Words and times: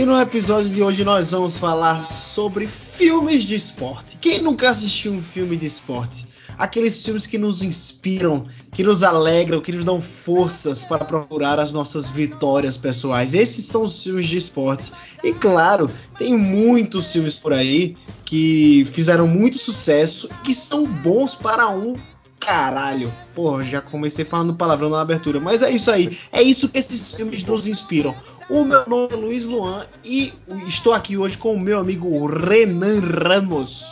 E 0.00 0.06
no 0.06 0.18
episódio 0.18 0.70
de 0.70 0.82
hoje 0.82 1.04
nós 1.04 1.30
vamos 1.32 1.58
falar 1.58 2.06
sobre 2.06 2.66
filmes 2.66 3.42
de 3.42 3.54
esporte. 3.54 4.16
Quem 4.16 4.40
nunca 4.40 4.70
assistiu 4.70 5.12
um 5.12 5.20
filme 5.20 5.58
de 5.58 5.66
esporte? 5.66 6.26
Aqueles 6.56 7.04
filmes 7.04 7.26
que 7.26 7.36
nos 7.36 7.62
inspiram, 7.62 8.46
que 8.72 8.82
nos 8.82 9.02
alegram, 9.02 9.60
que 9.60 9.72
nos 9.72 9.84
dão 9.84 10.00
forças 10.00 10.86
para 10.86 11.04
procurar 11.04 11.60
as 11.60 11.74
nossas 11.74 12.08
vitórias 12.08 12.78
pessoais. 12.78 13.34
Esses 13.34 13.66
são 13.66 13.84
os 13.84 14.02
filmes 14.02 14.26
de 14.26 14.38
esporte. 14.38 14.90
E 15.22 15.34
claro, 15.34 15.90
tem 16.16 16.34
muitos 16.34 17.12
filmes 17.12 17.34
por 17.34 17.52
aí 17.52 17.94
que 18.24 18.88
fizeram 18.94 19.28
muito 19.28 19.58
sucesso, 19.58 20.30
que 20.42 20.54
são 20.54 20.86
bons 20.86 21.34
para 21.34 21.68
um 21.68 21.94
caralho. 22.38 23.12
Porra, 23.34 23.64
já 23.64 23.82
comecei 23.82 24.24
falando 24.24 24.54
palavrão 24.54 24.88
na 24.88 25.02
abertura, 25.02 25.38
mas 25.38 25.60
é 25.60 25.70
isso 25.70 25.90
aí. 25.90 26.18
É 26.32 26.42
isso 26.42 26.70
que 26.70 26.78
esses 26.78 27.12
filmes 27.12 27.44
nos 27.44 27.66
inspiram. 27.66 28.14
O 28.50 28.64
meu 28.64 28.84
nome 28.84 29.12
é 29.12 29.16
Luiz 29.16 29.44
Luan 29.44 29.86
e 30.02 30.34
estou 30.66 30.92
aqui 30.92 31.16
hoje 31.16 31.38
com 31.38 31.54
o 31.54 31.60
meu 31.60 31.78
amigo 31.78 32.26
Renan 32.26 33.00
Ramos. 33.00 33.84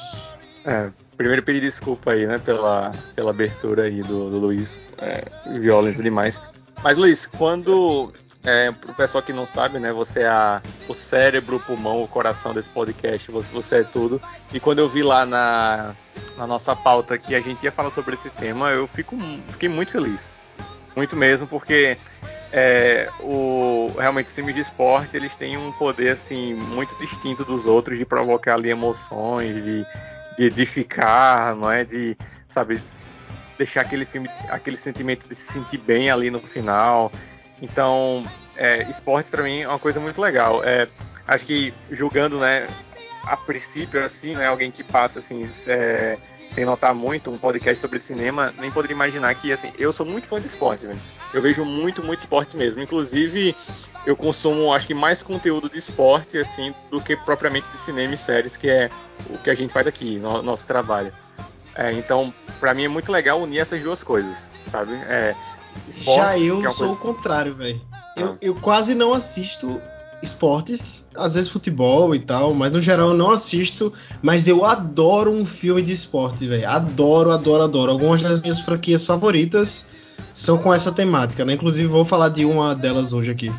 É, 0.65 0.91
primeiro 1.17 1.45
pedir 1.45 1.61
desculpa 1.61 2.11
aí, 2.11 2.27
né, 2.27 2.41
pela, 2.45 2.91
pela 3.15 3.31
abertura 3.31 3.85
aí 3.85 4.03
do, 4.03 4.29
do 4.29 4.37
Luiz. 4.37 4.77
É, 4.99 5.25
violento 5.61 6.03
demais. 6.03 6.43
Mas, 6.83 6.99
Luiz, 6.99 7.25
quando. 7.25 8.13
É, 8.43 8.73
pro 8.73 8.93
pessoal 8.95 9.23
que 9.23 9.33
não 9.33 9.47
sabe, 9.47 9.79
né? 9.79 9.93
Você 9.93 10.23
é 10.23 10.29
a, 10.29 10.61
o 10.89 10.95
cérebro, 10.95 11.57
o 11.57 11.61
pulmão, 11.61 12.03
o 12.03 12.09
coração 12.09 12.53
desse 12.53 12.69
podcast. 12.69 13.31
Você, 13.31 13.53
você 13.53 13.77
é 13.77 13.85
tudo. 13.85 14.21
E 14.53 14.59
quando 14.59 14.81
eu 14.81 14.89
vi 14.89 15.05
lá 15.05 15.25
na, 15.25 15.95
na 16.37 16.49
nossa 16.49 16.75
pauta 16.75 17.17
que 17.17 17.37
a 17.37 17.41
gente 17.41 17.63
ia 17.63 17.71
falar 17.71 17.93
sobre 17.93 18.17
esse 18.17 18.31
tema, 18.31 18.71
eu 18.71 18.89
fico, 18.89 19.17
fiquei 19.51 19.69
muito 19.69 19.93
feliz. 19.93 20.33
Muito 20.97 21.15
mesmo, 21.15 21.47
porque 21.47 21.97
é, 22.53 23.11
o, 23.21 23.93
realmente 23.99 24.27
os 24.27 24.35
filmes 24.35 24.55
de 24.55 24.63
esporte 24.63 25.17
eles 25.17 25.35
têm 25.37 25.57
um 25.57 25.71
poder 25.73 26.11
assim 26.11 26.55
muito 26.55 26.97
distinto 26.97 27.45
dos 27.45 27.67
outros 27.67 27.99
de 27.99 28.07
provocar 28.07 28.55
ali 28.55 28.71
emoções, 28.71 29.63
de, 29.63 29.87
de 30.37 30.45
edificar, 30.45 31.55
não 31.55 31.71
é? 31.71 31.85
De, 31.85 32.17
sabe, 32.49 32.81
deixar 33.59 33.83
aquele 33.83 34.05
filme, 34.05 34.31
aquele 34.49 34.77
sentimento 34.77 35.29
de 35.29 35.35
se 35.35 35.53
sentir 35.53 35.79
bem 35.79 36.11
ali 36.11 36.31
no 36.31 36.41
final. 36.41 37.13
Então, 37.61 38.25
é, 38.57 38.83
esporte 38.89 39.29
para 39.29 39.43
mim 39.43 39.61
é 39.61 39.69
uma 39.69 39.79
coisa 39.79 40.01
muito 40.01 40.21
legal. 40.21 40.65
É, 40.65 40.89
acho 41.27 41.45
que 41.45 41.75
julgando, 41.91 42.39
né, 42.39 42.67
a 43.25 43.37
princípio 43.37 44.03
assim, 44.03 44.35
né, 44.35 44.47
alguém 44.47 44.71
que 44.71 44.83
passa 44.83 45.19
assim, 45.19 45.49
é, 45.67 46.17
sem 46.53 46.65
notar 46.65 46.95
muito, 46.95 47.31
um 47.31 47.39
podcast 47.39 47.81
sobre 47.81 48.01
cinema, 48.01 48.53
nem 48.59 48.71
poderia 48.71 48.95
imaginar 48.95 49.35
que, 49.35 49.53
assim, 49.53 49.73
eu 49.79 49.93
sou 49.93 50.05
muito 50.05 50.27
fã 50.27 50.41
de 50.41 50.47
esporte, 50.47 50.87
velho. 50.87 50.99
Eu 51.33 51.43
vejo 51.43 51.65
muito, 51.65 52.03
muito 52.03 52.21
esporte 52.21 52.57
mesmo. 52.57 52.83
Inclusive, 52.83 53.55
eu 54.07 54.17
consumo, 54.17 54.73
acho 54.73 54.87
que 54.87 54.95
mais 54.95 55.23
conteúdo 55.23 55.69
de 55.69 55.79
esporte, 55.79 56.39
assim, 56.39 56.75
do 56.91 57.01
que 57.01 57.17
propriamente 57.17 57.69
de 57.69 57.79
cinema 57.79 58.15
e 58.15 58.19
séries, 58.19 58.57
que 58.57 58.69
é 58.69 58.91
o 59.29 59.39
que 59.39 59.51
a 59.51 59.55
gente 59.55 59.73
faz 59.73 59.87
aqui, 59.87 60.19
no 60.19 60.43
nosso 60.43 60.67
trabalho. 60.67 61.13
É, 61.75 61.93
então, 61.93 62.33
para 62.59 62.75
mim 62.75 62.85
é 62.85 62.89
muito 62.89 63.13
legal 63.13 63.41
unir 63.41 63.59
essas 63.59 63.83
duas 63.83 64.03
coisas, 64.03 64.51
sabe? 64.71 64.95
É, 64.95 65.35
esporte, 65.87 66.19
Já 66.19 66.39
eu 66.39 66.59
é 66.59 66.71
sou 66.71 66.73
coisa... 66.73 66.93
o 66.93 66.97
contrário, 66.97 67.55
velho. 67.55 67.81
Ah. 67.93 68.03
Eu, 68.17 68.39
eu 68.41 68.55
quase 68.57 68.95
não 68.95 69.13
assisto 69.13 69.81
esportes, 70.23 71.05
às 71.15 71.35
vezes 71.35 71.51
futebol 71.51 72.15
e 72.15 72.19
tal, 72.19 72.55
mas 72.55 72.73
no 72.73 72.81
geral 72.81 73.11
eu 73.11 73.17
não 73.17 73.31
assisto, 73.31 73.93
mas 74.21 74.49
eu 74.49 74.65
adoro 74.65 75.31
um 75.33 75.47
filme 75.47 75.83
de 75.83 75.93
esporte, 75.93 76.47
velho. 76.47 76.69
Adoro, 76.69 77.31
adoro, 77.31 77.63
adoro. 77.63 77.93
Algumas 77.93 78.23
das 78.23 78.41
minhas 78.41 78.59
franquias 78.59 79.07
favoritas 79.07 79.87
são 80.35 80.59
com 80.59 80.73
essa 80.73 80.93
temática, 80.93 81.45
né? 81.45 81.55
Inclusive 81.55 81.89
vou 81.89 82.05
falar 82.05 82.29
de 82.31 82.45
uma 82.45 82.75
delas 82.75 83.13
hoje 83.13 83.31
aqui. 83.31 83.53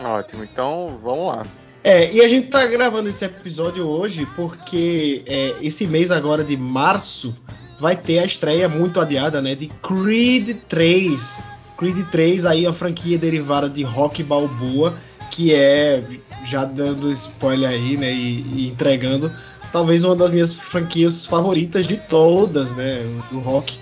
Ótimo, 0.00 0.44
então 0.44 0.98
vamos 1.02 1.28
lá. 1.28 1.46
É, 1.82 2.10
e 2.12 2.20
a 2.22 2.28
gente 2.28 2.48
tá 2.48 2.66
gravando 2.66 3.08
esse 3.10 3.24
episódio 3.24 3.86
hoje 3.86 4.26
porque 4.34 5.22
é, 5.26 5.56
esse 5.60 5.86
mês 5.86 6.10
agora 6.10 6.42
de 6.42 6.56
março 6.56 7.36
vai 7.78 7.94
ter 7.94 8.20
a 8.20 8.24
estreia 8.24 8.68
muito 8.68 9.00
adiada, 9.00 9.42
né, 9.42 9.54
de 9.54 9.68
Creed 9.82 10.56
3. 10.68 11.42
Creed 11.76 12.06
3 12.10 12.46
aí 12.46 12.66
a 12.66 12.72
franquia 12.72 13.18
derivada 13.18 13.68
de 13.68 13.82
Rock 13.82 14.22
Balboa 14.22 14.94
que 15.30 15.54
é, 15.54 16.02
já 16.44 16.64
dando 16.64 17.10
spoiler 17.12 17.70
aí, 17.70 17.96
né, 17.96 18.12
e, 18.12 18.40
e, 18.54 18.68
entregando, 18.68 19.30
talvez 19.72 20.04
uma 20.04 20.14
das 20.14 20.30
minhas 20.30 20.52
franquias 20.52 21.26
favoritas 21.26 21.86
de 21.86 21.96
todas, 21.96 22.72
né, 22.72 23.00
do 23.30 23.38
rock. 23.40 23.76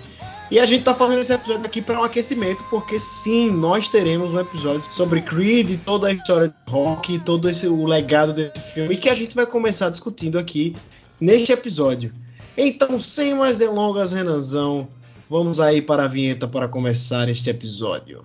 E 0.51 0.59
a 0.59 0.65
gente 0.65 0.83
tá 0.83 0.93
fazendo 0.93 1.21
esse 1.21 1.33
episódio 1.33 1.65
aqui 1.65 1.81
para 1.81 1.99
um 1.99 2.03
aquecimento, 2.03 2.63
porque 2.69 2.99
sim, 2.99 3.49
nós 3.49 3.87
teremos 3.87 4.33
um 4.33 4.39
episódio 4.39 4.83
sobre 4.93 5.21
Creed, 5.21 5.79
toda 5.83 6.07
a 6.07 6.13
história 6.13 6.49
de 6.49 6.71
rock, 6.71 7.17
todo 7.19 7.49
esse 7.49 7.67
o 7.67 7.85
legado 7.85 8.33
desse 8.33 8.59
filme, 8.73 8.97
que 8.97 9.09
a 9.09 9.15
gente 9.15 9.33
vai 9.33 9.47
começar 9.47 9.89
discutindo 9.89 10.37
aqui 10.37 10.75
neste 11.19 11.51
episódio. 11.51 12.13
Então, 12.55 12.99
sem 12.99 13.33
mais 13.33 13.57
delongas, 13.57 14.11
Renanzão, 14.11 14.87
vamos 15.27 15.59
aí 15.59 15.81
para 15.81 16.03
a 16.03 16.07
vinheta 16.07 16.47
para 16.47 16.67
começar 16.67 17.27
este 17.29 17.49
episódio. 17.49 18.23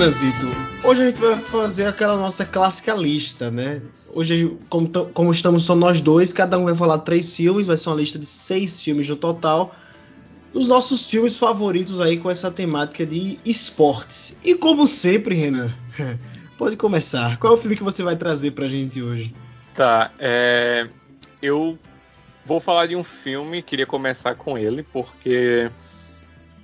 Renanzito, 0.00 0.46
hoje 0.82 1.02
a 1.02 1.04
gente 1.04 1.20
vai 1.20 1.38
fazer 1.38 1.86
aquela 1.86 2.16
nossa 2.16 2.42
clássica 2.42 2.94
lista, 2.94 3.50
né? 3.50 3.82
Hoje, 4.08 4.56
como, 4.70 4.88
como 4.88 5.30
estamos 5.30 5.64
só 5.64 5.76
nós 5.76 6.00
dois, 6.00 6.32
cada 6.32 6.58
um 6.58 6.64
vai 6.64 6.74
falar 6.74 7.00
três 7.00 7.36
filmes, 7.36 7.66
vai 7.66 7.76
ser 7.76 7.90
uma 7.90 7.96
lista 7.96 8.18
de 8.18 8.24
seis 8.24 8.80
filmes 8.80 9.06
no 9.06 9.14
total. 9.14 9.76
Os 10.54 10.66
nossos 10.66 11.06
filmes 11.06 11.36
favoritos 11.36 12.00
aí 12.00 12.16
com 12.16 12.30
essa 12.30 12.50
temática 12.50 13.04
de 13.04 13.38
esportes. 13.44 14.34
E 14.42 14.54
como 14.54 14.88
sempre, 14.88 15.34
Renan, 15.34 15.70
pode 16.56 16.78
começar. 16.78 17.38
Qual 17.38 17.52
é 17.52 17.56
o 17.56 17.60
filme 17.60 17.76
que 17.76 17.84
você 17.84 18.02
vai 18.02 18.16
trazer 18.16 18.52
pra 18.52 18.70
gente 18.70 19.02
hoje? 19.02 19.34
Tá, 19.74 20.12
é... 20.18 20.88
eu 21.42 21.78
vou 22.46 22.58
falar 22.58 22.86
de 22.86 22.96
um 22.96 23.04
filme, 23.04 23.60
queria 23.60 23.84
começar 23.84 24.34
com 24.34 24.56
ele, 24.56 24.82
porque 24.82 25.70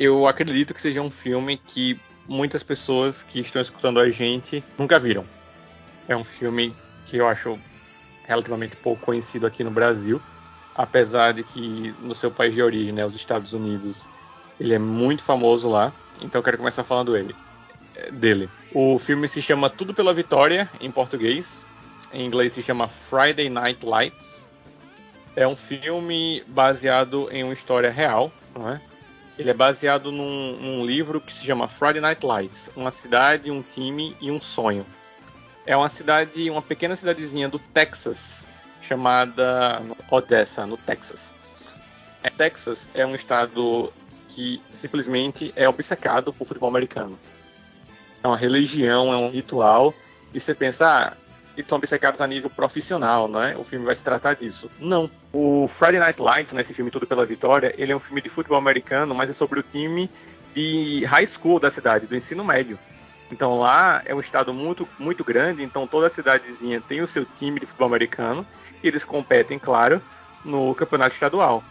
eu 0.00 0.26
acredito 0.26 0.72
que 0.72 0.80
seja 0.80 1.02
um 1.02 1.10
filme 1.10 1.58
que 1.58 2.00
muitas 2.28 2.62
pessoas 2.62 3.22
que 3.22 3.40
estão 3.40 3.60
escutando 3.62 4.00
a 4.00 4.08
gente 4.10 4.62
nunca 4.78 4.98
viram. 4.98 5.24
É 6.08 6.16
um 6.16 6.24
filme 6.24 6.74
que 7.06 7.16
eu 7.16 7.28
acho 7.28 7.58
relativamente 8.24 8.76
pouco 8.76 9.04
conhecido 9.04 9.46
aqui 9.46 9.62
no 9.62 9.70
Brasil, 9.70 10.20
apesar 10.74 11.32
de 11.32 11.42
que 11.42 11.94
no 12.00 12.14
seu 12.14 12.30
país 12.30 12.54
de 12.54 12.62
origem, 12.62 12.92
né, 12.92 13.04
os 13.06 13.14
Estados 13.14 13.52
Unidos, 13.52 14.08
ele 14.58 14.74
é 14.74 14.78
muito 14.78 15.22
famoso 15.22 15.68
lá. 15.68 15.92
Então 16.20 16.40
eu 16.40 16.42
quero 16.42 16.58
começar 16.58 16.82
falando 16.82 17.16
ele, 17.16 17.34
dele. 18.12 18.48
O 18.74 18.98
filme 18.98 19.28
se 19.28 19.40
chama 19.40 19.70
Tudo 19.70 19.94
pela 19.94 20.12
Vitória 20.12 20.68
em 20.80 20.90
português. 20.90 21.68
Em 22.12 22.26
inglês 22.26 22.52
se 22.52 22.62
chama 22.62 22.88
Friday 22.88 23.48
Night 23.48 23.84
Lights. 23.84 24.50
É 25.34 25.46
um 25.46 25.56
filme 25.56 26.42
baseado 26.46 27.28
em 27.30 27.44
uma 27.44 27.52
história 27.52 27.90
real, 27.90 28.32
não 28.54 28.70
é? 28.70 28.80
Ele 29.38 29.50
é 29.50 29.54
baseado 29.54 30.10
num, 30.10 30.56
num, 30.56 30.86
livro 30.86 31.20
que 31.20 31.32
se 31.32 31.44
chama 31.44 31.68
Friday 31.68 32.00
Night 32.00 32.24
Lights, 32.24 32.70
uma 32.74 32.90
cidade, 32.90 33.50
um 33.50 33.62
time 33.62 34.16
e 34.20 34.30
um 34.30 34.40
sonho. 34.40 34.86
É 35.66 35.76
uma 35.76 35.88
cidade, 35.88 36.48
uma 36.50 36.62
pequena 36.62 36.96
cidadezinha 36.96 37.48
do 37.48 37.58
Texas 37.58 38.46
chamada 38.80 39.82
Odessa, 40.10 40.64
no 40.64 40.76
Texas. 40.76 41.34
É, 42.22 42.30
Texas 42.30 42.88
é 42.94 43.04
um 43.04 43.14
estado 43.14 43.92
que 44.28 44.62
simplesmente 44.72 45.52
é 45.56 45.68
obcecado 45.68 46.32
por 46.32 46.46
futebol 46.46 46.68
americano. 46.68 47.18
É 48.22 48.28
uma 48.28 48.36
religião, 48.36 49.12
é 49.12 49.16
um 49.16 49.30
ritual. 49.30 49.92
E 50.32 50.40
você 50.40 50.54
pensa, 50.54 50.86
ah, 50.86 51.16
eles 51.56 51.68
são 51.68 51.78
obcecados 51.78 52.20
a 52.20 52.26
nível 52.26 52.50
profissional, 52.50 53.26
né? 53.26 53.56
O 53.58 53.64
filme 53.64 53.84
vai 53.84 53.94
se 53.94 54.04
tratar 54.04 54.34
disso. 54.34 54.70
Não. 54.78 55.10
O 55.32 55.66
Friday 55.66 55.98
Night 55.98 56.20
Lights, 56.20 56.52
né, 56.52 56.60
esse 56.60 56.74
filme 56.74 56.90
Tudo 56.90 57.06
pela 57.06 57.24
Vitória, 57.24 57.74
ele 57.78 57.92
é 57.92 57.96
um 57.96 58.00
filme 58.00 58.20
de 58.20 58.28
futebol 58.28 58.58
americano, 58.58 59.14
mas 59.14 59.30
é 59.30 59.32
sobre 59.32 59.60
o 59.60 59.62
time 59.62 60.10
de 60.54 61.04
high 61.04 61.26
school 61.26 61.58
da 61.58 61.70
cidade, 61.70 62.06
do 62.06 62.16
ensino 62.16 62.44
médio. 62.44 62.78
Então 63.30 63.58
lá 63.58 64.02
é 64.04 64.14
um 64.14 64.20
estado 64.20 64.52
muito, 64.52 64.88
muito 64.98 65.24
grande, 65.24 65.62
então 65.62 65.86
toda 65.86 66.08
cidadezinha 66.08 66.80
tem 66.80 67.00
o 67.00 67.06
seu 67.06 67.24
time 67.24 67.58
de 67.58 67.66
futebol 67.66 67.88
americano 67.88 68.46
e 68.82 68.88
eles 68.88 69.04
competem, 69.04 69.58
claro, 69.58 70.00
no 70.44 70.74
campeonato 70.74 71.14
estadual. 71.14 71.64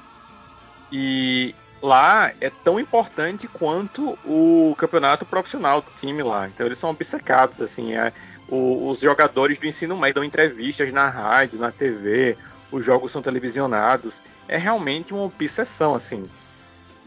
E 0.91 1.55
lá 1.81 2.31
é 2.41 2.49
tão 2.49 2.79
importante 2.79 3.47
quanto 3.47 4.17
o 4.25 4.75
campeonato 4.77 5.25
profissional 5.25 5.81
do 5.81 5.91
time 5.91 6.23
lá. 6.23 6.47
Então 6.47 6.65
eles 6.65 6.77
são 6.77 6.89
obcecados, 6.89 7.61
assim, 7.61 7.95
é, 7.95 8.11
o, 8.47 8.89
os 8.89 8.99
jogadores 9.01 9.57
do 9.57 9.67
ensino 9.67 9.97
médio 9.97 10.15
dão 10.15 10.23
entrevistas 10.23 10.91
na 10.91 11.09
rádio, 11.09 11.59
na 11.59 11.71
TV, 11.71 12.37
os 12.71 12.83
jogos 12.83 13.11
são 13.11 13.21
televisionados. 13.21 14.21
É 14.47 14.57
realmente 14.57 15.13
uma 15.13 15.23
obsessão, 15.23 15.95
assim. 15.95 16.29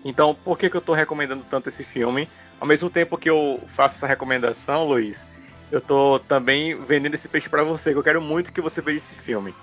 Então, 0.05 0.35
por 0.35 0.59
que, 0.59 0.71
que 0.71 0.77
eu 0.77 0.81
estou 0.81 0.95
recomendando 0.95 1.45
tanto 1.49 1.69
esse 1.69 1.85
filme? 1.85 2.29
Ao 2.61 2.67
mesmo 2.67 2.89
tempo 2.89 3.19
que 3.19 3.29
eu 3.29 3.61
faço 3.69 3.97
essa 3.97 4.07
recomendação, 4.07 4.85
Luiz, 4.85 5.27
eu 5.71 5.79
estou 5.79 6.19
também 6.21 6.75
vendendo 6.75 7.15
esse 7.15 7.29
peixe 7.29 7.49
para 7.49 7.63
você, 7.63 7.93
que 7.93 7.99
eu 7.99 8.03
quero 8.03 8.21
muito 8.21 8.53
que 8.53 8.61
você 8.61 8.81
veja 8.81 8.99
esse 8.99 9.15
filme, 9.17 9.55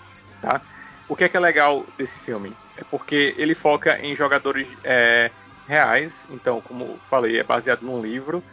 tá? 0.41 0.61
O 1.07 1.15
que 1.15 1.23
é 1.23 1.29
que 1.29 1.37
é 1.37 1.39
legal 1.39 1.85
desse 1.97 2.17
filme? 2.19 2.55
É 2.77 2.83
porque 2.83 3.35
ele 3.37 3.53
foca 3.53 3.99
em 3.99 4.15
jogadores 4.15 4.67
é, 4.83 5.29
reais, 5.67 6.27
então, 6.31 6.61
como 6.61 6.97
falei, 7.01 7.39
é 7.39 7.43
baseado 7.43 7.81
num 7.81 8.01
livro, 8.01 8.43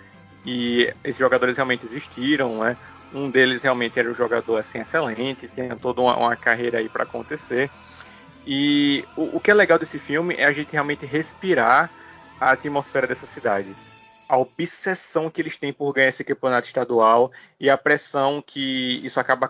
e 0.44 0.92
esses 1.02 1.18
jogadores 1.18 1.56
realmente 1.56 1.86
existiram, 1.86 2.62
né? 2.62 2.76
Um 3.14 3.30
deles 3.30 3.62
realmente 3.62 3.98
era 3.98 4.10
um 4.10 4.14
jogador 4.14 4.56
assim 4.56 4.80
excelente, 4.80 5.46
tinha 5.46 5.76
toda 5.76 6.00
uma, 6.00 6.16
uma 6.16 6.36
carreira 6.36 6.78
aí 6.78 6.88
para 6.88 7.04
acontecer. 7.04 7.70
E 8.46 9.04
o, 9.16 9.36
o, 9.36 9.40
que 9.40 9.50
é 9.50 9.54
legal 9.54 9.78
desse 9.78 9.98
filme 9.98 10.34
é 10.36 10.44
a 10.44 10.52
gente 10.52 10.72
realmente 10.72 11.06
respirar 11.06 11.90
a 12.40 12.52
atmosfera 12.52 13.06
dessa 13.06 13.26
cidade. 13.26 13.74
A 14.28 14.36
obsessão 14.38 15.28
que 15.28 15.42
eles 15.42 15.58
têm 15.58 15.72
por 15.72 15.92
ganhar 15.92 16.08
esse 16.08 16.24
campeonato 16.24 16.66
estadual 16.66 17.30
e 17.60 17.68
a 17.68 17.76
pressão 17.76 18.42
que 18.44 19.04
isso 19.04 19.20
acaba 19.20 19.48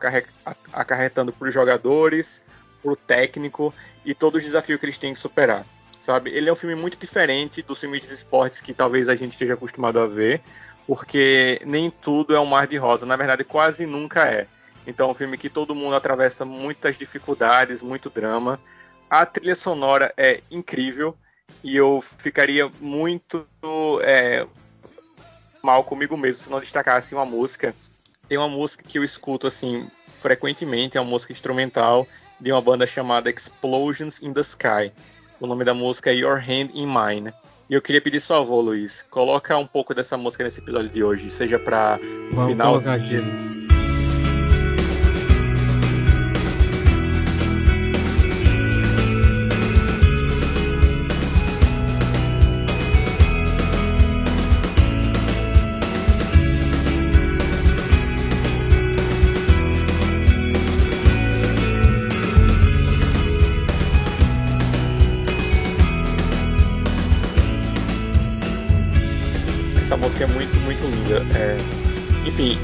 acarretando 0.72 1.32
para 1.32 1.49
os 1.49 1.54
jogadores, 1.54 2.43
para 2.82 2.93
o 2.93 2.96
técnico 2.96 3.73
e 4.05 4.14
todos 4.14 4.38
os 4.38 4.44
desafios 4.44 4.79
que 4.79 4.87
eles 4.87 4.99
têm 4.99 5.12
que 5.12 5.19
superar. 5.19 5.64
Sabe? 6.00 6.31
Ele 6.31 6.49
é 6.49 6.52
um 6.52 6.56
filme 6.56 6.75
muito 6.75 6.99
diferente 6.99 7.62
dos 7.62 7.79
filmes 7.79 8.02
de 8.02 8.12
esportes 8.12 8.61
que 8.61 8.75
talvez 8.75 9.08
a 9.08 9.14
gente 9.14 9.32
esteja 9.32 9.55
acostumado 9.55 10.00
a 10.00 10.06
ver, 10.06 10.40
porque 10.87 11.61
nem 11.64 11.90
tudo 11.90 12.34
é 12.34 12.40
um 12.40 12.46
mar 12.46 12.67
de 12.67 12.76
rosa. 12.76 13.06
Na 13.06 13.14
verdade, 13.14 13.44
quase 13.44 13.87
nunca 13.87 14.26
é. 14.26 14.49
Então, 14.84 15.08
é 15.08 15.11
um 15.12 15.14
filme 15.14 15.38
que 15.38 15.49
todo 15.49 15.76
mundo 15.76 15.94
atravessa 15.94 16.44
muitas 16.44 16.99
dificuldades, 16.99 17.82
muito 17.82 18.11
drama. 18.11 18.58
A 19.08 19.25
trilha 19.25 19.55
sonora 19.55 20.12
é 20.17 20.40
incrível 20.50 21.17
e 21.62 21.76
eu 21.76 22.02
ficaria 22.19 22.70
muito 22.81 23.46
é, 24.02 24.44
mal 25.62 25.85
comigo 25.85 26.17
mesmo 26.17 26.44
se 26.44 26.50
não 26.50 26.61
destacasse 26.61 27.14
uma 27.14 27.25
música. 27.25 27.75
Tem 28.28 28.38
uma 28.38 28.49
música 28.49 28.82
que 28.82 28.99
eu 28.99 29.05
escuto 29.05 29.46
assim 29.46 29.88
frequentemente, 30.08 30.96
é 30.96 31.00
uma 31.00 31.11
música 31.11 31.32
instrumental 31.32 32.06
de 32.43 32.50
uma 32.50 32.61
banda 32.61 32.87
chamada 32.87 33.31
Explosions 33.31 34.21
in 34.21 34.33
the 34.33 34.41
Sky. 34.41 34.93
O 35.41 35.47
nome 35.47 35.65
da 35.65 35.73
música 35.73 36.11
é 36.11 36.15
Your 36.15 36.39
Hand 36.39 36.71
in 36.75 36.87
Mine. 36.87 37.33
E 37.71 37.75
eu 37.75 37.81
queria 37.81 38.03
pedir 38.03 38.21
sua 38.21 38.39
avô, 38.39 38.61
Luiz, 38.61 39.03
coloca 39.09 39.56
um 39.56 39.67
pouco 39.67 39.94
dessa 39.94 40.17
música 40.17 40.44
nesse 40.44 40.61
episódio 40.61 40.91
de 40.91 41.05
hoje, 41.05 41.31
seja 41.31 41.59
para 41.59 41.99
o 42.33 42.47
final. 42.47 42.73
Colocar 42.73 42.94
aqui. 42.94 43.62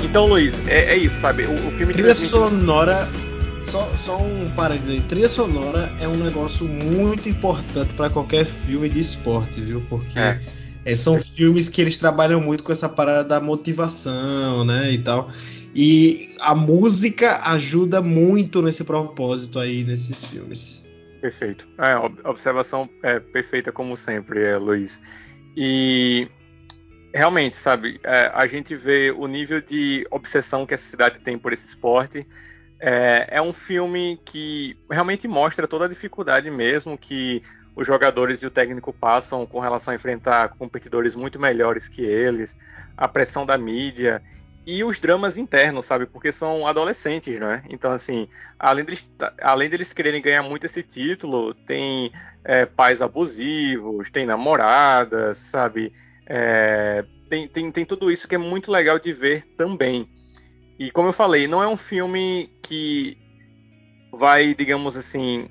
Então, 0.02 0.26
Luiz, 0.26 0.66
é, 0.66 0.94
é 0.94 0.96
isso, 0.96 1.20
sabe? 1.20 1.44
O, 1.44 1.66
o 1.66 1.70
filme 1.70 1.92
Trilha 1.92 2.14
sonora. 2.14 3.08
Só, 3.60 3.86
só 4.04 4.16
um 4.16 4.50
parênteses 4.56 4.94
aí. 4.94 5.00
Trilha 5.02 5.28
sonora 5.28 5.92
é 6.00 6.08
um 6.08 6.16
negócio 6.16 6.66
muito 6.66 7.28
importante 7.28 7.92
para 7.94 8.08
qualquer 8.08 8.46
filme 8.46 8.88
de 8.88 9.00
esporte, 9.00 9.60
viu? 9.60 9.82
Porque 9.90 10.18
é. 10.18 10.40
É, 10.84 10.94
são 10.94 11.18
filmes 11.20 11.68
que 11.68 11.82
eles 11.82 11.98
trabalham 11.98 12.40
muito 12.40 12.64
com 12.64 12.72
essa 12.72 12.88
parada 12.88 13.22
da 13.22 13.40
motivação, 13.40 14.64
né? 14.64 14.90
E 14.90 14.98
tal. 14.98 15.30
E 15.74 16.34
a 16.40 16.54
música 16.54 17.42
ajuda 17.44 18.00
muito 18.00 18.62
nesse 18.62 18.84
propósito 18.84 19.58
aí, 19.58 19.84
nesses 19.84 20.24
filmes. 20.24 20.86
Perfeito. 21.20 21.68
É, 21.78 21.94
observação 22.28 22.88
é, 23.02 23.20
perfeita 23.20 23.70
como 23.70 23.96
sempre, 23.96 24.42
é, 24.44 24.56
Luiz. 24.56 25.00
E 25.54 26.28
realmente, 27.14 27.56
sabe, 27.56 28.00
é, 28.04 28.30
a 28.34 28.46
gente 28.46 28.74
vê 28.74 29.10
o 29.10 29.26
nível 29.26 29.60
de 29.60 30.06
obsessão 30.10 30.66
que 30.66 30.74
essa 30.74 30.84
cidade 30.84 31.20
tem 31.20 31.38
por 31.38 31.52
esse 31.52 31.66
esporte. 31.66 32.26
É, 32.80 33.26
é, 33.32 33.42
um 33.42 33.52
filme 33.52 34.20
que 34.24 34.78
realmente 34.90 35.26
mostra 35.26 35.66
toda 35.66 35.86
a 35.86 35.88
dificuldade 35.88 36.48
mesmo 36.48 36.96
que 36.96 37.42
os 37.74 37.86
jogadores 37.86 38.42
e 38.42 38.46
o 38.46 38.50
técnico 38.50 38.92
passam 38.92 39.46
com 39.46 39.58
relação 39.58 39.92
a 39.92 39.94
enfrentar 39.94 40.50
competidores 40.50 41.14
muito 41.14 41.40
melhores 41.40 41.88
que 41.88 42.02
eles, 42.02 42.56
a 42.96 43.08
pressão 43.08 43.44
da 43.44 43.58
mídia 43.58 44.22
e 44.66 44.84
os 44.84 45.00
dramas 45.00 45.38
internos, 45.38 45.86
sabe? 45.86 46.04
Porque 46.04 46.30
são 46.30 46.66
adolescentes, 46.66 47.40
né? 47.40 47.62
Então, 47.70 47.90
assim, 47.90 48.28
além 48.58 48.84
deles, 48.84 49.10
além 49.40 49.70
deles 49.70 49.92
quererem 49.92 50.20
ganhar 50.20 50.42
muito 50.42 50.66
esse 50.66 50.82
título, 50.82 51.54
tem 51.54 52.12
é, 52.44 52.66
pais 52.66 53.00
abusivos, 53.00 54.10
tem 54.10 54.26
namoradas, 54.26 55.38
sabe? 55.38 55.92
É, 56.30 57.04
tem, 57.28 57.48
tem, 57.48 57.72
tem 57.72 57.86
tudo 57.86 58.10
isso 58.10 58.28
que 58.28 58.34
é 58.34 58.38
muito 58.38 58.70
legal 58.70 58.98
de 58.98 59.12
ver 59.12 59.44
também. 59.56 60.06
E 60.78 60.90
como 60.90 61.08
eu 61.08 61.12
falei, 61.12 61.48
não 61.48 61.62
é 61.62 61.66
um 61.66 61.76
filme 61.76 62.52
que 62.62 63.16
vai, 64.12 64.54
digamos 64.54 64.96
assim, 64.96 65.48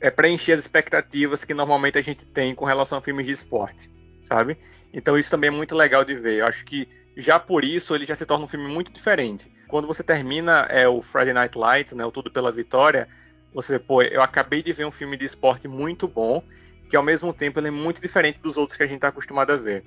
é 0.00 0.10
preencher 0.10 0.52
as 0.52 0.60
expectativas 0.60 1.44
que 1.44 1.52
normalmente 1.52 1.98
a 1.98 2.02
gente 2.02 2.26
tem 2.26 2.54
com 2.54 2.64
relação 2.64 2.98
a 2.98 3.02
filmes 3.02 3.26
de 3.26 3.32
esporte, 3.32 3.90
sabe? 4.22 4.56
Então 4.92 5.18
isso 5.18 5.30
também 5.30 5.48
é 5.48 5.50
muito 5.50 5.74
legal 5.74 6.04
de 6.04 6.14
ver. 6.14 6.40
Eu 6.40 6.46
acho 6.46 6.64
que 6.64 6.88
já 7.16 7.38
por 7.38 7.62
isso 7.62 7.94
ele 7.94 8.06
já 8.06 8.16
se 8.16 8.26
torna 8.26 8.44
um 8.44 8.48
filme 8.48 8.66
muito 8.66 8.90
diferente. 8.90 9.52
Quando 9.68 9.86
você 9.86 10.02
termina 10.02 10.62
é, 10.70 10.88
o 10.88 11.00
Friday 11.00 11.32
Night 11.32 11.56
Lights, 11.56 11.92
né, 11.92 12.04
o 12.04 12.10
Tudo 12.10 12.30
pela 12.30 12.50
Vitória, 12.50 13.06
você, 13.52 13.78
pô, 13.78 14.02
eu 14.02 14.20
acabei 14.20 14.62
de 14.62 14.72
ver 14.72 14.84
um 14.84 14.90
filme 14.90 15.16
de 15.16 15.24
esporte 15.24 15.68
muito 15.68 16.08
bom 16.08 16.42
que 16.88 16.96
ao 16.96 17.02
mesmo 17.02 17.32
tempo 17.32 17.58
ele 17.58 17.68
é 17.68 17.70
muito 17.70 18.00
diferente 18.00 18.40
dos 18.40 18.56
outros 18.56 18.76
que 18.76 18.82
a 18.82 18.86
gente 18.86 18.96
está 18.96 19.08
acostumado 19.08 19.52
a 19.52 19.56
ver. 19.56 19.84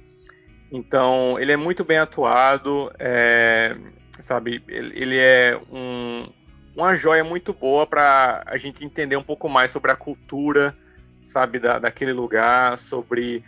Então, 0.71 1.39
ele 1.39 1.51
é 1.51 1.57
muito 1.57 1.83
bem 1.85 1.97
atuado, 1.97 2.91
é, 2.99 3.75
sabe? 4.19 4.61
Ele, 4.67 4.99
ele 4.99 5.17
é 5.17 5.59
um, 5.71 6.27
uma 6.75 6.95
joia 6.95 7.23
muito 7.23 7.53
boa 7.53 7.87
para 7.87 8.43
a 8.45 8.57
gente 8.57 8.83
entender 8.83 9.15
um 9.15 9.23
pouco 9.23 9.47
mais 9.47 9.71
sobre 9.71 9.91
a 9.91 9.95
cultura, 9.95 10.77
sabe, 11.25 11.59
da, 11.59 11.79
daquele 11.79 12.11
lugar, 12.11 12.77
sobre 12.77 13.43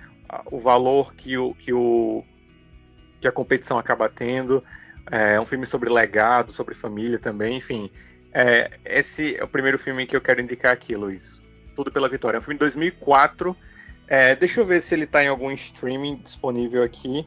o 0.46 0.60
valor 0.60 1.14
que 1.14 1.38
o, 1.38 1.54
que 1.56 1.74
o 1.74 2.24
que 3.20 3.28
a 3.28 3.32
competição 3.32 3.78
acaba 3.78 4.08
tendo. 4.08 4.64
É 5.12 5.40
um 5.40 5.46
filme 5.46 5.66
sobre 5.66 5.90
legado, 5.90 6.52
sobre 6.52 6.74
família 6.74 7.18
também, 7.18 7.58
enfim. 7.58 7.90
É, 8.32 8.70
esse 8.86 9.36
é 9.36 9.44
o 9.44 9.48
primeiro 9.48 9.78
filme 9.78 10.06
que 10.06 10.16
eu 10.16 10.22
quero 10.22 10.40
indicar 10.40 10.72
aqui, 10.72 10.96
Luiz. 10.96 11.42
Tudo 11.80 11.94
pela 11.94 12.10
Vitória. 12.10 12.36
É 12.36 12.40
um 12.40 12.42
filme 12.42 12.56
de 12.56 12.60
2004. 12.60 13.56
É, 14.06 14.36
deixa 14.36 14.60
eu 14.60 14.66
ver 14.66 14.82
se 14.82 14.94
ele 14.94 15.06
está 15.06 15.24
em 15.24 15.30
algum 15.30 15.50
streaming 15.52 16.18
disponível 16.18 16.84
aqui. 16.84 17.26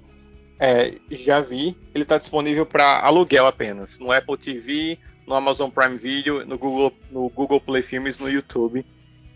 É, 0.60 0.98
já 1.10 1.40
vi. 1.40 1.74
Ele 1.94 2.02
está 2.02 2.18
disponível 2.18 2.66
para 2.66 3.00
aluguel 3.00 3.46
apenas. 3.46 3.98
No 3.98 4.12
Apple 4.12 4.36
TV, 4.36 4.98
no 5.26 5.34
Amazon 5.34 5.70
Prime 5.70 5.96
Video, 5.96 6.44
no 6.44 6.58
Google, 6.58 6.92
no 7.10 7.30
Google 7.30 7.62
Play 7.62 7.80
Filmes, 7.80 8.18
no 8.18 8.28
YouTube. 8.28 8.84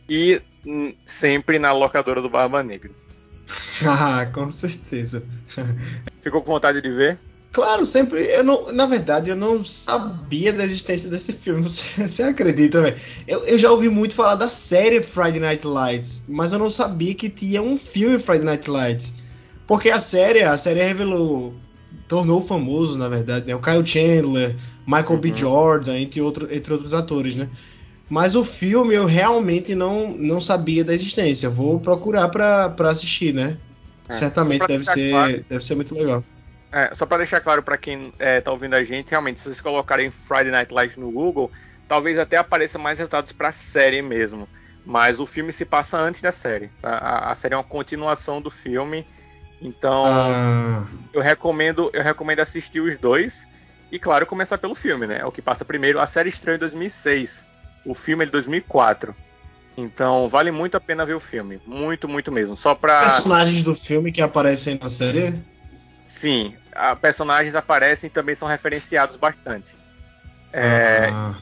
E 0.07 0.43
hum, 0.67 0.95
sempre 1.07 1.59
na 1.59 1.73
locadora 1.73 2.21
do 2.21 2.29
Barba 2.29 2.63
Negra. 2.63 2.91
ah, 3.89 4.27
com 4.35 4.51
certeza. 4.51 5.25
Ficou 6.21 6.43
com 6.43 6.53
vontade 6.53 6.83
de 6.83 6.91
ver? 6.91 7.19
Claro, 7.57 7.87
sempre. 7.87 8.23
Eu 8.27 8.45
não, 8.45 8.71
na 8.71 8.85
verdade, 8.85 9.31
eu 9.31 9.35
não 9.35 9.65
sabia 9.65 10.53
da 10.53 10.63
existência 10.63 11.09
desse 11.09 11.33
filme. 11.33 11.63
Você, 11.63 11.83
você 12.07 12.23
acredita, 12.23 12.83
velho? 12.83 12.99
Eu, 13.27 13.47
eu, 13.47 13.57
já 13.57 13.71
ouvi 13.71 13.89
muito 13.89 14.15
falar 14.15 14.35
da 14.35 14.47
série 14.47 15.03
Friday 15.03 15.41
Night 15.41 15.67
Lights, 15.67 16.23
mas 16.29 16.53
eu 16.53 16.59
não 16.59 16.69
sabia 16.69 17.15
que 17.15 17.31
tinha 17.31 17.63
um 17.63 17.79
filme 17.79 18.19
Friday 18.19 18.45
Night 18.45 18.69
Lights. 18.69 19.15
Porque 19.67 19.89
a 19.89 19.99
série, 19.99 20.43
a 20.43 20.59
série 20.59 20.83
revelou, 20.83 21.55
tornou 22.07 22.43
famoso, 22.43 22.99
na 22.99 23.09
verdade, 23.09 23.47
né? 23.47 23.55
O 23.55 23.63
Kyle 23.63 23.87
Chandler, 23.87 24.55
Michael 24.87 25.13
uhum. 25.13 25.21
B. 25.23 25.33
Jordan, 25.35 25.99
entre, 25.99 26.21
outro, 26.21 26.55
entre 26.55 26.75
outros 26.75 26.93
atores, 26.93 27.37
né? 27.37 27.49
Mas 28.07 28.37
o 28.37 28.45
filme 28.45 28.95
eu 28.95 29.07
realmente 29.07 29.75
não, 29.75 30.15
não 30.15 30.43
sabia 30.43 30.85
da 30.85 30.93
existência. 30.93 31.47
Eu 31.47 31.53
vou 31.53 31.81
procurar 31.81 32.29
para 32.29 32.91
assistir, 32.91 33.33
né? 33.33 33.57
É. 34.11 34.13
Certamente 34.13 34.67
deve 34.67 34.85
ser, 34.85 35.43
deve 35.49 35.65
ser 35.65 35.75
muito 35.75 35.95
legal. 35.95 36.23
É, 36.73 36.95
só 36.95 37.07
para 37.07 37.19
deixar 37.19 37.41
claro 37.41 37.63
para 37.63 37.77
quem 37.77 38.13
é, 38.19 38.41
tá 38.41 38.51
ouvindo 38.51 38.75
a 38.75 38.85
gente, 38.85 39.11
realmente, 39.11 39.39
se 39.39 39.45
vocês 39.45 39.61
colocarem 39.61 40.11
Friday 40.11 40.51
Night 40.51 40.73
Lights 40.73 40.97
no 40.97 41.11
Google, 41.11 41.51
talvez 41.89 42.19
até 42.19 42.37
apareça 42.37 42.79
mais 42.79 42.99
resultados 42.99 43.33
para 43.33 43.49
a 43.49 43.53
série 43.53 44.03
mesmo. 44.03 44.49
Mas 44.85 45.19
o 45.19 45.27
filme 45.27 45.53
se 45.53 45.65
passa 45.65 45.99
antes 45.99 46.21
da 46.21 46.31
série. 46.31 46.71
Tá? 46.81 46.91
A, 46.91 47.33
a, 47.33 47.35
série 47.35 47.55
é 47.55 47.57
uma 47.57 47.65
continuação 47.65 48.41
do 48.41 48.51
filme. 48.51 49.05
Então, 49.61 50.05
ah. 50.07 50.87
eu 51.13 51.21
recomendo, 51.21 51.91
eu 51.93 52.03
recomendo 52.03 52.41
assistir 52.41 52.81
os 52.81 52.97
dois. 52.97 53.47
E 53.91 53.99
claro, 53.99 54.27
começar 54.27 54.59
pelo 54.59 54.75
filme, 54.75 55.07
né? 55.07 55.19
É 55.21 55.25
o 55.25 55.33
que 55.33 55.43
passa 55.43 55.65
primeiro. 55.65 55.99
A 55.99 56.07
série 56.07 56.29
estreou 56.29 56.57
em 56.57 56.61
2006. 56.61 57.45
O 57.85 57.95
filme 57.95 58.23
é 58.23 58.27
de 58.27 58.33
2004. 58.33 59.15
Então, 59.77 60.29
vale 60.29 60.51
muito 60.51 60.77
a 60.77 60.81
pena 60.81 61.05
ver 61.05 61.15
o 61.15 61.21
filme. 61.21 61.61
Muito, 61.67 62.09
muito 62.09 62.31
mesmo. 62.31 62.57
Só 62.57 62.75
para 62.75 63.01
Personagens 63.01 63.63
do 63.63 63.75
filme 63.75 64.13
que 64.13 64.23
aparecem 64.23 64.79
na 64.81 64.89
série? 64.89 65.35
Sim, 66.27 66.57
a, 66.73 66.97
personagens 66.97 67.55
aparecem 67.55 68.09
e 68.09 68.11
também 68.11 68.35
são 68.35 68.49
referenciados 68.49 69.15
bastante. 69.15 69.79
É, 70.53 71.09
ah. 71.13 71.37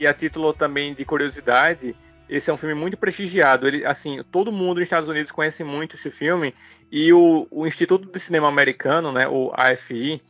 E 0.00 0.04
a 0.04 0.12
título 0.12 0.52
também 0.52 0.92
de 0.94 1.04
curiosidade, 1.04 1.94
esse 2.28 2.50
é 2.50 2.52
um 2.52 2.56
filme 2.56 2.74
muito 2.74 2.96
prestigiado. 2.96 3.68
Ele, 3.68 3.86
assim, 3.86 4.24
todo 4.32 4.50
mundo 4.50 4.78
nos 4.78 4.82
Estados 4.88 5.08
Unidos 5.08 5.30
conhece 5.30 5.62
muito 5.62 5.94
esse 5.94 6.10
filme 6.10 6.52
e 6.90 7.12
o, 7.12 7.46
o 7.52 7.68
Instituto 7.68 8.10
de 8.10 8.18
Cinema 8.18 8.48
Americano, 8.48 9.12
né, 9.12 9.28
o 9.28 9.52
AFI, 9.54 10.20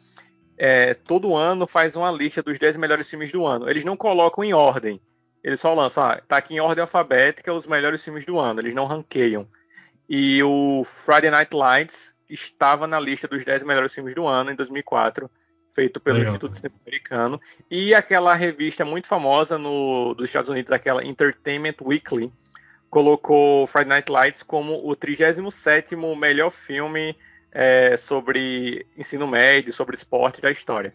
é, 0.58 0.92
todo 0.92 1.34
ano 1.34 1.66
faz 1.66 1.96
uma 1.96 2.10
lista 2.10 2.42
dos 2.42 2.58
10 2.58 2.76
melhores 2.76 3.08
filmes 3.08 3.32
do 3.32 3.46
ano. 3.46 3.66
Eles 3.66 3.82
não 3.82 3.96
colocam 3.96 4.44
em 4.44 4.52
ordem. 4.52 5.00
Eles 5.42 5.58
só 5.58 5.72
lançam, 5.72 6.04
ah, 6.04 6.20
tá 6.28 6.36
aqui 6.36 6.52
em 6.52 6.60
ordem 6.60 6.82
alfabética 6.82 7.50
os 7.50 7.66
melhores 7.66 8.04
filmes 8.04 8.26
do 8.26 8.38
ano. 8.38 8.60
Eles 8.60 8.74
não 8.74 8.84
ranqueiam. 8.84 9.48
E 10.06 10.42
o 10.42 10.84
Friday 10.84 11.30
Night 11.30 11.56
Lights 11.56 12.14
estava 12.28 12.86
na 12.86 12.98
lista 12.98 13.28
dos 13.28 13.44
10 13.44 13.62
melhores 13.62 13.92
filmes 13.92 14.14
do 14.14 14.26
ano 14.26 14.50
em 14.50 14.54
2004, 14.56 15.30
feito 15.72 16.00
pelo 16.00 16.18
Legal. 16.18 16.32
Instituto 16.32 16.56
Cinema 16.56 16.76
Americano. 16.84 17.40
E 17.70 17.94
aquela 17.94 18.34
revista 18.34 18.84
muito 18.84 19.06
famosa 19.06 19.58
no, 19.58 20.14
dos 20.14 20.26
Estados 20.26 20.50
Unidos, 20.50 20.72
aquela 20.72 21.04
Entertainment 21.04 21.76
Weekly, 21.82 22.32
colocou 22.90 23.66
Friday 23.66 23.88
Night 23.88 24.10
Lights 24.10 24.42
como 24.42 24.86
o 24.88 24.96
37 24.96 25.94
melhor 26.16 26.50
filme 26.50 27.16
é, 27.52 27.96
sobre 27.96 28.86
ensino 28.96 29.26
médio, 29.26 29.72
sobre 29.72 29.96
esporte 29.96 30.40
da 30.40 30.50
história. 30.50 30.94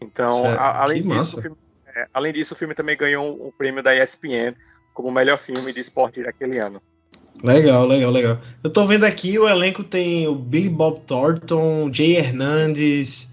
Então, 0.00 0.46
a, 0.46 0.82
além, 0.82 1.02
disso, 1.02 1.40
filme, 1.40 1.56
é, 1.86 2.08
além 2.12 2.32
disso, 2.32 2.54
o 2.54 2.56
filme 2.56 2.74
também 2.74 2.96
ganhou 2.96 3.38
o 3.38 3.48
um 3.48 3.52
prêmio 3.52 3.82
da 3.82 3.94
ESPN 3.94 4.54
como 4.94 5.10
melhor 5.10 5.38
filme 5.38 5.72
de 5.72 5.80
esporte 5.80 6.22
daquele 6.22 6.58
ano. 6.58 6.82
Legal, 7.42 7.86
legal, 7.86 8.10
legal. 8.10 8.38
Eu 8.62 8.70
tô 8.70 8.86
vendo 8.86 9.04
aqui, 9.04 9.38
o 9.38 9.48
elenco 9.48 9.82
tem 9.82 10.28
o 10.28 10.34
Billy 10.34 10.68
Bob 10.68 11.00
Thornton, 11.06 11.90
Jay 11.92 12.16
Hernandez. 12.16 13.28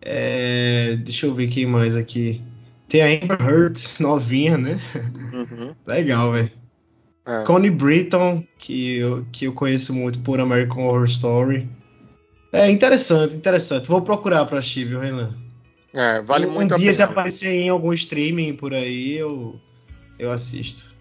É, 0.00 0.96
deixa 0.96 1.26
eu 1.26 1.34
ver 1.34 1.48
quem 1.48 1.66
mais 1.66 1.96
aqui. 1.96 2.42
Tem 2.88 3.02
a 3.02 3.24
Amber 3.24 3.40
Heard, 3.40 3.80
novinha, 4.00 4.56
né? 4.56 4.80
Uhum. 5.32 5.74
legal, 5.86 6.32
velho. 6.32 6.50
É. 7.26 7.44
Connie 7.44 7.70
Britton, 7.70 8.44
que 8.58 8.98
eu, 8.98 9.26
que 9.32 9.46
eu 9.46 9.52
conheço 9.52 9.94
muito 9.94 10.18
por 10.20 10.40
American 10.40 10.84
Horror 10.84 11.06
Story. 11.06 11.68
É 12.52 12.70
interessante, 12.70 13.34
interessante. 13.34 13.88
Vou 13.88 14.02
procurar 14.02 14.44
pra 14.44 14.58
assistir, 14.58 14.84
viu, 14.84 15.00
Renan? 15.00 15.34
É, 15.92 16.20
vale 16.20 16.46
um, 16.46 16.50
muito 16.50 16.74
um 16.74 16.78
dia, 16.78 16.92
se 16.92 17.02
aparecer 17.02 17.52
em 17.52 17.68
algum 17.68 17.92
streaming 17.92 18.54
por 18.54 18.74
aí, 18.74 19.16
eu, 19.16 19.58
eu 20.18 20.30
assisto. 20.30 20.92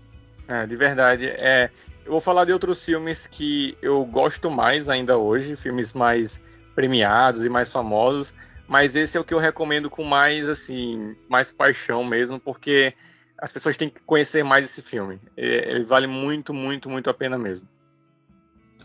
É, 0.47 0.65
de 0.65 0.75
verdade. 0.75 1.25
É, 1.25 1.69
eu 2.05 2.11
vou 2.11 2.19
falar 2.19 2.45
de 2.45 2.51
outros 2.51 2.83
filmes 2.83 3.27
que 3.27 3.77
eu 3.81 4.03
gosto 4.05 4.49
mais 4.51 4.89
ainda 4.89 5.17
hoje, 5.17 5.55
filmes 5.55 5.93
mais 5.93 6.43
premiados 6.75 7.45
e 7.45 7.49
mais 7.49 7.71
famosos, 7.71 8.33
mas 8.67 8.95
esse 8.95 9.17
é 9.17 9.19
o 9.19 9.23
que 9.23 9.33
eu 9.33 9.39
recomendo 9.39 9.89
com 9.89 10.03
mais 10.03 10.49
assim, 10.49 11.15
mais 11.29 11.51
paixão 11.51 12.03
mesmo, 12.03 12.39
porque 12.39 12.93
as 13.37 13.51
pessoas 13.51 13.77
têm 13.77 13.89
que 13.89 14.01
conhecer 14.05 14.43
mais 14.43 14.65
esse 14.65 14.81
filme. 14.81 15.19
Ele 15.35 15.83
vale 15.83 16.07
muito, 16.07 16.53
muito, 16.53 16.89
muito 16.89 17.09
a 17.09 17.13
pena 17.13 17.37
mesmo. 17.37 17.67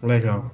Legal, 0.02 0.52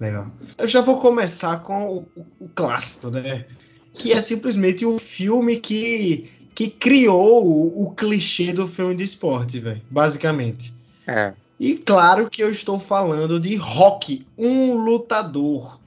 legal. 0.00 0.30
Eu 0.56 0.66
já 0.66 0.80
vou 0.80 0.98
começar 0.98 1.62
com 1.62 2.06
o, 2.16 2.24
o 2.40 2.48
clássico, 2.48 3.10
né? 3.10 3.46
Que 3.92 4.12
é 4.12 4.20
simplesmente 4.20 4.84
o 4.84 4.98
filme 4.98 5.58
que, 5.58 6.30
que 6.54 6.68
criou 6.68 7.46
o, 7.46 7.82
o 7.84 7.94
clichê 7.94 8.52
do 8.52 8.68
filme 8.68 8.94
de 8.94 9.04
esporte, 9.04 9.58
velho. 9.58 9.82
Basicamente. 9.90 10.72
É. 11.06 11.32
E 11.58 11.74
claro 11.74 12.28
que 12.28 12.42
eu 12.42 12.50
estou 12.50 12.78
falando 12.78 13.40
de 13.40 13.56
Rock, 13.56 14.26
um 14.36 14.74
lutador. 14.74 15.80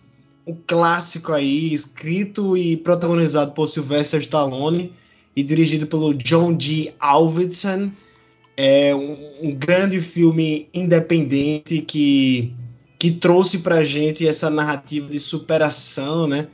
O 0.46 0.56
clássico 0.56 1.32
aí, 1.32 1.72
escrito 1.72 2.58
e 2.58 2.76
protagonizado 2.76 3.52
por 3.52 3.68
Sylvester 3.68 4.20
Stallone 4.22 4.92
e 5.36 5.44
dirigido 5.44 5.86
pelo 5.86 6.14
John 6.14 6.60
G. 6.60 6.92
Avildsen. 7.00 7.94
É 8.58 8.96
um, 8.96 9.50
um 9.50 9.56
grande 9.56 10.02
filme 10.02 10.68
independente 10.74 11.82
que, 11.82 12.52
que 12.98 13.12
trouxe 13.12 13.60
pra 13.60 13.84
gente 13.84 14.28
essa 14.28 14.50
narrativa 14.50 15.08
de 15.08 15.20
superação, 15.20 16.28
né? 16.28 16.48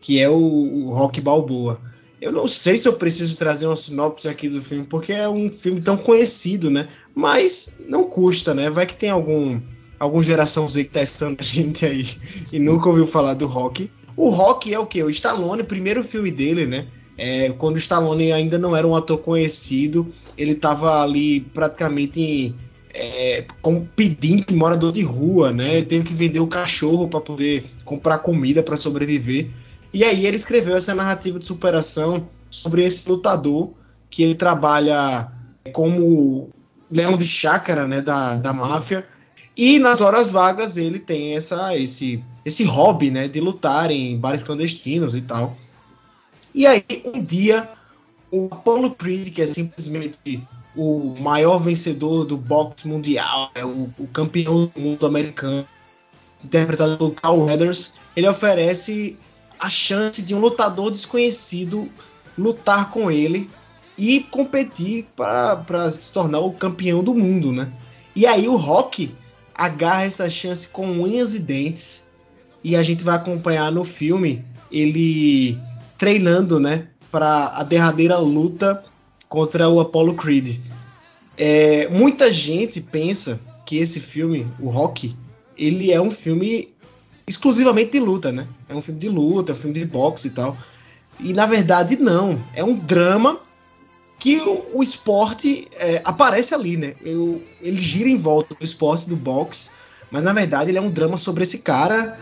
Que 0.00 0.20
é 0.20 0.28
o, 0.28 0.34
o 0.36 0.90
Rock 0.90 1.20
Balboa. 1.20 1.80
Eu 2.20 2.32
não 2.32 2.46
sei 2.46 2.76
se 2.76 2.88
eu 2.88 2.92
preciso 2.94 3.36
trazer 3.36 3.66
uma 3.66 3.76
sinopse 3.76 4.28
aqui 4.28 4.48
do 4.48 4.62
filme, 4.62 4.84
porque 4.84 5.12
é 5.12 5.28
um 5.28 5.50
filme 5.50 5.80
tão 5.80 5.96
conhecido, 5.96 6.68
né? 6.70 6.88
Mas 7.14 7.78
não 7.88 8.04
custa, 8.04 8.52
né? 8.52 8.68
Vai 8.68 8.86
que 8.86 8.96
tem 8.96 9.10
algum 9.10 9.60
algum 9.98 10.22
geração 10.22 10.68
Z 10.68 10.84
que 10.84 10.90
tá 10.90 11.02
estudando 11.02 11.40
a 11.40 11.44
gente 11.44 11.84
aí 11.84 12.06
e 12.52 12.58
nunca 12.58 12.88
ouviu 12.88 13.06
falar 13.06 13.34
do 13.34 13.46
Rock. 13.46 13.90
O 14.16 14.30
Rock 14.30 14.72
é 14.72 14.78
o 14.78 14.86
que? 14.86 15.02
O 15.02 15.10
Stallone, 15.10 15.62
primeiro 15.62 16.02
filme 16.02 16.30
dele, 16.30 16.66
né? 16.66 16.86
É, 17.16 17.50
quando 17.50 17.76
o 17.76 17.78
Stallone 17.78 18.30
ainda 18.32 18.58
não 18.58 18.76
era 18.76 18.86
um 18.86 18.94
ator 18.94 19.18
conhecido, 19.18 20.12
ele 20.36 20.52
estava 20.52 21.02
ali 21.02 21.40
praticamente 21.40 22.54
é, 22.94 23.44
como 23.60 23.88
pedinte, 23.94 24.54
morador 24.54 24.92
de 24.92 25.02
rua, 25.02 25.52
né? 25.52 25.76
Ele 25.76 25.86
teve 25.86 26.04
que 26.04 26.14
vender 26.14 26.40
o 26.40 26.46
cachorro 26.46 27.08
para 27.08 27.20
poder 27.20 27.64
comprar 27.84 28.18
comida 28.18 28.62
para 28.62 28.76
sobreviver. 28.76 29.50
E 29.92 30.04
aí 30.04 30.26
ele 30.26 30.36
escreveu 30.36 30.76
essa 30.76 30.94
narrativa 30.94 31.38
de 31.38 31.46
superação 31.46 32.28
sobre 32.50 32.84
esse 32.84 33.08
lutador 33.08 33.72
que 34.10 34.22
ele 34.22 34.34
trabalha 34.34 35.30
como 35.72 36.50
leão 36.90 37.16
de 37.16 37.26
chácara, 37.26 37.86
né, 37.86 38.00
da, 38.00 38.36
da 38.36 38.52
máfia. 38.52 39.06
E 39.56 39.78
nas 39.78 40.00
horas 40.00 40.30
vagas 40.30 40.76
ele 40.76 40.98
tem 40.98 41.36
essa, 41.36 41.76
esse, 41.76 42.22
esse 42.44 42.64
hobby, 42.64 43.10
né, 43.10 43.28
de 43.28 43.40
lutar 43.40 43.90
em 43.90 44.18
bares 44.18 44.42
clandestinos 44.42 45.14
e 45.14 45.20
tal. 45.20 45.56
E 46.54 46.66
aí 46.66 46.84
um 47.04 47.22
dia 47.22 47.68
o 48.30 48.48
Apollo 48.50 48.90
Creed, 48.92 49.32
que 49.32 49.42
é 49.42 49.46
simplesmente 49.46 50.42
o 50.76 51.14
maior 51.18 51.58
vencedor 51.58 52.24
do 52.24 52.36
boxe 52.36 52.86
mundial, 52.86 53.50
é 53.54 53.64
o, 53.64 53.90
o 53.98 54.06
campeão 54.08 54.66
do 54.66 54.80
mundo 54.80 55.06
americano, 55.06 55.66
interpretado 56.44 56.96
por 56.96 57.10
Carl 57.12 57.40
Weathers, 57.40 57.94
ele 58.14 58.28
oferece 58.28 59.16
a 59.58 59.68
chance 59.68 60.22
de 60.22 60.34
um 60.34 60.40
lutador 60.40 60.90
desconhecido 60.90 61.88
lutar 62.36 62.90
com 62.90 63.10
ele 63.10 63.50
e 63.96 64.20
competir 64.20 65.06
para 65.16 65.90
se 65.90 66.12
tornar 66.12 66.38
o 66.38 66.52
campeão 66.52 67.02
do 67.02 67.14
mundo, 67.14 67.52
né? 67.52 67.72
E 68.14 68.26
aí 68.26 68.48
o 68.48 68.56
Rock 68.56 69.14
agarra 69.54 70.04
essa 70.04 70.30
chance 70.30 70.68
com 70.68 70.86
unhas 70.86 71.34
e 71.34 71.40
dentes 71.40 72.08
e 72.62 72.76
a 72.76 72.82
gente 72.82 73.02
vai 73.02 73.16
acompanhar 73.16 73.72
no 73.72 73.84
filme 73.84 74.44
ele 74.70 75.58
treinando, 75.96 76.60
né, 76.60 76.88
para 77.10 77.46
a 77.48 77.64
derradeira 77.64 78.18
luta 78.18 78.84
contra 79.28 79.68
o 79.68 79.80
Apollo 79.80 80.14
Creed. 80.14 80.60
É, 81.36 81.88
muita 81.88 82.32
gente 82.32 82.80
pensa 82.80 83.40
que 83.64 83.78
esse 83.78 84.00
filme, 84.00 84.46
o 84.60 84.68
Rock, 84.68 85.16
ele 85.56 85.92
é 85.92 86.00
um 86.00 86.10
filme 86.10 86.68
exclusivamente 87.28 87.92
de 87.92 88.00
luta, 88.00 88.32
né? 88.32 88.46
É 88.68 88.74
um 88.74 88.80
filme 88.80 88.98
de 88.98 89.08
luta, 89.08 89.52
é 89.52 89.54
um 89.54 89.58
filme 89.58 89.78
de 89.78 89.84
boxe 89.84 90.28
e 90.28 90.30
tal. 90.30 90.56
E 91.20 91.32
na 91.32 91.46
verdade 91.46 91.96
não, 91.96 92.38
é 92.54 92.64
um 92.64 92.74
drama 92.74 93.38
que 94.18 94.38
o, 94.38 94.64
o 94.74 94.82
esporte 94.82 95.68
é, 95.74 96.00
aparece 96.04 96.54
ali, 96.54 96.76
né? 96.76 96.94
Eu, 97.04 97.42
ele 97.60 97.80
gira 97.80 98.08
em 98.08 98.16
volta 98.16 98.54
do 98.54 98.64
esporte 98.64 99.08
do 99.08 99.14
boxe, 99.14 99.70
mas 100.10 100.24
na 100.24 100.32
verdade 100.32 100.70
ele 100.70 100.78
é 100.78 100.80
um 100.80 100.90
drama 100.90 101.16
sobre 101.16 101.42
esse 101.42 101.58
cara, 101.58 102.18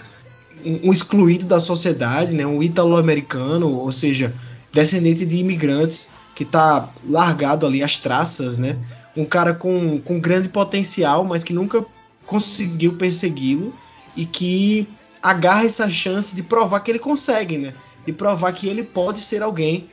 um, 0.64 0.88
um 0.88 0.92
excluído 0.92 1.46
da 1.46 1.60
sociedade, 1.60 2.34
né? 2.34 2.46
Um 2.46 2.62
ítalo-americano, 2.62 3.72
ou 3.72 3.92
seja, 3.92 4.34
descendente 4.72 5.24
de 5.24 5.36
imigrantes 5.36 6.08
que 6.34 6.44
tá 6.44 6.90
largado 7.08 7.64
ali 7.64 7.82
às 7.82 7.96
traças, 7.96 8.58
né? 8.58 8.76
Um 9.16 9.24
cara 9.24 9.54
com, 9.54 9.98
com 10.00 10.20
grande 10.20 10.48
potencial, 10.48 11.24
mas 11.24 11.42
que 11.42 11.52
nunca 11.52 11.84
conseguiu 12.26 12.94
persegui-lo 12.94 13.72
e 14.16 14.26
que 14.26 14.86
agarra 15.22 15.64
essa 15.64 15.90
chance 15.90 16.34
de 16.34 16.42
provar 16.42 16.80
que 16.80 16.90
ele 16.90 16.98
consegue, 16.98 17.58
né? 17.58 17.72
De 18.04 18.12
provar 18.12 18.52
que 18.52 18.68
ele 18.68 18.82
pode 18.82 19.20
ser 19.20 19.42
alguém 19.42 19.88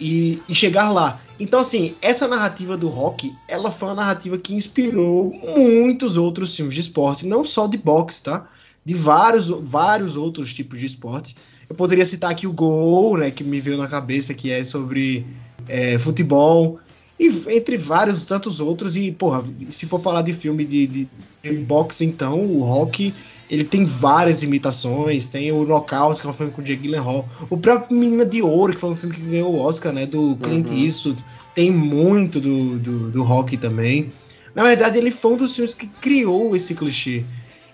e, 0.00 0.40
e, 0.48 0.54
chegar 0.54 0.90
lá. 0.90 1.20
Então, 1.38 1.60
assim, 1.60 1.94
essa 2.00 2.26
narrativa 2.26 2.76
do 2.76 2.88
rock, 2.88 3.32
ela 3.46 3.70
foi 3.70 3.88
uma 3.88 3.96
narrativa 3.96 4.38
que 4.38 4.54
inspirou 4.54 5.32
muitos 5.56 6.16
outros 6.16 6.56
filmes 6.56 6.74
de 6.74 6.80
esporte, 6.80 7.26
não 7.26 7.44
só 7.44 7.66
de 7.66 7.76
boxe, 7.76 8.22
tá? 8.22 8.48
De 8.84 8.94
vários, 8.94 9.48
vários 9.48 10.16
outros 10.16 10.54
tipos 10.54 10.80
de 10.80 10.86
esporte. 10.86 11.36
Eu 11.68 11.76
poderia 11.76 12.04
citar 12.04 12.30
aqui 12.30 12.46
o 12.46 12.52
Gol, 12.52 13.18
né, 13.18 13.30
que 13.30 13.44
me 13.44 13.60
veio 13.60 13.76
na 13.76 13.86
cabeça, 13.86 14.34
que 14.34 14.50
é 14.50 14.64
sobre 14.64 15.26
é, 15.68 15.98
futebol, 15.98 16.80
e 17.18 17.28
entre 17.48 17.76
vários 17.76 18.24
tantos 18.26 18.58
outros. 18.58 18.96
E, 18.96 19.12
porra, 19.12 19.44
se 19.68 19.86
for 19.86 20.00
falar 20.00 20.22
de 20.22 20.32
filme 20.32 20.64
de, 20.64 20.86
de, 20.86 21.08
de 21.42 21.52
boxe, 21.58 22.04
então, 22.04 22.40
o 22.40 22.62
Rock 22.62 23.14
ele 23.50 23.64
tem 23.64 23.84
várias 23.84 24.42
imitações. 24.44 25.28
Tem 25.28 25.50
o 25.50 25.64
Knockout, 25.64 26.20
que 26.20 26.26
é 26.26 26.30
um 26.30 26.32
filme 26.32 26.52
com 26.52 26.62
o 26.62 26.64
Jake 26.64 26.82
Gyllenhaal. 26.82 27.28
O 27.50 27.56
próprio 27.58 27.98
Menina 27.98 28.24
de 28.24 28.40
Ouro, 28.40 28.72
que 28.72 28.80
foi 28.80 28.90
um 28.90 28.96
filme 28.96 29.16
que 29.16 29.22
ganhou 29.22 29.52
o 29.52 29.58
Oscar, 29.58 29.92
né? 29.92 30.06
Do 30.06 30.36
Clint 30.40 30.68
uhum. 30.68 30.76
Eastwood. 30.76 31.24
Tem 31.54 31.70
muito 31.70 32.40
do, 32.40 32.78
do, 32.78 33.10
do 33.10 33.22
rock 33.24 33.56
também. 33.56 34.12
Na 34.54 34.62
verdade, 34.62 34.98
ele 34.98 35.10
foi 35.10 35.32
um 35.32 35.36
dos 35.36 35.54
filmes 35.54 35.74
que 35.74 35.88
criou 35.88 36.54
esse 36.54 36.76
clichê. 36.76 37.24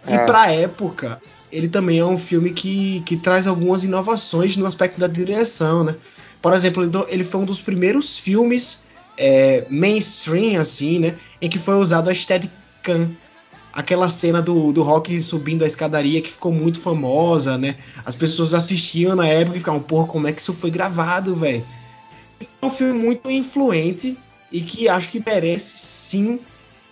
E 0.09 0.12
é. 0.14 0.25
pra 0.25 0.50
época, 0.50 1.21
ele 1.52 1.68
também 1.68 1.99
é 1.99 2.04
um 2.04 2.18
filme 2.18 2.52
que, 2.52 3.02
que 3.04 3.16
traz 3.16 3.47
algumas 3.47 3.85
inovações 3.85 4.56
no 4.56 4.64
aspecto 4.64 4.99
da 4.99 5.06
direção, 5.06 5.85
né? 5.85 5.95
Por 6.40 6.54
exemplo, 6.54 7.06
ele 7.09 7.25
foi 7.25 7.40
um 7.40 7.45
dos 7.45 7.61
primeiros 7.61 8.16
filmes 8.16 8.87
é, 9.18 9.66
mainstream, 9.68 10.59
assim, 10.59 11.00
né? 11.00 11.14
Em 11.40 11.50
que 11.50 11.59
foi 11.59 11.75
usado 11.75 12.09
a 12.09 12.14
Steadicam 12.14 13.11
aquela 13.76 14.09
cena 14.09 14.40
do, 14.40 14.73
do 14.73 14.83
Rock 14.83 15.21
subindo 15.21 15.62
a 15.62 15.66
escadaria 15.66 16.23
que 16.23 16.33
ficou 16.33 16.50
muito 16.50 16.80
famosa, 16.80 17.59
né? 17.59 17.76
As 18.06 18.14
pessoas 18.14 18.54
assistiam 18.54 19.14
na 19.14 19.28
época 19.28 19.59
e 19.59 19.61
ficavam, 19.61 19.83
porra, 19.83 20.09
como 20.09 20.26
é 20.26 20.33
que 20.33 20.40
isso 20.40 20.54
foi 20.54 20.71
gravado, 20.71 21.37
velho? 21.37 21.62
É 22.40 22.64
um 22.64 22.71
filme 22.71 22.99
muito 22.99 23.30
influente 23.30 24.16
e 24.50 24.62
que 24.62 24.88
acho 24.88 25.11
que 25.11 25.23
merece 25.25 25.76
sim 25.76 26.40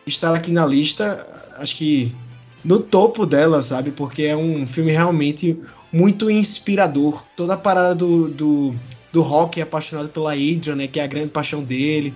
estar 0.07 0.35
aqui 0.35 0.53
na 0.53 0.67
lista. 0.67 1.27
Acho 1.57 1.75
que 1.75 2.15
no 2.63 2.79
topo 2.81 3.25
dela, 3.25 3.63
sabe? 3.63 3.91
Porque 3.91 4.25
é 4.25 4.37
um 4.37 4.67
filme 4.67 4.93
realmente 4.93 5.59
muito 5.91 6.31
inspirador. 6.31 7.23
Toda 7.35 7.55
a 7.55 7.59
parada 7.59 7.95
do, 7.95 8.29
do, 8.29 8.75
do 9.11 9.23
Rock 9.23 9.59
apaixonado 9.59 10.11
pela 10.11 10.33
Adrian, 10.33 10.77
né? 10.77 10.87
Que 10.87 11.01
é 11.01 11.05
a 11.05 11.07
grande 11.07 11.31
paixão 11.31 11.63
dele. 11.63 12.13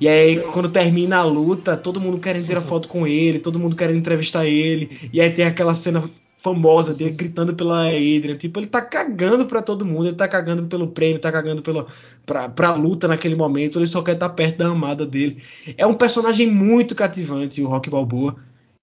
E 0.00 0.08
aí, 0.08 0.40
quando 0.52 0.70
termina 0.70 1.18
a 1.18 1.24
luta, 1.24 1.76
todo 1.76 2.00
mundo 2.00 2.18
querendo 2.18 2.46
tirar 2.46 2.62
foto 2.62 2.88
com 2.88 3.06
ele, 3.06 3.38
todo 3.38 3.58
mundo 3.58 3.76
querendo 3.76 3.98
entrevistar 3.98 4.46
ele. 4.46 5.10
E 5.12 5.20
aí 5.20 5.30
tem 5.30 5.44
aquela 5.44 5.74
cena 5.74 6.08
famosa 6.38 6.94
dele 6.94 7.10
gritando 7.10 7.54
pela 7.54 7.86
Adrian. 7.88 8.36
Tipo, 8.36 8.60
ele 8.60 8.66
tá 8.66 8.80
cagando 8.80 9.46
pra 9.46 9.62
todo 9.62 9.84
mundo, 9.84 10.08
ele 10.08 10.16
tá 10.16 10.26
cagando 10.26 10.64
pelo 10.66 10.88
prêmio, 10.88 11.20
tá 11.20 11.30
cagando 11.30 11.62
pelo, 11.62 11.86
pra, 12.24 12.48
pra 12.48 12.74
luta 12.74 13.06
naquele 13.06 13.34
momento, 13.34 13.78
ele 13.78 13.86
só 13.86 14.02
quer 14.02 14.12
estar 14.12 14.28
tá 14.28 14.34
perto 14.34 14.58
da 14.58 14.68
amada 14.68 15.06
dele. 15.06 15.42
É 15.76 15.86
um 15.86 15.94
personagem 15.94 16.46
muito 16.46 16.94
cativante, 16.94 17.62
o 17.62 17.68
Rock 17.68 17.90
Balboa. 17.90 18.36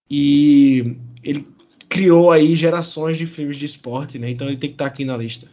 E 0.09 0.95
ele 1.23 1.47
criou 1.89 2.31
aí 2.31 2.55
gerações 2.55 3.17
de 3.17 3.25
filmes 3.25 3.57
de 3.57 3.65
esporte, 3.65 4.19
né? 4.19 4.29
Então 4.29 4.47
ele 4.47 4.57
tem 4.57 4.69
que 4.69 4.75
estar 4.75 4.85
tá 4.85 4.91
aqui 4.91 5.03
na 5.03 5.17
lista. 5.17 5.47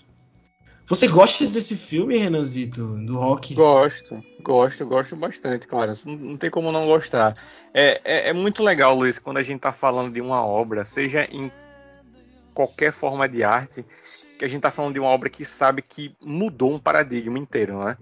Você 0.87 1.09
gosta 1.09 1.47
desse 1.47 1.76
filme, 1.76 2.19
Renanzito, 2.19 2.85
do 3.07 3.17
rock? 3.17 3.55
Gosto, 3.55 4.23
gosto, 4.43 4.85
gosto 4.85 5.17
bastante, 5.17 5.67
claro. 5.67 5.93
Não, 6.05 6.14
não 6.14 6.37
tem 6.37 6.50
como 6.50 6.71
não 6.71 6.87
gostar. 6.87 7.35
É, 7.73 8.01
é, 8.05 8.29
é, 8.29 8.33
muito 8.35 8.62
legal, 8.62 8.94
Luiz, 8.94 9.18
quando 9.18 9.38
a 9.38 9.42
gente 9.42 9.57
está 9.57 9.73
falando 9.73 10.12
de 10.12 10.20
uma 10.20 10.44
obra, 10.44 10.85
seja 10.85 11.27
em 11.31 11.51
qualquer 12.53 12.92
forma 12.92 13.27
de 13.27 13.42
arte, 13.42 13.85
que 14.38 14.44
a 14.44 14.49
gente 14.49 14.59
está 14.59 14.70
falando 14.70 14.92
de 14.92 15.01
uma 15.01 15.09
obra 15.09 15.31
que 15.31 15.44
sabe 15.44 15.81
que 15.81 16.14
mudou 16.23 16.73
um 16.73 16.79
paradigma 16.79 17.38
inteiro, 17.38 17.83
né? 17.83 17.97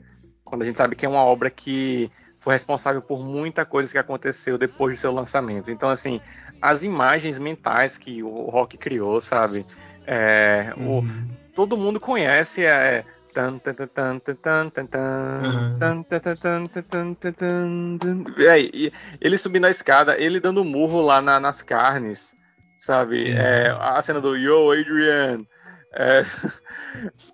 Quando 0.44 0.62
a 0.62 0.64
gente 0.64 0.76
sabe 0.76 0.96
que 0.96 1.06
é 1.06 1.08
uma 1.08 1.24
obra 1.24 1.50
que 1.50 2.10
foi 2.40 2.54
responsável 2.54 3.00
por 3.00 3.24
muita 3.24 3.64
coisa 3.64 3.92
que 3.92 3.98
aconteceu 3.98 4.58
depois 4.58 4.96
do 4.96 5.00
seu 5.00 5.12
lançamento. 5.12 5.70
Então, 5.70 5.88
assim, 5.88 6.20
as 6.60 6.82
imagens 6.82 7.38
mentais 7.38 7.96
que 7.96 8.24
o 8.24 8.50
rock 8.50 8.76
criou, 8.76 9.20
sabe? 9.20 9.64
É, 10.06 10.72
uhum. 10.76 10.98
o, 10.98 11.54
todo 11.54 11.76
mundo 11.76 12.00
conhece 12.00 12.64
é 12.64 13.04
ele 19.20 19.38
subindo 19.38 19.66
a 19.66 19.70
escada, 19.70 20.20
ele 20.20 20.38
dando 20.38 20.64
murro 20.64 21.00
lá 21.00 21.20
na, 21.22 21.40
nas 21.40 21.62
carnes, 21.62 22.34
sabe? 22.78 23.32
É, 23.32 23.74
a 23.78 24.00
cena 24.02 24.20
do 24.20 24.36
Yo, 24.36 24.70
Adrian. 24.70 25.46
É, 25.94 26.24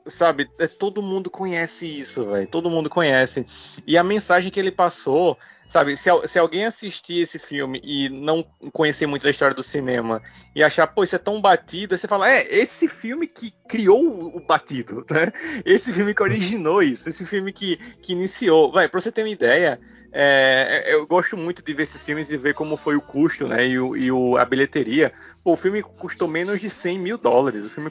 sabe, 0.07 0.49
é, 0.59 0.67
todo 0.67 1.03
mundo 1.03 1.31
conhece 1.31 1.87
isso, 1.87 2.27
velho. 2.27 2.47
Todo 2.47 2.71
mundo 2.71 2.89
conhece. 2.91 3.47
E 3.87 3.99
a 3.99 4.05
mensagem 4.05 4.51
que 4.51 4.59
ele 4.59 4.71
passou 4.71 5.39
Sabe, 5.69 5.99
se, 5.99 6.09
se, 6.27 6.39
alguém 6.39 6.65
assistir 6.65 7.21
esse 7.21 7.39
filme 7.39 7.79
e 7.85 8.09
não 8.09 8.43
conhecer 8.73 9.07
muito 9.07 9.25
da 9.25 9.31
história 9.31 9.55
do 9.55 9.63
cinema 9.63 10.23
e 10.55 10.65
achar, 10.65 10.87
pô, 10.87 11.05
isso 11.05 11.15
é 11.15 11.19
tão 11.19 11.43
batido, 11.43 11.97
você 11.97 12.09
fala, 12.09 12.31
é, 12.31 12.47
esse 12.51 12.89
filme 12.89 13.27
que 13.27 13.53
criou 13.69 14.35
o 14.35 14.41
batido, 14.41 15.05
né? 15.11 15.31
Esse 15.67 15.93
filme 15.93 16.15
que 16.15 16.23
originou 16.23 16.83
isso, 16.83 17.11
esse 17.11 17.27
filme 17.27 17.53
que, 17.53 17.77
que 18.01 18.13
iniciou. 18.13 18.73
Vai, 18.73 18.89
pra 18.89 18.99
você 18.99 19.13
ter 19.13 19.23
uma 19.23 19.29
ideia, 19.29 19.79
é, 20.11 20.95
eu 20.95 21.07
gosto 21.07 21.37
muito 21.37 21.63
de 21.63 21.73
ver 21.75 21.83
esses 21.83 22.03
filmes 22.03 22.33
e 22.33 22.37
ver 22.39 22.55
como 22.55 22.77
foi 22.77 22.97
o 22.97 23.03
custo, 23.03 23.47
né? 23.47 23.67
E, 23.67 23.79
o, 23.79 23.95
e 23.95 24.11
o, 24.11 24.39
a 24.39 24.45
bilheteria. 24.45 25.13
Pô, 25.45 25.53
o 25.53 25.57
filme 25.57 25.83
custou 25.83 26.27
menos 26.27 26.61
de 26.61 26.71
100 26.71 26.99
mil 26.99 27.19
dólares. 27.19 27.65
O 27.65 27.69
filme 27.69 27.91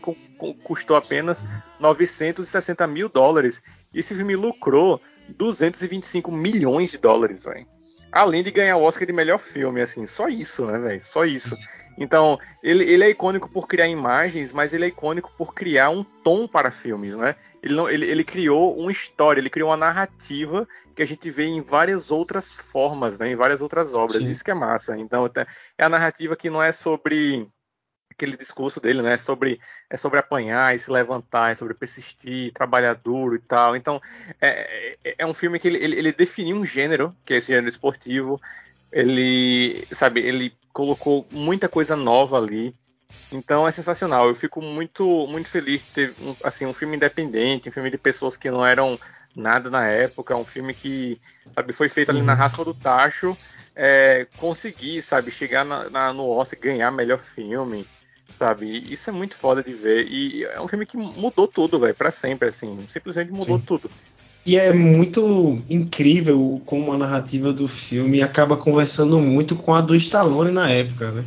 custou 0.63 0.98
apenas 0.98 1.46
960 1.80 2.86
mil 2.88 3.10
dólares. 3.10 3.62
E 3.94 4.00
esse 4.00 4.16
filme 4.16 4.36
lucrou 4.36 5.02
225 5.30 6.32
milhões 6.32 6.92
de 6.92 6.98
dólares, 6.98 7.44
velho. 7.44 7.66
Além 8.12 8.42
de 8.42 8.52
ganhar 8.52 8.78
o 8.78 8.84
Oscar 8.84 9.06
de 9.06 9.13
melhor 9.13 9.38
filme, 9.38 9.82
assim, 9.82 10.06
só 10.06 10.28
isso, 10.28 10.66
né, 10.66 10.80
velho? 10.80 11.02
Só 11.02 11.26
isso. 11.26 11.58
Então, 11.98 12.40
ele, 12.63 12.84
ele 12.84 13.04
é 13.04 13.10
icônico 13.10 13.50
por 13.50 13.68
criar 13.68 13.88
imagens, 13.88 14.54
mas 14.54 14.74
ele 14.74 14.86
é 14.86 14.88
icônico 14.88 15.32
por 15.36 15.54
criar 15.54 15.90
um 15.90 16.04
tom 16.04 16.48
para 16.48 16.70
filmes, 16.70 17.16
né? 17.16 17.36
Ele, 17.62 17.74
não, 17.74 17.90
ele, 17.90 18.06
ele 18.06 18.24
criou 18.24 18.78
uma 18.78 18.92
história, 18.92 19.42
ele 19.42 19.50
criou 19.50 19.70
uma 19.70 19.78
narrativa 19.78 20.68
que 20.96 21.02
a 21.02 21.06
gente 21.06 21.30
vê 21.30 21.46
em 21.46 21.62
várias 21.62 22.12
outras 22.12 22.54
formas, 22.54 23.18
né? 23.18 23.32
Em 23.32 23.36
várias 23.36 23.62
outras 23.62 23.96
obras. 23.96 24.22
Sim. 24.22 24.30
Isso 24.30 24.44
que 24.44 24.52
é 24.52 24.54
massa. 24.54 24.98
Então, 24.98 25.30
é 25.78 25.84
a 25.84 25.90
narrativa 25.90 26.36
que 26.36 26.50
não 26.50 26.62
é 26.62 26.72
sobre 26.72 27.50
aquele 28.17 28.36
discurso 28.36 28.82
dele, 28.82 29.03
né? 29.03 29.15
Sobre, 29.17 29.60
é 29.89 29.95
sobre 29.95 30.17
apanhar 30.17 30.75
e 30.75 30.80
se 30.80 30.89
levantar, 30.91 31.51
é 31.51 31.56
sobre 31.56 31.75
persistir, 31.75 32.51
trabalhar 32.51 32.95
duro 32.95 33.36
e 33.36 33.39
tal. 33.39 33.75
Então, 33.75 34.01
é, 34.41 34.97
é, 35.03 35.15
é 35.19 35.25
um 35.25 35.36
filme 35.36 35.60
que 35.60 35.67
ele, 35.67 35.77
ele, 35.77 35.95
ele, 35.95 36.12
definiu 36.12 36.58
um 36.58 36.65
gênero, 36.65 37.15
que 37.23 37.36
é 37.36 37.38
esse 37.38 37.47
gênero 37.47 37.69
esportivo. 37.69 38.41
Ele, 38.91 39.88
sabe, 39.91 40.21
ele 40.21 40.51
colocou 40.73 41.27
muita 41.32 41.69
coisa 41.69 41.95
nova 41.95 42.38
ali. 42.38 42.75
Então 43.32 43.67
é 43.67 43.71
sensacional. 43.71 44.27
Eu 44.27 44.36
fico 44.36 44.62
muito, 44.62 45.27
muito 45.27 45.47
feliz 45.47 45.82
de 45.82 45.88
ter 45.91 46.13
um, 46.19 46.36
assim, 46.43 46.65
um 46.65 46.73
filme 46.73 46.95
independente, 46.95 47.69
um 47.69 47.71
filme 47.71 47.91
de 47.91 47.97
pessoas 47.97 48.36
que 48.36 48.49
não 48.49 48.65
eram 48.65 48.99
nada 49.36 49.69
na 49.69 49.86
época, 49.86 50.36
um 50.36 50.45
filme 50.45 50.73
que 50.73 51.21
sabe, 51.53 51.71
foi 51.71 51.88
feito 51.88 52.10
ali 52.10 52.23
na 52.23 52.34
uhum. 52.34 52.39
raspa 52.39 52.65
do 52.65 52.73
tacho, 52.73 53.38
é, 53.75 54.25
conseguir, 54.38 55.03
sabe, 55.03 55.30
chegar 55.30 55.63
na, 55.63 55.89
na, 55.89 56.13
no 56.13 56.27
Oscar 56.30 56.58
e 56.58 56.63
ganhar 56.63 56.89
melhor 56.89 57.19
filme 57.19 57.86
sabe? 58.30 58.86
Isso 58.92 59.10
é 59.10 59.13
muito 59.13 59.36
foda 59.36 59.63
de 59.63 59.74
ver. 59.74 60.08
E 60.10 60.44
é 60.44 60.62
um 60.62 60.68
filme 60.68 60.86
que 60.86 60.98
mudou 60.98 61.48
tudo, 61.48 61.80
velho, 61.80 61.96
pra 61.96 62.12
sempre, 62.12 62.50
assim. 62.50 62.78
Simplesmente 62.88 63.32
mudou 63.32 63.58
Sim. 63.58 63.63
tudo. 63.66 63.90
E 64.46 64.56
é 64.56 64.72
muito 64.72 65.62
incrível 65.70 66.62
como 66.66 66.94
a 66.94 66.98
narrativa 66.98 67.52
do 67.52 67.68
filme 67.68 68.22
acaba 68.22 68.56
conversando 68.56 69.20
muito 69.20 69.58
com 69.58 69.76
a 69.76 69.82
do 69.82 69.94
Stallone 69.94 70.52
na 70.52 70.70
época, 70.70 71.12
né? 71.12 71.26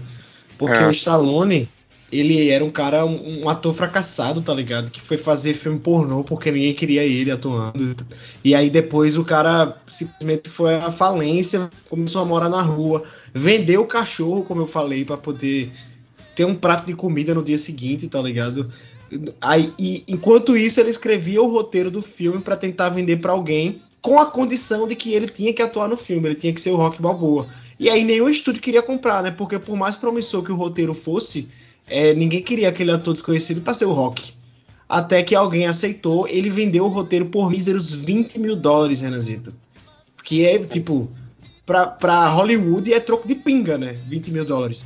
Porque 0.57 0.77
é. 0.77 0.87
o 0.87 0.91
Stallone, 0.91 1.69
ele 2.11 2.49
era 2.49 2.65
um 2.65 2.71
cara, 2.71 3.05
um, 3.05 3.43
um, 3.43 3.49
ator 3.51 3.75
fracassado, 3.75 4.41
tá 4.41 4.55
ligado? 4.55 4.91
Que 4.91 5.03
foi 5.03 5.19
fazer 5.19 5.53
filme 5.53 5.79
pornô 5.79 6.25
porque 6.25 6.51
ninguém 6.51 6.73
queria 6.73 7.03
ele 7.05 7.31
atuando. 7.31 8.07
E 8.43 8.55
aí 8.55 8.71
depois 8.71 9.19
o 9.19 9.25
cara 9.25 9.77
simplesmente 9.87 10.49
foi 10.49 10.77
à 10.77 10.91
falência, 10.91 11.69
começou 11.91 12.23
a 12.23 12.25
morar 12.25 12.49
na 12.49 12.63
rua, 12.63 13.05
vendeu 13.35 13.83
o 13.83 13.87
cachorro, 13.87 14.45
como 14.45 14.63
eu 14.63 14.67
falei, 14.67 15.05
para 15.05 15.19
poder 15.19 15.71
ter 16.35 16.45
um 16.45 16.55
prato 16.55 16.87
de 16.87 16.95
comida 16.95 17.35
no 17.35 17.43
dia 17.43 17.59
seguinte, 17.59 18.09
tá 18.09 18.21
ligado? 18.21 18.71
Aí, 19.41 19.73
e, 19.79 20.05
enquanto 20.07 20.57
isso, 20.57 20.81
ele 20.81 20.91
escrevia 20.91 21.43
o 21.43 21.51
roteiro 21.51 21.91
do 21.91 22.03
filme 22.03 22.41
para 22.41 22.57
tentar 22.57 22.89
vender 22.91 23.17
para 23.17 23.33
alguém 23.33 23.83
com 24.01 24.19
a 24.19 24.27
condição 24.27 24.87
de 24.87 24.95
que 24.95 25.13
ele 25.13 25.29
tinha 25.29 25.53
que 25.53 25.63
atuar 25.63 25.89
no 25.89 25.97
filme, 25.97 26.29
ele 26.29 26.37
tinha 26.37 26.53
que 26.53 26.61
ser 26.61 26.71
o 26.71 26.77
Rock 26.77 27.01
Balboa. 27.03 27.47
E 27.79 27.89
aí 27.89 28.05
nenhum 28.05 28.29
estúdio 28.29 28.63
queria 28.63 28.83
comprar, 28.83 29.23
né? 29.23 29.31
Porque 29.31 29.59
por 29.59 29.77
mais 29.77 29.97
promissor 29.97 30.43
que 30.43 30.53
o 30.53 30.57
roteiro 30.57 30.95
fosse, 30.95 31.49
é, 31.87 32.15
ninguém 32.15 32.43
queria 32.43 32.69
aquele 32.69 32.93
ator 32.93 33.15
desconhecido 33.15 33.61
para 33.61 33.75
ser 33.75 33.87
o 33.87 33.93
Rock. 33.93 34.35
Até 34.89 35.23
que 35.23 35.35
alguém 35.35 35.67
aceitou, 35.67 36.27
ele 36.27 36.51
vendeu 36.51 36.85
o 36.85 36.89
roteiro 36.89 37.27
por 37.27 37.51
míseros 37.51 37.93
20 37.93 38.39
mil 38.39 38.57
dólares, 38.57 39.01
Renazito. 39.01 39.53
Que 40.25 40.45
é, 40.47 40.59
tipo, 40.59 41.11
pra, 41.65 41.87
pra 41.87 42.29
Hollywood 42.29 42.93
é 42.93 43.01
troco 43.01 43.27
de 43.27 43.35
pinga, 43.35 43.79
né? 43.79 43.97
20 44.09 44.31
mil 44.31 44.45
dólares. 44.45 44.85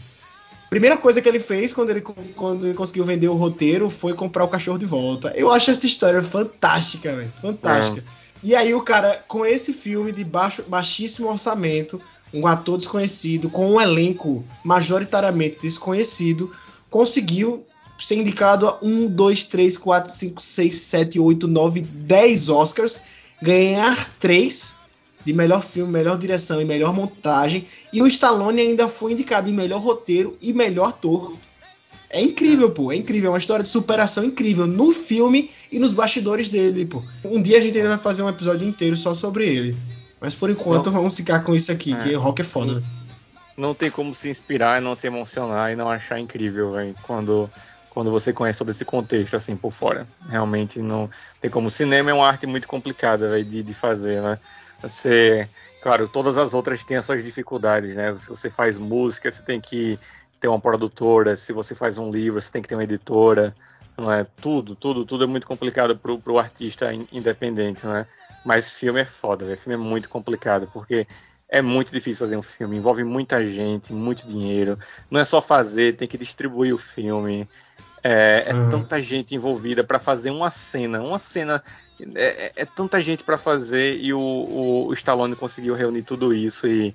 Primeira 0.74 0.96
coisa 0.96 1.22
que 1.22 1.28
ele 1.28 1.38
fez 1.38 1.72
quando 1.72 1.90
ele, 1.90 2.00
quando 2.00 2.66
ele 2.66 2.74
conseguiu 2.74 3.04
vender 3.04 3.28
o 3.28 3.36
roteiro 3.36 3.88
foi 3.88 4.12
comprar 4.12 4.42
o 4.42 4.48
cachorro 4.48 4.76
de 4.76 4.84
volta. 4.84 5.32
Eu 5.36 5.48
acho 5.52 5.70
essa 5.70 5.86
história 5.86 6.20
fantástica, 6.20 7.14
velho. 7.14 7.32
Fantástica. 7.40 8.00
É. 8.00 8.04
E 8.42 8.56
aí 8.56 8.74
o 8.74 8.82
cara, 8.82 9.22
com 9.28 9.46
esse 9.46 9.72
filme 9.72 10.10
de 10.10 10.24
baixo, 10.24 10.64
baixíssimo 10.66 11.28
orçamento, 11.28 12.02
um 12.32 12.44
ator 12.44 12.76
desconhecido, 12.76 13.48
com 13.48 13.70
um 13.70 13.80
elenco 13.80 14.44
majoritariamente 14.64 15.60
desconhecido, 15.62 16.52
conseguiu 16.90 17.64
ser 17.96 18.16
indicado 18.16 18.66
a 18.66 18.76
1, 18.82 19.06
2, 19.06 19.44
3, 19.44 19.78
4, 19.78 20.10
5, 20.10 20.42
6, 20.42 20.74
7, 20.74 21.20
8, 21.20 21.46
9, 21.46 21.80
10 21.82 22.48
Oscars, 22.48 23.00
ganhar 23.40 24.10
3 24.18 24.74
de 25.24 25.32
melhor 25.32 25.62
filme, 25.64 25.90
melhor 25.90 26.18
direção 26.18 26.60
e 26.60 26.64
melhor 26.64 26.92
montagem. 26.92 27.66
E 27.92 28.02
o 28.02 28.06
Stallone 28.06 28.60
ainda 28.60 28.88
foi 28.88 29.12
indicado 29.12 29.48
em 29.48 29.52
melhor 29.52 29.80
roteiro 29.80 30.36
e 30.40 30.52
melhor 30.52 30.90
ator. 30.90 31.36
É 32.10 32.20
incrível, 32.20 32.70
pô. 32.70 32.92
É 32.92 32.96
incrível. 32.96 33.28
É 33.28 33.32
uma 33.32 33.38
história 33.38 33.64
de 33.64 33.68
superação 33.68 34.24
incrível 34.24 34.66
no 34.66 34.92
filme 34.92 35.50
e 35.72 35.78
nos 35.78 35.92
bastidores 35.92 36.48
dele, 36.48 36.86
pô. 36.86 37.02
Um 37.24 37.42
dia 37.42 37.58
a 37.58 37.60
gente 37.60 37.76
ainda 37.76 37.90
vai 37.90 37.98
fazer 37.98 38.22
um 38.22 38.28
episódio 38.28 38.68
inteiro 38.68 38.96
só 38.96 39.14
sobre 39.14 39.48
ele. 39.48 39.76
Mas 40.20 40.34
por 40.34 40.48
enquanto 40.48 40.86
não. 40.86 40.92
vamos 40.92 41.16
ficar 41.16 41.40
com 41.40 41.54
isso 41.54 41.72
aqui, 41.72 41.92
é. 41.92 41.96
que 41.96 42.14
rock 42.14 42.42
é 42.42 42.44
foda. 42.44 42.82
Não 43.56 43.74
tem 43.74 43.90
como 43.90 44.14
se 44.14 44.28
inspirar 44.28 44.80
e 44.80 44.84
não 44.84 44.94
se 44.94 45.06
emocionar 45.06 45.72
e 45.72 45.76
não 45.76 45.88
achar 45.88 46.18
incrível, 46.18 46.72
velho. 46.72 46.94
Quando 47.02 47.50
quando 47.94 48.10
você 48.10 48.32
conhece 48.32 48.58
todo 48.58 48.72
esse 48.72 48.84
contexto 48.84 49.36
assim 49.36 49.54
por 49.54 49.70
fora. 49.70 50.06
Realmente 50.28 50.80
não 50.80 51.08
tem 51.40 51.48
como. 51.48 51.68
O 51.68 51.70
cinema 51.70 52.10
é 52.10 52.14
uma 52.14 52.26
arte 52.26 52.44
muito 52.44 52.66
complicada 52.66 53.30
véio, 53.30 53.44
de, 53.44 53.62
de 53.62 53.72
fazer, 53.72 54.20
né? 54.20 54.38
Você, 54.82 55.48
claro, 55.82 56.08
todas 56.08 56.36
as 56.36 56.54
outras 56.54 56.84
têm 56.84 56.96
as 56.96 57.04
suas 57.04 57.24
dificuldades, 57.24 57.94
né? 57.94 58.16
Se 58.16 58.28
você 58.28 58.50
faz 58.50 58.76
música, 58.76 59.30
você 59.30 59.42
tem 59.42 59.60
que 59.60 59.98
ter 60.40 60.48
uma 60.48 60.60
produtora. 60.60 61.36
Se 61.36 61.52
você 61.52 61.74
faz 61.74 61.98
um 61.98 62.10
livro, 62.10 62.40
você 62.40 62.50
tem 62.50 62.62
que 62.62 62.68
ter 62.68 62.74
uma 62.74 62.84
editora. 62.84 63.54
Não 63.96 64.12
é 64.12 64.24
tudo, 64.24 64.74
tudo, 64.74 65.04
tudo 65.04 65.24
é 65.24 65.26
muito 65.26 65.46
complicado 65.46 65.96
para 65.96 66.32
o 66.32 66.38
artista 66.38 66.92
independente, 67.12 67.86
né? 67.86 68.06
Mas 68.44 68.68
filme 68.70 69.00
é 69.00 69.04
foda, 69.04 69.46
véio. 69.46 69.56
filme 69.56 69.74
é 69.74 69.88
muito 69.88 70.08
complicado 70.08 70.68
porque 70.72 71.06
é 71.48 71.62
muito 71.62 71.92
difícil 71.92 72.26
fazer 72.26 72.36
um 72.36 72.42
filme, 72.42 72.76
envolve 72.76 73.04
muita 73.04 73.46
gente, 73.46 73.92
muito 73.92 74.26
dinheiro. 74.26 74.78
Não 75.10 75.20
é 75.20 75.24
só 75.24 75.40
fazer, 75.40 75.96
tem 75.96 76.08
que 76.08 76.18
distribuir 76.18 76.74
o 76.74 76.78
filme. 76.78 77.48
É, 78.06 78.44
é 78.48 78.54
uhum. 78.54 78.68
tanta 78.68 79.00
gente 79.00 79.34
envolvida 79.34 79.82
para 79.82 79.98
fazer 79.98 80.28
uma 80.28 80.50
cena. 80.50 81.00
Uma 81.00 81.18
cena. 81.18 81.62
É, 82.14 82.24
é, 82.24 82.52
é 82.56 82.64
tanta 82.66 83.00
gente 83.00 83.24
para 83.24 83.38
fazer 83.38 83.98
e 83.98 84.12
o, 84.12 84.20
o, 84.20 84.86
o, 84.88 84.92
Stallone 84.92 85.34
conseguiu 85.34 85.74
reunir 85.74 86.02
tudo 86.02 86.34
isso 86.34 86.66
e, 86.66 86.94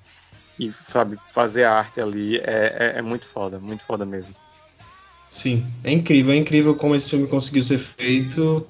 e 0.56 0.70
sabe, 0.70 1.18
fazer 1.32 1.64
a 1.64 1.72
arte 1.72 2.00
ali. 2.00 2.36
É, 2.36 2.92
é, 2.94 2.98
é, 2.98 3.02
muito 3.02 3.26
foda, 3.26 3.58
muito 3.58 3.82
foda 3.82 4.06
mesmo. 4.06 4.32
Sim, 5.28 5.66
é 5.82 5.90
incrível, 5.90 6.32
é 6.32 6.36
incrível 6.36 6.76
como 6.76 6.94
esse 6.94 7.10
filme 7.10 7.26
conseguiu 7.26 7.64
ser 7.64 7.78
feito 7.78 8.64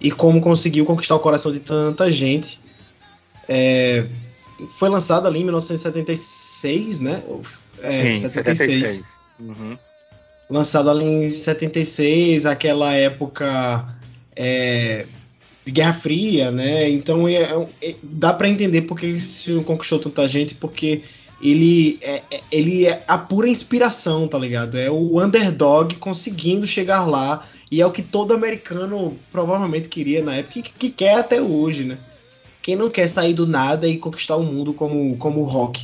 e 0.00 0.10
como 0.10 0.40
conseguiu 0.40 0.86
conquistar 0.86 1.16
o 1.16 1.20
coração 1.20 1.52
de 1.52 1.60
tanta 1.60 2.10
gente. 2.10 2.58
É, 3.46 4.06
foi 4.78 4.88
lançado 4.88 5.26
ali 5.26 5.40
em 5.40 5.44
1976, 5.44 7.00
né? 7.00 7.22
É, 7.82 7.90
Sim, 7.90 8.28
76. 8.28 8.30
76. 8.30 9.16
Uhum 9.38 9.76
lançado 10.54 10.88
ali 10.88 11.04
em 11.04 11.28
76, 11.28 12.46
aquela 12.46 12.92
época 12.94 13.84
é, 14.36 15.04
de 15.64 15.72
Guerra 15.72 15.94
Fria, 15.94 16.52
né? 16.52 16.88
Então 16.88 17.26
é, 17.26 17.66
é, 17.82 17.96
dá 18.00 18.32
para 18.32 18.48
entender 18.48 18.82
porque 18.82 19.06
esse 19.06 19.46
filme 19.46 19.64
conquistou 19.64 19.98
tanta 19.98 20.28
gente, 20.28 20.54
porque 20.54 21.02
ele 21.42 21.98
é, 22.00 22.22
é, 22.30 22.40
ele 22.52 22.86
é 22.86 23.02
a 23.08 23.18
pura 23.18 23.48
inspiração, 23.48 24.28
tá 24.28 24.38
ligado? 24.38 24.78
É 24.78 24.88
o 24.88 25.20
underdog 25.20 25.96
conseguindo 25.96 26.68
chegar 26.68 27.04
lá 27.04 27.44
e 27.68 27.80
é 27.80 27.86
o 27.86 27.90
que 27.90 28.02
todo 28.02 28.32
americano 28.32 29.18
provavelmente 29.32 29.88
queria 29.88 30.22
na 30.22 30.36
época 30.36 30.60
e 30.60 30.62
que, 30.62 30.72
que 30.72 30.90
quer 30.90 31.18
até 31.18 31.42
hoje, 31.42 31.82
né? 31.82 31.98
Quem 32.62 32.76
não 32.76 32.88
quer 32.88 33.08
sair 33.08 33.34
do 33.34 33.44
nada 33.44 33.88
e 33.88 33.98
conquistar 33.98 34.36
o 34.36 34.44
mundo 34.44 34.72
como 34.72 35.16
como 35.16 35.42
rock? 35.42 35.82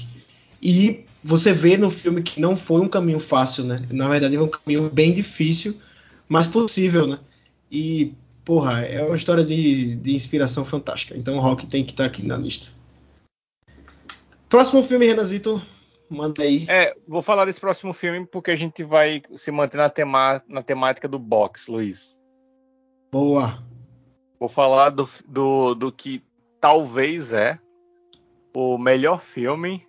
E 0.62 1.00
você 1.22 1.52
vê 1.52 1.76
no 1.76 1.90
filme 1.90 2.22
que 2.22 2.40
não 2.40 2.56
foi 2.56 2.80
um 2.80 2.88
caminho 2.88 3.20
fácil, 3.20 3.64
né? 3.64 3.87
Na 3.90 4.09
verdade, 4.09 4.37
é 4.37 4.40
um 4.40 4.48
caminho 4.48 4.88
bem 4.90 5.12
difícil, 5.12 5.78
mas 6.28 6.46
possível, 6.46 7.06
né? 7.06 7.18
E, 7.70 8.14
porra, 8.44 8.80
é 8.80 9.04
uma 9.04 9.16
história 9.16 9.44
de, 9.44 9.96
de 9.96 10.14
inspiração 10.14 10.64
fantástica. 10.64 11.16
Então 11.16 11.37
o 11.37 11.40
Rock 11.40 11.66
tem 11.66 11.85
que 11.85 11.92
estar 11.92 12.04
tá 12.04 12.11
aqui 12.11 12.26
na 12.26 12.37
lista. 12.37 12.70
Próximo 14.48 14.83
filme, 14.83 15.06
Renazito, 15.06 15.62
manda 16.09 16.42
aí. 16.42 16.66
É, 16.68 16.94
vou 17.06 17.22
falar 17.22 17.44
desse 17.44 17.61
próximo 17.61 17.92
filme 17.92 18.26
porque 18.26 18.50
a 18.50 18.56
gente 18.56 18.83
vai 18.83 19.22
se 19.37 19.52
manter 19.52 19.76
na, 19.76 19.88
tema, 19.88 20.42
na 20.48 20.62
temática 20.62 21.06
do 21.06 21.18
box, 21.18 21.68
Luiz. 21.68 22.18
Boa. 23.12 23.62
Vou 24.38 24.48
falar 24.48 24.90
do, 24.90 25.09
do, 25.28 25.74
do 25.74 25.92
que 25.92 26.24
talvez 26.61 27.33
é 27.33 27.59
o 28.54 28.78
melhor 28.78 29.20
filme 29.20 29.87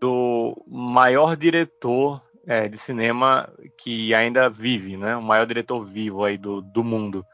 do 0.00 0.64
maior 0.66 1.36
diretor 1.36 2.22
é, 2.46 2.68
de 2.68 2.78
cinema 2.78 3.48
que 3.76 4.14
ainda 4.14 4.48
vive, 4.48 4.96
né? 4.96 5.14
O 5.16 5.22
maior 5.22 5.46
diretor 5.46 5.80
vivo 5.82 6.24
aí 6.24 6.38
do, 6.38 6.60
do 6.60 6.82
mundo. 6.82 7.24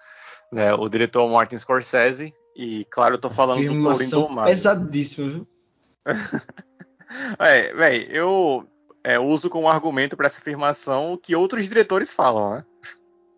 Né? 0.52 0.74
O 0.74 0.88
diretor 0.88 1.28
Martin 1.28 1.58
Scorsese. 1.58 2.34
E, 2.54 2.84
claro, 2.90 3.14
eu 3.14 3.18
tô 3.18 3.30
falando 3.30 3.62
do 3.62 3.82
Touro 3.82 4.02
Indomável. 4.02 4.52
pesadíssimo, 4.52 5.30
viu? 5.30 5.48
é, 7.38 7.74
velho, 7.74 8.10
eu 8.10 8.68
é, 9.04 9.18
uso 9.18 9.50
como 9.50 9.68
argumento 9.68 10.16
para 10.16 10.26
essa 10.26 10.38
afirmação 10.38 11.12
o 11.12 11.18
que 11.18 11.36
outros 11.36 11.68
diretores 11.68 12.12
falam, 12.12 12.54
né? 12.54 12.64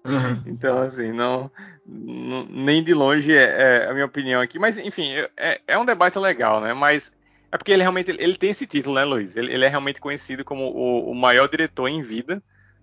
Uhum. 0.06 0.42
Então, 0.46 0.80
assim, 0.80 1.12
não, 1.12 1.50
não, 1.84 2.44
nem 2.48 2.82
de 2.82 2.94
longe 2.94 3.36
é, 3.36 3.82
é, 3.84 3.90
a 3.90 3.92
minha 3.92 4.06
opinião 4.06 4.40
aqui. 4.40 4.58
Mas, 4.58 4.78
enfim, 4.78 5.12
é, 5.36 5.60
é 5.66 5.78
um 5.78 5.84
debate 5.84 6.18
legal, 6.18 6.60
né? 6.60 6.72
Mas 6.72 7.12
é 7.50 7.56
porque 7.56 7.72
ele 7.72 7.82
realmente 7.82 8.10
ele 8.10 8.36
tem 8.36 8.50
esse 8.50 8.66
título, 8.66 8.96
né, 8.96 9.04
Luiz? 9.04 9.36
Ele, 9.36 9.52
ele 9.52 9.64
é 9.64 9.68
realmente 9.68 10.00
conhecido 10.00 10.44
como 10.44 10.64
o, 10.64 11.10
o 11.10 11.14
maior 11.14 11.48
diretor 11.48 11.88
em 11.88 12.02
vida, 12.02 12.42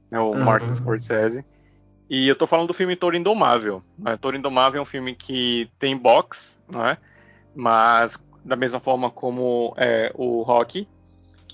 né, 0.09 0.19
o 0.19 0.31
uhum. 0.31 0.43
Martin 0.43 0.73
Scorsese. 0.73 1.45
E 2.09 2.27
eu 2.27 2.35
tô 2.35 2.45
falando 2.45 2.67
do 2.67 2.73
filme 2.73 2.95
Toro 2.95 3.15
Indomável. 3.15 3.83
Né? 3.97 4.15
Toro 4.17 4.37
Indomável 4.37 4.79
é 4.79 4.81
um 4.81 4.85
filme 4.85 5.15
que 5.15 5.69
tem 5.79 5.97
box, 5.97 6.59
né? 6.71 6.97
mas 7.55 8.23
da 8.43 8.55
mesma 8.55 8.79
forma 8.79 9.09
como 9.09 9.73
é, 9.75 10.11
o 10.13 10.43
Rock, 10.43 10.87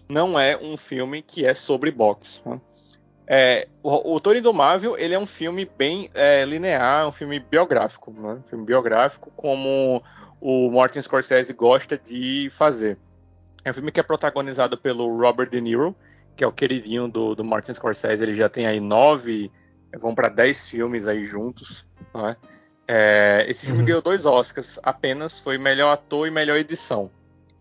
não 0.09 0.37
é 0.37 0.57
um 0.57 0.75
filme 0.75 1.21
que 1.21 1.45
é 1.45 1.53
sobre 1.53 1.89
boxe. 1.89 2.41
Né? 2.45 2.59
É, 3.25 3.67
o, 3.81 4.15
o 4.15 4.19
Toro 4.19 4.37
Indomável 4.37 4.97
ele 4.97 5.13
é 5.13 5.19
um 5.19 5.25
filme 5.25 5.69
bem 5.77 6.09
é, 6.13 6.43
linear, 6.43 7.07
um 7.07 7.13
filme 7.13 7.39
biográfico, 7.39 8.11
né? 8.11 8.41
um 8.45 8.49
filme 8.49 8.65
biográfico 8.65 9.31
como 9.37 10.03
o 10.41 10.71
Martin 10.71 11.01
Scorsese 11.01 11.53
gosta 11.53 11.97
de 11.97 12.49
fazer. 12.51 12.97
É 13.63 13.69
um 13.69 13.73
filme 13.73 13.91
que 13.91 13.99
é 13.99 14.03
protagonizado 14.03 14.75
pelo 14.75 15.15
Robert 15.15 15.49
De 15.49 15.61
Niro, 15.61 15.95
que 16.35 16.43
é 16.43 16.47
o 16.47 16.51
queridinho 16.51 17.07
do, 17.07 17.35
do 17.35 17.45
Martin 17.45 17.73
Scorsese. 17.75 18.23
Ele 18.23 18.35
já 18.35 18.49
tem 18.49 18.65
aí 18.65 18.79
nove, 18.79 19.51
vão 19.99 20.15
para 20.15 20.29
dez 20.29 20.67
filmes 20.67 21.05
aí 21.07 21.23
juntos. 21.23 21.85
Né? 22.13 22.35
É, 22.87 23.45
esse 23.47 23.67
filme 23.67 23.81
uhum. 23.81 23.85
ganhou 23.85 24.01
dois 24.01 24.25
Oscars, 24.25 24.79
apenas 24.81 25.37
foi 25.37 25.59
melhor 25.59 25.91
ator 25.91 26.27
e 26.27 26.31
melhor 26.31 26.57
edição. 26.57 27.11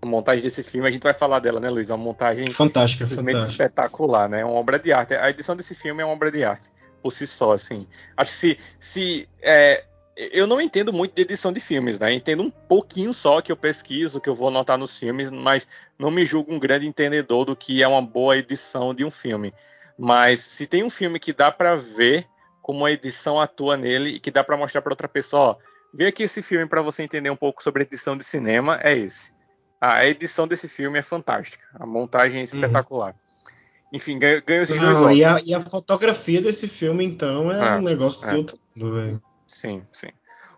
A 0.00 0.06
montagem 0.06 0.42
desse 0.42 0.62
filme, 0.62 0.88
a 0.88 0.90
gente 0.90 1.02
vai 1.02 1.12
falar 1.12 1.40
dela, 1.40 1.60
né, 1.60 1.68
Luiz? 1.68 1.90
É 1.90 1.94
uma 1.94 2.02
montagem 2.02 2.50
fantástica, 2.54 3.04
simplesmente 3.04 3.34
fantástica. 3.34 3.64
espetacular, 3.64 4.30
né? 4.30 4.40
É 4.40 4.44
uma 4.44 4.54
obra 4.54 4.78
de 4.78 4.90
arte. 4.90 5.14
A 5.14 5.28
edição 5.28 5.54
desse 5.54 5.74
filme 5.74 6.00
é 6.00 6.04
uma 6.06 6.14
obra 6.14 6.30
de 6.30 6.42
arte 6.42 6.70
por 7.02 7.12
si 7.12 7.26
só, 7.26 7.52
assim. 7.52 7.86
Acho 8.16 8.32
que 8.32 8.38
se, 8.38 8.58
se 8.78 9.28
é, 9.42 9.84
eu 10.32 10.46
não 10.46 10.60
entendo 10.60 10.92
muito 10.92 11.14
de 11.14 11.22
edição 11.22 11.52
de 11.52 11.60
filmes, 11.60 11.98
né? 11.98 12.12
Entendo 12.12 12.42
um 12.42 12.50
pouquinho 12.50 13.14
só 13.14 13.40
que 13.40 13.50
eu 13.50 13.56
pesquiso, 13.56 14.20
que 14.20 14.28
eu 14.28 14.34
vou 14.34 14.48
anotar 14.48 14.76
nos 14.76 14.98
filmes, 14.98 15.30
mas 15.30 15.66
não 15.98 16.10
me 16.10 16.26
julgo 16.26 16.52
um 16.52 16.58
grande 16.58 16.86
entendedor 16.86 17.46
do 17.46 17.56
que 17.56 17.82
é 17.82 17.88
uma 17.88 18.02
boa 18.02 18.36
edição 18.36 18.94
de 18.94 19.04
um 19.04 19.10
filme. 19.10 19.54
Mas 19.98 20.40
se 20.40 20.66
tem 20.66 20.84
um 20.84 20.90
filme 20.90 21.18
que 21.18 21.32
dá 21.32 21.50
para 21.50 21.74
ver 21.74 22.26
como 22.60 22.84
a 22.84 22.92
edição 22.92 23.40
atua 23.40 23.76
nele 23.76 24.10
e 24.10 24.20
que 24.20 24.30
dá 24.30 24.44
para 24.44 24.56
mostrar 24.56 24.82
para 24.82 24.92
outra 24.92 25.08
pessoa, 25.08 25.42
ó, 25.42 25.56
vê 25.92 26.06
aqui 26.06 26.22
esse 26.22 26.42
filme 26.42 26.66
para 26.66 26.82
você 26.82 27.02
entender 27.02 27.30
um 27.30 27.36
pouco 27.36 27.62
sobre 27.62 27.82
edição 27.82 28.16
de 28.16 28.24
cinema, 28.24 28.78
é 28.82 28.96
esse. 28.96 29.32
A 29.80 30.06
edição 30.06 30.46
desse 30.46 30.68
filme 30.68 30.98
é 30.98 31.02
fantástica, 31.02 31.64
a 31.74 31.86
montagem 31.86 32.36
é 32.36 32.40
uhum. 32.40 32.44
espetacular. 32.44 33.12
Uhum. 33.12 33.50
Enfim, 33.92 34.18
ganhou, 34.18 34.42
ganhou 34.46 34.62
esses 34.62 34.76
não, 34.76 35.00
dois 35.00 35.16
e 35.16 35.24
a, 35.24 35.40
e 35.44 35.54
a, 35.54 35.60
fotografia 35.62 36.40
desse 36.40 36.68
filme, 36.68 37.04
então, 37.04 37.50
é, 37.50 37.70
é 37.70 37.72
um 37.72 37.82
negócio 37.82 38.24
é. 38.26 38.30
de 38.30 38.36
outro 38.36 38.58
mundo, 38.76 38.94
velho. 38.94 39.22
Sim, 39.50 39.82
sim. 39.92 40.08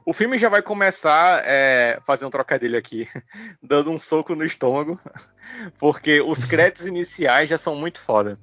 O 0.04 0.12
filme 0.12 0.36
já 0.36 0.48
vai 0.48 0.60
começar 0.60 1.42
é, 1.46 1.98
fazer 2.04 2.26
um 2.26 2.30
trocadilho 2.30 2.78
aqui, 2.78 3.08
dando 3.62 3.90
um 3.90 3.98
soco 3.98 4.34
no 4.34 4.44
estômago, 4.44 5.00
porque 5.78 6.20
os 6.20 6.44
créditos 6.46 6.86
iniciais 6.86 7.48
já 7.48 7.56
são 7.56 7.74
muito 7.74 8.00
foda. 8.00 8.38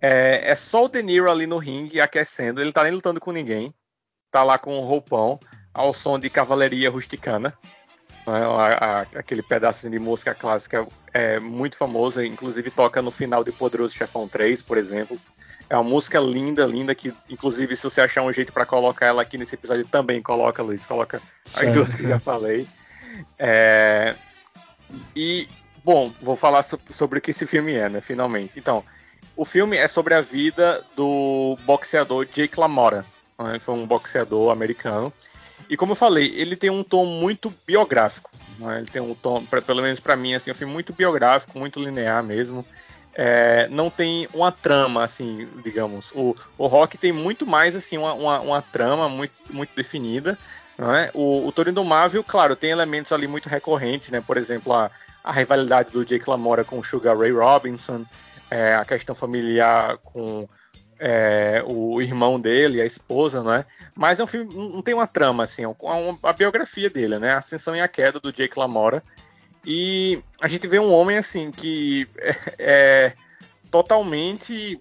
É, 0.00 0.50
é, 0.50 0.54
só 0.54 0.84
o 0.84 0.88
De 0.88 1.02
Niro 1.02 1.30
ali 1.30 1.46
no 1.46 1.56
ringue 1.56 2.00
aquecendo, 2.00 2.60
ele 2.60 2.72
tá 2.72 2.82
nem 2.82 2.92
lutando 2.92 3.20
com 3.20 3.32
ninguém, 3.32 3.72
tá 4.30 4.42
lá 4.42 4.58
com 4.58 4.76
um 4.76 4.84
roupão, 4.84 5.38
ao 5.72 5.92
som 5.92 6.18
de 6.18 6.28
cavalaria 6.28 6.90
rusticana. 6.90 7.56
Né, 8.26 8.44
a, 8.44 8.66
a, 8.66 9.00
aquele 9.02 9.42
pedaço 9.42 9.88
de 9.88 9.98
música 9.98 10.34
clássica 10.34 10.86
é 11.12 11.38
muito 11.38 11.76
famoso, 11.76 12.22
inclusive 12.22 12.70
toca 12.70 13.00
no 13.00 13.10
final 13.10 13.44
de 13.44 13.52
Poderoso 13.52 13.94
Chefão 13.94 14.26
3, 14.26 14.62
por 14.62 14.76
exemplo. 14.76 15.18
É 15.68 15.76
uma 15.76 15.82
música 15.82 16.20
linda, 16.20 16.64
linda, 16.64 16.94
que 16.94 17.12
inclusive 17.28 17.74
se 17.74 17.82
você 17.82 18.00
achar 18.00 18.22
um 18.22 18.32
jeito 18.32 18.52
para 18.52 18.64
colocar 18.64 19.06
ela 19.06 19.22
aqui 19.22 19.36
nesse 19.36 19.54
episódio, 19.54 19.86
também 19.86 20.22
coloca, 20.22 20.62
Luiz. 20.62 20.86
Coloca 20.86 21.20
certo. 21.44 21.68
as 21.68 21.74
duas 21.74 21.94
que 21.94 22.08
já 22.08 22.20
falei. 22.20 22.68
É... 23.38 24.14
E, 25.14 25.48
bom, 25.84 26.12
vou 26.22 26.36
falar 26.36 26.62
so 26.62 26.78
sobre 26.90 27.18
o 27.18 27.22
que 27.22 27.32
esse 27.32 27.46
filme 27.46 27.74
é, 27.74 27.88
né? 27.88 28.00
Finalmente. 28.00 28.58
Então, 28.58 28.84
o 29.36 29.44
filme 29.44 29.76
é 29.76 29.88
sobre 29.88 30.14
a 30.14 30.20
vida 30.20 30.84
do 30.94 31.58
boxeador 31.64 32.26
Jake 32.26 32.58
LaMotta. 32.58 33.04
Né? 33.38 33.58
Foi 33.58 33.74
um 33.74 33.86
boxeador 33.86 34.50
americano. 34.50 35.12
E 35.68 35.76
como 35.76 35.92
eu 35.92 35.96
falei, 35.96 36.32
ele 36.36 36.56
tem 36.56 36.70
um 36.70 36.84
tom 36.84 37.04
muito 37.04 37.52
biográfico. 37.66 38.30
Né? 38.58 38.78
Ele 38.78 38.86
tem 38.86 39.02
um 39.02 39.14
tom, 39.14 39.44
pra, 39.44 39.60
pelo 39.60 39.82
menos 39.82 40.00
para 40.00 40.16
mim, 40.16 40.34
assim, 40.34 40.50
um 40.50 40.54
filme 40.54 40.72
muito 40.72 40.92
biográfico, 40.92 41.58
muito 41.58 41.80
linear 41.80 42.22
mesmo. 42.22 42.64
É, 43.18 43.66
não 43.68 43.88
tem 43.88 44.28
uma 44.34 44.52
trama, 44.52 45.02
assim, 45.02 45.48
digamos. 45.64 46.10
O, 46.12 46.36
o 46.58 46.66
rock 46.66 46.98
tem 46.98 47.12
muito 47.12 47.46
mais, 47.46 47.74
assim, 47.74 47.96
uma, 47.96 48.12
uma, 48.12 48.40
uma 48.40 48.62
trama 48.62 49.08
muito, 49.08 49.32
muito 49.48 49.70
definida. 49.74 50.38
Né? 50.76 51.10
O, 51.14 51.46
o 51.46 51.50
Toro 51.50 51.70
Indomável, 51.70 52.22
claro, 52.22 52.54
tem 52.54 52.70
elementos 52.70 53.12
ali 53.12 53.26
muito 53.26 53.48
recorrentes, 53.48 54.10
né? 54.10 54.20
Por 54.20 54.36
exemplo, 54.36 54.74
a, 54.74 54.90
a 55.24 55.32
rivalidade 55.32 55.90
do 55.90 56.04
Jake 56.04 56.28
LaMotta 56.28 56.62
com 56.64 56.78
o 56.78 56.84
Sugar 56.84 57.16
Ray 57.16 57.32
Robinson, 57.32 58.04
é, 58.50 58.74
a 58.74 58.84
questão 58.84 59.14
familiar 59.14 59.96
com 59.98 60.46
é, 60.98 61.62
o 61.66 62.02
irmão 62.02 62.38
dele, 62.38 62.82
a 62.82 62.86
esposa, 62.86 63.42
não 63.42 63.54
é? 63.54 63.64
Mas 63.94 64.20
é 64.20 64.24
um 64.24 64.26
filme, 64.26 64.54
não 64.54 64.82
tem 64.82 64.92
uma 64.92 65.06
trama, 65.06 65.44
assim, 65.44 65.62
é 65.62 65.68
uma, 65.68 66.18
a 66.22 66.32
biografia 66.34 66.90
dele, 66.90 67.18
né? 67.18 67.32
A 67.32 67.38
ascensão 67.38 67.74
e 67.74 67.80
a 67.80 67.88
queda 67.88 68.20
do 68.20 68.30
Jake 68.30 68.58
LaMotta. 68.58 69.02
E 69.66 70.22
a 70.40 70.46
gente 70.46 70.68
vê 70.68 70.78
um 70.78 70.92
homem, 70.92 71.16
assim, 71.16 71.50
que 71.50 72.06
é, 72.18 72.36
é 72.58 73.12
totalmente 73.70 74.80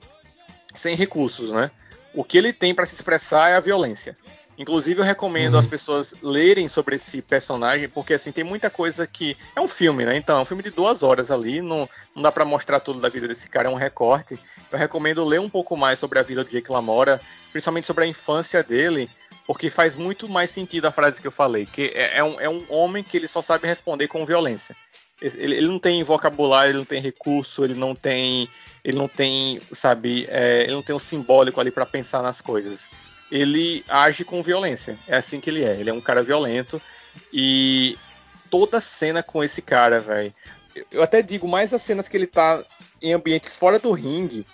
sem 0.76 0.96
recursos, 0.96 1.52
né? 1.52 1.72
O 2.14 2.24
que 2.24 2.38
ele 2.38 2.54
tem 2.54 2.74
para 2.74 2.86
se 2.86 2.94
expressar 2.94 3.50
é 3.50 3.56
a 3.56 3.60
violência. 3.60 4.16
Inclusive, 4.58 5.02
eu 5.02 5.06
recomendo 5.06 5.54
uhum. 5.56 5.60
as 5.60 5.66
pessoas 5.66 6.14
lerem 6.22 6.70
sobre 6.70 6.96
esse 6.96 7.22
personagem, 7.22 7.90
porque 7.90 8.14
assim, 8.14 8.32
tem 8.32 8.44
muita 8.44 8.70
coisa 8.70 9.06
que. 9.06 9.36
É 9.56 9.60
um 9.60 9.68
filme, 9.68 10.06
né? 10.06 10.16
Então, 10.16 10.38
é 10.38 10.42
um 10.42 10.46
filme 10.46 10.64
de 10.64 10.70
duas 10.70 11.04
horas 11.04 11.30
ali, 11.30 11.62
não, 11.62 11.90
não 12.16 12.24
dá 12.24 12.32
para 12.32 12.46
mostrar 12.46 12.80
tudo 12.80 13.02
da 13.02 13.10
vida 13.10 13.28
desse 13.28 13.50
cara, 13.50 13.68
é 13.68 13.72
um 13.72 13.76
recorte. 13.76 14.40
Eu 14.72 14.78
recomendo 14.78 15.26
ler 15.26 15.42
um 15.42 15.50
pouco 15.50 15.76
mais 15.76 16.00
sobre 16.00 16.20
a 16.20 16.24
vida 16.24 16.44
do 16.44 16.50
Jake 16.50 16.72
Lamora, 16.72 17.20
principalmente 17.52 17.86
sobre 17.86 18.06
a 18.06 18.08
infância 18.08 18.64
dele, 18.64 19.10
porque 19.46 19.70
faz 19.70 19.96
muito 19.96 20.30
mais 20.30 20.50
sentido 20.52 20.86
a 20.86 20.92
frase 20.92 21.20
que 21.20 21.28
eu 21.28 21.32
falei, 21.32 21.66
que 21.66 21.92
é, 21.94 22.20
é 22.20 22.24
um, 22.24 22.40
é 22.40 22.50
um 22.50 22.64
homem 22.70 23.04
que 23.04 23.18
ele 23.18 23.28
só 23.28 23.42
sabe 23.42 23.68
responder 23.68 24.08
com 24.08 24.26
violência. 24.26 24.76
Ele, 25.22 25.56
ele, 25.56 25.68
não 25.68 25.80
tem 25.80 26.04
vocabulário, 26.04 26.72
ele 26.72 26.78
não 26.78 26.86
tem 26.86 27.02
recurso, 27.02 27.64
ele 27.64 27.74
não 27.74 27.94
tem. 27.94 28.50
Ele 28.84 28.98
não 28.98 29.08
tem, 29.08 29.60
sabe, 29.74 30.28
é, 30.30 30.64
ele 30.64 30.74
não 30.74 30.84
tem 30.84 30.96
um 30.96 31.00
simbólico 31.00 31.60
ali 31.60 31.72
para 31.72 31.88
pensar 31.88 32.22
nas 32.22 32.40
coisas 32.40 32.88
ele 33.32 33.84
age 33.88 34.24
com 34.24 34.44
violência. 34.44 34.98
É 35.08 35.18
assim 35.18 35.40
que 35.40 35.50
ele 35.50 35.64
é. 35.64 35.80
Ele 35.80 35.90
é 35.90 35.94
um 35.94 36.02
cara 36.02 36.24
violento 36.24 36.82
e 37.32 37.98
toda 38.50 38.80
cena 38.80 39.24
com 39.24 39.44
esse 39.44 39.62
cara, 39.62 40.00
velho. 40.00 40.34
Eu 40.92 41.02
até 41.02 41.22
digo 41.22 41.48
mais 41.48 41.74
as 41.74 41.82
cenas 41.82 42.08
que 42.08 42.18
ele 42.18 42.28
tá 42.28 42.64
em 43.02 43.14
ambientes 43.14 43.56
fora 43.56 43.80
do 43.80 43.92
ringue, 43.92 44.46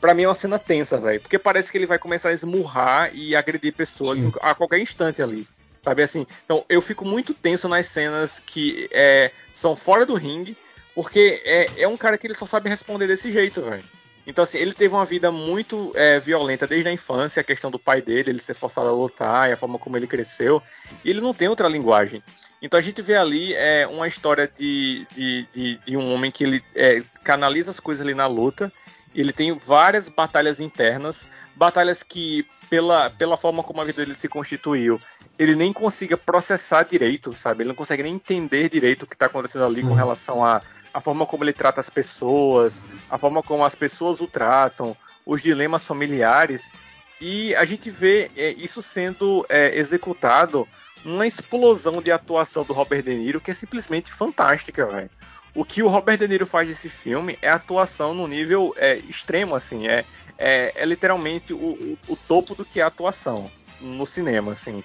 para 0.00 0.14
mim 0.14 0.24
é 0.24 0.28
uma 0.28 0.34
cena 0.34 0.58
tensa, 0.58 0.98
velho, 0.98 1.20
porque 1.20 1.38
parece 1.38 1.70
que 1.70 1.78
ele 1.78 1.86
vai 1.86 1.98
começar 1.98 2.30
a 2.30 2.32
esmurrar 2.32 3.10
e 3.14 3.36
agredir 3.36 3.74
pessoas 3.74 4.18
Sim. 4.18 4.32
a 4.40 4.54
qualquer 4.54 4.78
instante 4.78 5.22
ali. 5.22 5.46
Sabe 5.82 6.02
assim? 6.02 6.26
Então 6.44 6.64
eu 6.68 6.82
fico 6.82 7.04
muito 7.04 7.32
tenso 7.32 7.68
nas 7.68 7.86
cenas 7.86 8.42
que 8.44 8.88
é, 8.92 9.30
são 9.54 9.74
fora 9.74 10.04
do 10.04 10.14
ringue, 10.14 10.56
porque 10.94 11.40
é, 11.44 11.82
é 11.82 11.88
um 11.88 11.96
cara 11.96 12.18
que 12.18 12.26
ele 12.26 12.34
só 12.34 12.44
sabe 12.44 12.68
responder 12.68 13.06
desse 13.06 13.30
jeito, 13.30 13.62
velho. 13.62 13.84
Então, 14.30 14.44
assim, 14.44 14.58
ele 14.58 14.72
teve 14.72 14.94
uma 14.94 15.04
vida 15.04 15.32
muito 15.32 15.92
é, 15.96 16.20
violenta 16.20 16.64
desde 16.64 16.88
a 16.88 16.92
infância, 16.92 17.40
a 17.40 17.44
questão 17.44 17.68
do 17.68 17.80
pai 17.80 18.00
dele, 18.00 18.30
ele 18.30 18.38
ser 18.38 18.54
forçado 18.54 18.86
a 18.86 18.92
lutar, 18.92 19.50
e 19.50 19.52
a 19.52 19.56
forma 19.56 19.76
como 19.76 19.96
ele 19.96 20.06
cresceu. 20.06 20.62
E 21.04 21.10
ele 21.10 21.20
não 21.20 21.34
tem 21.34 21.48
outra 21.48 21.68
linguagem. 21.68 22.22
Então 22.62 22.78
a 22.78 22.82
gente 22.82 23.02
vê 23.02 23.16
ali 23.16 23.52
é, 23.54 23.88
uma 23.88 24.06
história 24.06 24.46
de, 24.46 25.04
de, 25.10 25.48
de, 25.52 25.80
de 25.84 25.96
um 25.96 26.14
homem 26.14 26.30
que 26.30 26.44
ele 26.44 26.62
é, 26.76 27.02
canaliza 27.24 27.72
as 27.72 27.80
coisas 27.80 28.06
ali 28.06 28.14
na 28.14 28.28
luta. 28.28 28.72
Ele 29.14 29.32
tem 29.32 29.56
várias 29.56 30.08
batalhas 30.08 30.60
internas, 30.60 31.24
batalhas 31.56 32.02
que, 32.02 32.46
pela, 32.68 33.10
pela 33.10 33.36
forma 33.36 33.62
como 33.62 33.80
a 33.80 33.84
vida 33.84 34.04
dele 34.04 34.16
se 34.16 34.28
constituiu, 34.28 35.00
ele 35.38 35.54
nem 35.54 35.72
consiga 35.72 36.16
processar 36.16 36.84
direito, 36.84 37.34
sabe? 37.34 37.62
Ele 37.62 37.68
não 37.68 37.74
consegue 37.74 38.02
nem 38.02 38.14
entender 38.14 38.68
direito 38.68 39.02
o 39.02 39.06
que 39.06 39.14
está 39.14 39.26
acontecendo 39.26 39.64
ali 39.64 39.82
com 39.82 39.88
uhum. 39.88 39.94
relação 39.94 40.44
a 40.44 40.62
a 40.92 41.00
forma 41.00 41.26
como 41.26 41.44
ele 41.44 41.52
trata 41.52 41.80
as 41.80 41.88
pessoas, 41.88 42.82
a 43.08 43.16
forma 43.18 43.42
como 43.42 43.64
as 43.64 43.74
pessoas 43.74 44.20
o 44.20 44.26
tratam, 44.26 44.96
os 45.24 45.42
dilemas 45.42 45.82
familiares. 45.82 46.72
E 47.20 47.54
a 47.54 47.64
gente 47.64 47.90
vê 47.90 48.30
é, 48.36 48.50
isso 48.52 48.82
sendo 48.82 49.44
é, 49.48 49.76
executado 49.78 50.66
numa 51.04 51.26
explosão 51.26 52.02
de 52.02 52.10
atuação 52.10 52.64
do 52.64 52.72
Robert 52.72 53.02
De 53.02 53.14
Niro 53.14 53.40
que 53.40 53.50
é 53.50 53.54
simplesmente 53.54 54.12
fantástica, 54.12 54.86
velho. 54.86 55.10
O 55.54 55.64
que 55.64 55.82
o 55.82 55.88
Robert 55.88 56.18
De 56.18 56.28
Niro 56.28 56.46
faz 56.46 56.68
nesse 56.68 56.88
filme 56.88 57.38
é 57.42 57.50
atuação 57.50 58.14
no 58.14 58.26
nível 58.26 58.74
é, 58.76 58.96
extremo, 59.08 59.54
assim, 59.54 59.88
é, 59.88 60.04
é, 60.38 60.72
é 60.74 60.84
literalmente 60.84 61.52
o, 61.52 61.56
o, 61.56 61.98
o, 62.08 62.16
topo 62.16 62.54
do 62.54 62.64
que 62.64 62.80
é 62.80 62.82
atuação 62.82 63.50
no 63.80 64.06
cinema, 64.06 64.52
assim. 64.52 64.82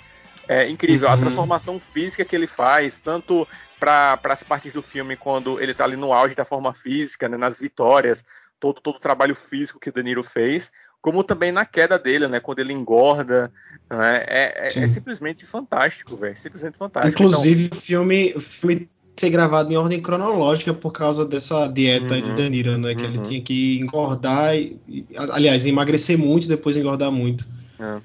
É 0.47 0.69
incrível 0.69 1.07
uhum. 1.07 1.13
a 1.13 1.17
transformação 1.17 1.79
física 1.79 2.25
que 2.25 2.35
ele 2.35 2.47
faz, 2.47 2.99
tanto 2.99 3.47
para 3.79 4.19
as 4.23 4.43
partes 4.43 4.73
do 4.73 4.81
filme 4.81 5.15
quando 5.15 5.59
ele 5.59 5.71
está 5.71 5.83
ali 5.83 5.95
no 5.95 6.13
auge 6.13 6.35
da 6.35 6.45
forma 6.45 6.73
física, 6.73 7.27
né, 7.29 7.37
nas 7.37 7.59
vitórias, 7.59 8.25
todo, 8.59 8.81
todo 8.81 8.95
o 8.95 8.99
trabalho 8.99 9.35
físico 9.35 9.79
que 9.79 9.89
o 9.89 9.93
Danilo 9.93 10.23
fez, 10.23 10.71
como 11.01 11.23
também 11.23 11.51
na 11.51 11.65
queda 11.65 11.99
dele, 11.99 12.27
né, 12.27 12.39
quando 12.39 12.59
ele 12.59 12.73
engorda, 12.73 13.51
né, 13.89 14.23
é, 14.27 14.71
é, 14.73 14.83
é, 14.83 14.87
simplesmente 14.87 15.45
fantástico, 15.45 16.15
velho, 16.15 16.35
simplesmente 16.35 16.77
fantástico. 16.77 17.21
Inclusive 17.21 17.65
então, 17.65 17.77
o 17.77 17.81
filme, 17.81 18.33
o 18.35 18.41
filme 18.41 18.89
ser 19.15 19.29
gravado 19.29 19.71
em 19.71 19.77
ordem 19.77 20.01
cronológica 20.01 20.73
por 20.73 20.91
causa 20.91 21.25
dessa 21.25 21.67
dieta 21.67 22.15
uhum, 22.15 22.21
de 22.21 22.33
Danilo, 22.33 22.77
né, 22.77 22.93
que 22.93 23.01
uhum. 23.01 23.09
ele 23.09 23.19
tinha 23.19 23.41
que 23.41 23.79
engordar, 23.79 24.55
e, 24.55 25.05
aliás, 25.15 25.65
emagrecer 25.65 26.17
muito, 26.17 26.47
depois 26.47 26.75
engordar 26.75 27.11
muito. 27.11 27.45
É. 27.79 27.99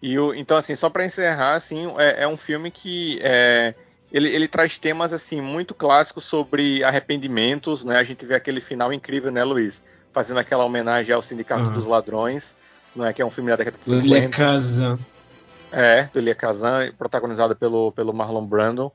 E 0.00 0.18
o, 0.18 0.34
então 0.34 0.56
assim, 0.56 0.76
só 0.76 0.90
para 0.90 1.04
encerrar, 1.04 1.54
assim, 1.54 1.92
é, 1.98 2.24
é, 2.24 2.28
um 2.28 2.36
filme 2.36 2.70
que 2.70 3.18
é, 3.22 3.74
ele, 4.12 4.28
ele, 4.28 4.46
traz 4.46 4.78
temas 4.78 5.12
assim 5.12 5.40
muito 5.40 5.74
clássicos 5.74 6.24
sobre 6.24 6.84
arrependimentos, 6.84 7.82
né? 7.82 7.98
A 7.98 8.04
gente 8.04 8.24
vê 8.24 8.34
aquele 8.34 8.60
final 8.60 8.92
incrível, 8.92 9.32
né, 9.32 9.42
Luiz? 9.42 9.82
Fazendo 10.12 10.38
aquela 10.38 10.64
homenagem 10.64 11.14
ao 11.14 11.22
Sindicato 11.22 11.64
uhum. 11.64 11.72
dos 11.72 11.86
Ladrões, 11.86 12.56
né? 12.94 13.12
Que 13.12 13.22
é 13.22 13.26
um 13.26 13.30
filme 13.30 13.50
da 13.50 13.56
década 13.56 13.78
de 13.78 13.84
50. 13.84 14.06
Elia 14.06 14.28
Kazan. 14.28 14.98
É, 15.72 16.04
do 16.04 16.18
Elia 16.18 16.34
Kazan, 16.34 16.92
protagonizado 16.96 17.56
pelo, 17.56 17.90
pelo 17.92 18.12
Marlon 18.12 18.46
Brando. 18.46 18.92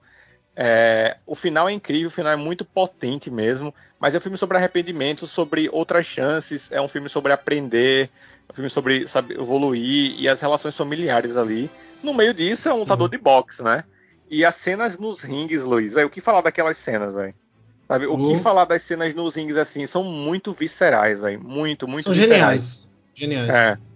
É, 0.55 1.17
o 1.25 1.33
final 1.33 1.69
é 1.69 1.71
incrível, 1.71 2.07
o 2.07 2.11
final 2.11 2.33
é 2.33 2.35
muito 2.35 2.65
potente 2.65 3.31
mesmo, 3.31 3.73
mas 3.99 4.13
é 4.13 4.17
um 4.17 4.21
filme 4.21 4.37
sobre 4.37 4.57
arrependimento, 4.57 5.25
sobre 5.25 5.69
outras 5.71 6.05
chances, 6.05 6.71
é 6.71 6.81
um 6.81 6.87
filme 6.87 7.09
sobre 7.09 7.31
aprender, 7.31 8.09
é 8.49 8.51
um 8.51 8.55
filme 8.55 8.69
sobre 8.69 9.07
sabe, 9.07 9.33
evoluir 9.33 10.15
e 10.19 10.27
as 10.27 10.41
relações 10.41 10.75
familiares 10.75 11.37
ali. 11.37 11.69
No 12.03 12.13
meio 12.13 12.33
disso 12.33 12.67
é 12.67 12.73
um 12.73 12.79
lutador 12.79 13.05
uhum. 13.05 13.11
de 13.11 13.17
boxe, 13.17 13.63
né? 13.63 13.83
E 14.29 14.45
as 14.45 14.55
cenas 14.55 14.97
nos 14.97 15.21
rings, 15.21 15.63
Luiz, 15.63 15.93
véio, 15.93 16.07
o 16.07 16.09
que 16.09 16.21
falar 16.21 16.41
daquelas 16.41 16.77
cenas, 16.77 17.15
velho? 17.15 17.33
Sabe? 17.87 18.05
O 18.07 18.15
que 18.15 18.23
uhum. 18.23 18.39
falar 18.39 18.63
das 18.63 18.81
cenas 18.81 19.13
nos 19.13 19.35
rings, 19.35 19.57
assim, 19.57 19.85
são 19.85 20.03
muito 20.03 20.53
viscerais, 20.53 21.19
velho. 21.19 21.41
Muito, 21.43 21.87
muito 21.87 22.05
são 22.05 22.13
viscerais. 22.13 22.87
Geniais. 23.13 23.49
Geniais. 23.49 23.55
É. 23.55 23.90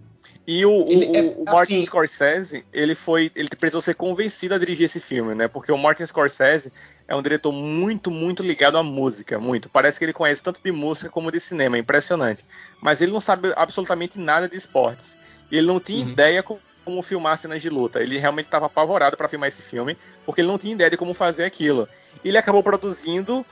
E 0.46 0.64
o, 0.64 0.70
o, 0.70 1.16
é, 1.16 1.22
o, 1.36 1.44
Martin 1.44 1.78
assim, 1.78 1.86
Scorsese, 1.86 2.64
ele 2.72 2.94
foi. 2.94 3.32
Ele 3.34 3.48
precisou 3.48 3.80
ser 3.80 3.94
convencido 3.94 4.54
a 4.54 4.58
dirigir 4.58 4.84
esse 4.84 5.00
filme, 5.00 5.34
né? 5.34 5.48
Porque 5.48 5.72
o 5.72 5.76
Martin 5.76 6.06
Scorsese 6.06 6.72
é 7.08 7.16
um 7.16 7.22
diretor 7.22 7.50
muito, 7.50 8.12
muito 8.12 8.44
ligado 8.44 8.78
à 8.78 8.82
música, 8.82 9.40
muito. 9.40 9.68
Parece 9.68 9.98
que 9.98 10.04
ele 10.04 10.12
conhece 10.12 10.42
tanto 10.42 10.62
de 10.62 10.70
música 10.70 11.10
como 11.10 11.32
de 11.32 11.40
cinema, 11.40 11.76
é 11.76 11.80
impressionante. 11.80 12.44
Mas 12.80 13.00
ele 13.00 13.10
não 13.10 13.20
sabe 13.20 13.52
absolutamente 13.56 14.20
nada 14.20 14.48
de 14.48 14.56
esportes. 14.56 15.16
Ele 15.50 15.66
não 15.66 15.80
tinha 15.80 16.04
uhum. 16.04 16.12
ideia 16.12 16.44
como 16.84 17.02
filmar 17.02 17.36
cenas 17.36 17.60
de 17.60 17.68
luta. 17.68 18.00
Ele 18.00 18.16
realmente 18.16 18.46
estava 18.46 18.66
apavorado 18.66 19.16
para 19.16 19.28
filmar 19.28 19.48
esse 19.48 19.62
filme, 19.62 19.96
porque 20.24 20.40
ele 20.40 20.48
não 20.48 20.58
tinha 20.58 20.72
ideia 20.72 20.90
de 20.90 20.96
como 20.96 21.12
fazer 21.12 21.44
aquilo. 21.44 21.88
E 22.24 22.28
ele 22.28 22.38
acabou 22.38 22.62
produzindo 22.62 23.44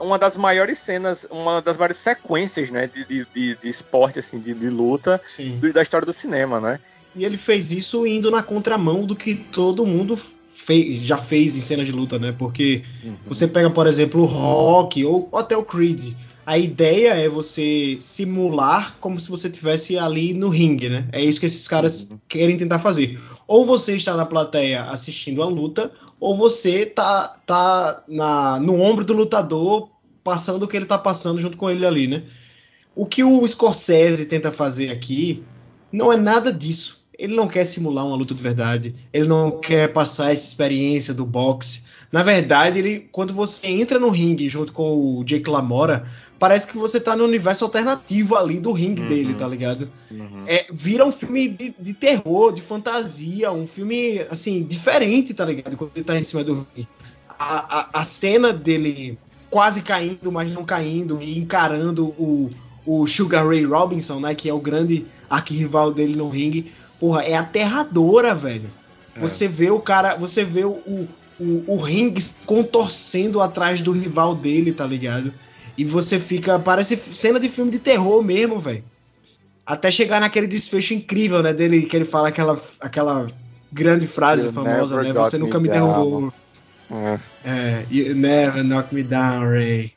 uma 0.00 0.18
das 0.18 0.36
maiores 0.36 0.78
cenas, 0.78 1.26
uma 1.30 1.60
das 1.60 1.76
maiores 1.76 1.98
sequências, 1.98 2.70
né, 2.70 2.86
de, 2.86 3.04
de, 3.04 3.26
de, 3.34 3.56
de 3.56 3.68
esporte, 3.68 4.18
assim, 4.18 4.38
de, 4.38 4.54
de 4.54 4.68
luta 4.68 5.20
do, 5.60 5.72
da 5.72 5.82
história 5.82 6.06
do 6.06 6.12
cinema, 6.12 6.60
né? 6.60 6.80
E 7.14 7.24
ele 7.24 7.36
fez 7.36 7.72
isso 7.72 8.06
indo 8.06 8.30
na 8.30 8.42
contramão 8.42 9.04
do 9.04 9.16
que 9.16 9.34
todo 9.34 9.84
mundo 9.86 10.18
fez, 10.54 10.98
já 10.98 11.16
fez 11.16 11.56
em 11.56 11.60
cenas 11.60 11.86
de 11.86 11.92
luta, 11.92 12.18
né? 12.18 12.34
Porque 12.38 12.84
uhum. 13.02 13.16
você 13.26 13.48
pega, 13.48 13.70
por 13.70 13.86
exemplo, 13.86 14.22
o 14.22 14.26
Rock 14.26 15.04
ou 15.04 15.28
até 15.32 15.56
o 15.56 15.64
Creed 15.64 16.14
a 16.48 16.56
ideia 16.56 17.10
é 17.10 17.28
você 17.28 17.98
simular 18.00 18.96
como 19.02 19.20
se 19.20 19.28
você 19.28 19.50
tivesse 19.50 19.98
ali 19.98 20.32
no 20.32 20.48
ringue, 20.48 20.88
né? 20.88 21.06
É 21.12 21.22
isso 21.22 21.38
que 21.38 21.44
esses 21.44 21.68
caras 21.68 22.08
uhum. 22.08 22.18
querem 22.26 22.56
tentar 22.56 22.78
fazer. 22.78 23.20
Ou 23.46 23.66
você 23.66 23.94
está 23.94 24.16
na 24.16 24.24
plateia 24.24 24.84
assistindo 24.84 25.42
a 25.42 25.46
luta, 25.46 25.92
ou 26.18 26.34
você 26.38 26.86
tá, 26.86 27.38
tá 27.44 28.02
na, 28.08 28.58
no 28.60 28.80
ombro 28.80 29.04
do 29.04 29.12
lutador 29.12 29.90
passando 30.24 30.62
o 30.62 30.66
que 30.66 30.74
ele 30.74 30.86
tá 30.86 30.96
passando 30.96 31.38
junto 31.38 31.58
com 31.58 31.68
ele 31.68 31.84
ali, 31.84 32.06
né? 32.06 32.22
O 32.96 33.04
que 33.04 33.22
o 33.22 33.46
Scorsese 33.46 34.24
tenta 34.24 34.50
fazer 34.50 34.88
aqui 34.88 35.44
não 35.92 36.10
é 36.10 36.16
nada 36.16 36.50
disso. 36.50 37.04
Ele 37.18 37.36
não 37.36 37.46
quer 37.46 37.64
simular 37.64 38.06
uma 38.06 38.16
luta 38.16 38.32
de 38.32 38.42
verdade, 38.42 38.94
ele 39.12 39.28
não 39.28 39.60
quer 39.60 39.92
passar 39.92 40.32
essa 40.32 40.46
experiência 40.46 41.12
do 41.12 41.26
boxe, 41.26 41.82
Na 42.10 42.22
verdade, 42.22 42.78
ele, 42.78 43.06
quando 43.12 43.34
você 43.34 43.66
entra 43.66 43.98
no 43.98 44.08
ringue 44.08 44.48
junto 44.48 44.72
com 44.72 45.18
o 45.18 45.24
Jake 45.24 45.50
Lamora, 45.50 46.06
parece 46.38 46.66
que 46.66 46.76
você 46.76 47.00
tá 47.00 47.16
no 47.16 47.24
universo 47.24 47.64
alternativo 47.64 48.36
ali 48.36 48.60
do 48.60 48.72
ringue 48.72 49.02
uhum. 49.02 49.08
dele, 49.08 49.34
tá 49.34 49.48
ligado? 49.48 49.90
Uhum. 50.10 50.44
É, 50.46 50.66
vira 50.72 51.04
um 51.04 51.12
filme 51.12 51.48
de, 51.48 51.74
de, 51.78 51.92
terror, 51.92 52.52
de 52.52 52.62
fantasia, 52.62 53.50
um 53.50 53.66
filme, 53.66 54.20
assim, 54.30 54.62
diferente, 54.62 55.34
tá 55.34 55.44
ligado? 55.44 55.76
Quando 55.76 55.90
ele 55.94 56.04
tá 56.04 56.16
em 56.16 56.22
cima 56.22 56.44
do 56.44 56.66
ringue. 56.74 56.88
A, 57.38 57.80
a, 57.80 58.00
a 58.00 58.04
cena 58.04 58.52
dele 58.52 59.18
quase 59.50 59.82
caindo, 59.82 60.30
mas 60.30 60.54
não 60.54 60.64
caindo, 60.64 61.20
e 61.22 61.38
encarando 61.38 62.06
o, 62.06 62.50
o 62.86 63.06
Sugar 63.06 63.46
Ray 63.46 63.64
Robinson, 63.64 64.20
né? 64.20 64.34
Que 64.34 64.48
é 64.48 64.54
o 64.54 64.60
grande 64.60 65.06
arquirrival 65.28 65.92
dele 65.92 66.14
no 66.14 66.28
ringue. 66.28 66.72
Porra, 67.00 67.22
é 67.22 67.34
aterradora, 67.34 68.34
velho. 68.34 68.70
É. 69.14 69.20
Você 69.20 69.48
vê 69.48 69.70
o 69.70 69.80
cara, 69.80 70.16
você 70.16 70.44
vê 70.44 70.64
o, 70.64 71.08
o, 71.40 71.64
o 71.66 71.76
ringue 71.76 72.24
contorcendo 72.46 73.40
atrás 73.40 73.80
do 73.80 73.92
rival 73.92 74.34
dele, 74.34 74.72
tá 74.72 74.86
ligado? 74.86 75.32
E 75.78 75.84
você 75.84 76.18
fica. 76.18 76.58
Parece 76.58 76.96
cena 77.14 77.38
de 77.38 77.48
filme 77.48 77.70
de 77.70 77.78
terror 77.78 78.20
mesmo, 78.22 78.58
velho. 78.58 78.82
Até 79.64 79.90
chegar 79.92 80.20
naquele 80.20 80.48
desfecho 80.48 80.92
incrível, 80.92 81.40
né? 81.40 81.52
Dele 81.52 81.86
que 81.86 81.96
ele 81.96 82.04
fala 82.04 82.28
aquela, 82.28 82.60
aquela 82.80 83.28
grande 83.72 84.08
frase 84.08 84.46
you 84.46 84.52
famosa, 84.52 85.00
né? 85.02 85.12
Você 85.12 85.38
nunca 85.38 85.60
me 85.60 85.68
derrubou. 85.68 86.32
É. 86.90 87.18
é. 87.44 87.86
You 87.88 88.16
never 88.16 88.64
knock 88.64 88.92
me 88.92 89.04
down, 89.04 89.50
Ray. 89.50 89.92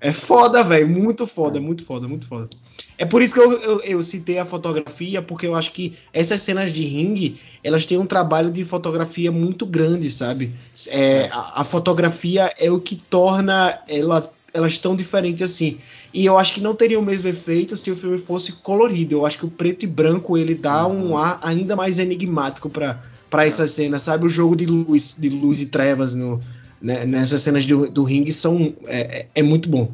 É, 0.00 0.08
é 0.08 0.12
foda, 0.12 0.62
velho. 0.62 0.86
Muito 0.86 1.26
foda, 1.26 1.56
é. 1.56 1.60
muito 1.60 1.84
foda, 1.86 2.06
muito 2.06 2.26
foda. 2.26 2.50
É 2.98 3.04
por 3.04 3.22
isso 3.22 3.34
que 3.34 3.40
eu, 3.40 3.52
eu, 3.60 3.80
eu, 3.80 4.02
citei 4.02 4.38
a 4.38 4.44
fotografia, 4.44 5.22
porque 5.22 5.46
eu 5.46 5.54
acho 5.54 5.72
que 5.72 5.96
essas 6.12 6.42
cenas 6.42 6.72
de 6.72 6.84
ringue, 6.84 7.40
elas 7.62 7.86
têm 7.86 7.98
um 7.98 8.06
trabalho 8.06 8.50
de 8.50 8.64
fotografia 8.64 9.32
muito 9.32 9.64
grande, 9.64 10.10
sabe? 10.10 10.52
É, 10.88 11.22
é. 11.22 11.30
a, 11.32 11.62
a, 11.62 11.64
fotografia 11.64 12.52
é 12.58 12.70
o 12.70 12.80
que 12.80 12.96
torna 12.96 13.80
ela, 13.88 14.30
elas 14.54 14.78
tão 14.78 14.94
diferentes 14.94 15.42
assim. 15.42 15.78
E 16.12 16.24
eu 16.24 16.38
acho 16.38 16.54
que 16.54 16.60
não 16.60 16.74
teria 16.74 16.98
o 16.98 17.04
mesmo 17.04 17.28
efeito 17.28 17.76
se 17.76 17.90
o 17.90 17.96
filme 17.96 18.16
fosse 18.16 18.52
colorido. 18.52 19.16
Eu 19.16 19.26
acho 19.26 19.36
que 19.36 19.44
o 19.44 19.50
preto 19.50 19.84
e 19.84 19.88
branco 19.88 20.38
ele 20.38 20.54
dá 20.54 20.86
uhum. 20.86 21.10
um 21.10 21.18
ar 21.18 21.40
ainda 21.42 21.74
mais 21.74 21.98
enigmático 21.98 22.70
para 22.70 23.02
para 23.28 23.46
essas 23.46 23.72
cenas, 23.72 24.02
sabe? 24.02 24.26
O 24.26 24.28
jogo 24.28 24.54
de 24.54 24.64
luz, 24.64 25.12
de 25.18 25.28
luz 25.28 25.60
e 25.60 25.66
trevas 25.66 26.14
no, 26.14 26.40
né, 26.80 27.04
nessas 27.04 27.42
cenas 27.42 27.66
do, 27.66 27.90
do 27.90 28.04
ringue 28.04 28.30
são 28.30 28.72
é, 28.86 29.00
é, 29.00 29.28
é 29.34 29.42
muito 29.42 29.68
bom. 29.68 29.90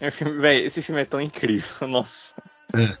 É, 0.00 0.10
véio, 0.10 0.64
esse 0.64 0.80
filme 0.80 1.00
é 1.00 1.04
tão 1.04 1.20
incrível, 1.20 1.66
nossa. 1.88 2.34
É, 2.74 2.82
é. 2.82 2.98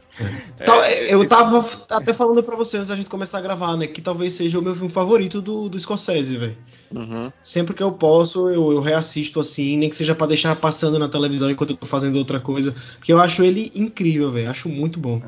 Então, 0.60 0.82
é, 0.82 1.14
eu 1.14 1.26
tava 1.28 1.68
até 1.90 2.14
falando 2.14 2.42
para 2.42 2.56
vocês 2.56 2.80
antes 2.80 2.88
da 2.88 2.96
gente 2.96 3.08
começar 3.08 3.38
a 3.38 3.42
gravar, 3.42 3.76
né? 3.76 3.86
Que 3.86 4.00
talvez 4.00 4.32
seja 4.32 4.58
o 4.58 4.62
meu 4.62 4.74
filme 4.74 4.88
favorito 4.88 5.42
do, 5.42 5.68
do 5.68 5.78
Scorsese, 5.78 6.36
velho. 6.36 6.56
Uhum. 6.94 7.30
Sempre 7.44 7.74
que 7.74 7.82
eu 7.82 7.92
posso, 7.92 8.48
eu, 8.48 8.72
eu, 8.72 8.80
reassisto 8.80 9.38
assim, 9.38 9.76
nem 9.76 9.90
que 9.90 9.96
seja 9.96 10.14
para 10.14 10.28
deixar 10.28 10.56
passando 10.56 10.98
na 10.98 11.08
televisão 11.08 11.50
enquanto 11.50 11.70
eu 11.70 11.76
tô 11.76 11.86
fazendo 11.86 12.16
outra 12.16 12.40
coisa. 12.40 12.74
Porque 12.96 13.12
eu 13.12 13.20
acho 13.20 13.42
ele 13.42 13.70
incrível, 13.74 14.32
velho. 14.32 14.50
Acho 14.50 14.68
muito 14.68 14.98
bom. 14.98 15.20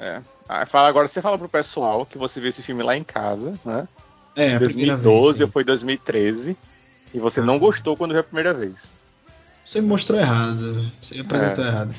É. 0.00 0.20
Ah, 0.48 0.66
fala, 0.66 0.88
agora 0.88 1.06
você 1.06 1.22
fala 1.22 1.38
pro 1.38 1.48
pessoal 1.48 2.04
que 2.04 2.18
você 2.18 2.40
viu 2.40 2.48
esse 2.48 2.62
filme 2.62 2.82
lá 2.82 2.96
em 2.96 3.04
casa, 3.04 3.54
né? 3.64 3.86
É, 4.34 4.56
a 4.56 4.58
2012 4.58 5.38
vez, 5.38 5.40
ou 5.40 5.52
foi 5.52 5.62
2013. 5.62 6.56
E 7.14 7.18
você 7.20 7.40
não 7.40 7.58
gostou 7.58 7.96
quando 7.96 8.10
viu 8.12 8.20
a 8.20 8.24
primeira 8.24 8.52
vez. 8.52 8.90
Você 9.64 9.80
me 9.80 9.86
mostrou 9.86 10.18
errado. 10.18 10.90
Você 11.00 11.20
apresentou 11.20 11.64
é. 11.64 11.68
errado. 11.68 11.94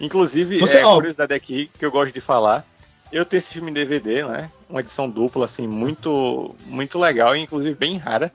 Inclusive, 0.00 0.58
você, 0.58 0.78
é, 0.78 0.86
ó, 0.86 0.94
curiosidade 0.94 1.34
aqui 1.34 1.70
que 1.78 1.84
eu 1.84 1.90
gosto 1.90 2.12
de 2.12 2.20
falar. 2.20 2.64
Eu 3.12 3.24
tenho 3.24 3.38
esse 3.38 3.52
filme 3.52 3.70
em 3.70 3.74
DVD, 3.74 4.24
né? 4.24 4.50
Uma 4.68 4.80
edição 4.80 5.08
dupla, 5.08 5.44
assim, 5.44 5.66
muito, 5.66 6.54
muito 6.66 6.98
legal 6.98 7.36
e 7.36 7.40
inclusive 7.40 7.74
bem 7.74 7.96
rara. 7.96 8.32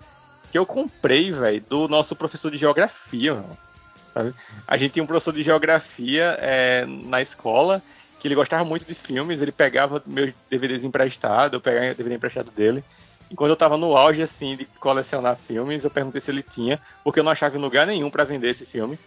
Que 0.52 0.58
eu 0.58 0.66
comprei, 0.66 1.32
velho, 1.32 1.64
do 1.70 1.88
nosso 1.88 2.16
professor 2.16 2.52
de 2.52 2.58
geografia, 2.58 3.34
mano. 3.34 4.36
A 4.68 4.78
gente 4.78 4.92
tinha 4.92 5.04
um 5.04 5.08
professor 5.08 5.34
de 5.34 5.44
geografia 5.44 6.38
é, 6.40 6.86
na 6.86 7.22
escola 7.22 7.82
que 8.20 8.28
ele 8.28 8.36
gostava 8.36 8.64
muito 8.64 8.86
de 8.86 8.94
filmes, 8.94 9.42
ele 9.42 9.52
pegava 9.52 10.02
meus 10.06 10.32
DVDs 10.48 10.84
emprestados, 10.84 11.54
eu 11.54 11.60
pegava 11.60 11.96
DVD 11.96 12.16
emprestado 12.16 12.52
dele. 12.52 12.84
E 13.32 13.36
quando 13.36 13.50
eu 13.50 13.56
tava 13.56 13.78
no 13.78 13.98
auge, 13.98 14.22
assim, 14.22 14.56
de 14.56 14.66
colecionar 14.66 15.36
filmes, 15.38 15.84
eu 15.84 15.90
perguntei 15.90 16.22
se 16.22 16.30
ele 16.30 16.44
tinha, 16.44 16.80
porque 17.04 17.20
eu 17.20 17.24
não 17.24 17.32
achava 17.32 17.58
em 17.58 17.62
lugar 17.62 17.88
nenhum 17.88 18.12
para 18.12 18.24
vender 18.24 18.50
esse 18.50 18.66
filme. 18.66 19.00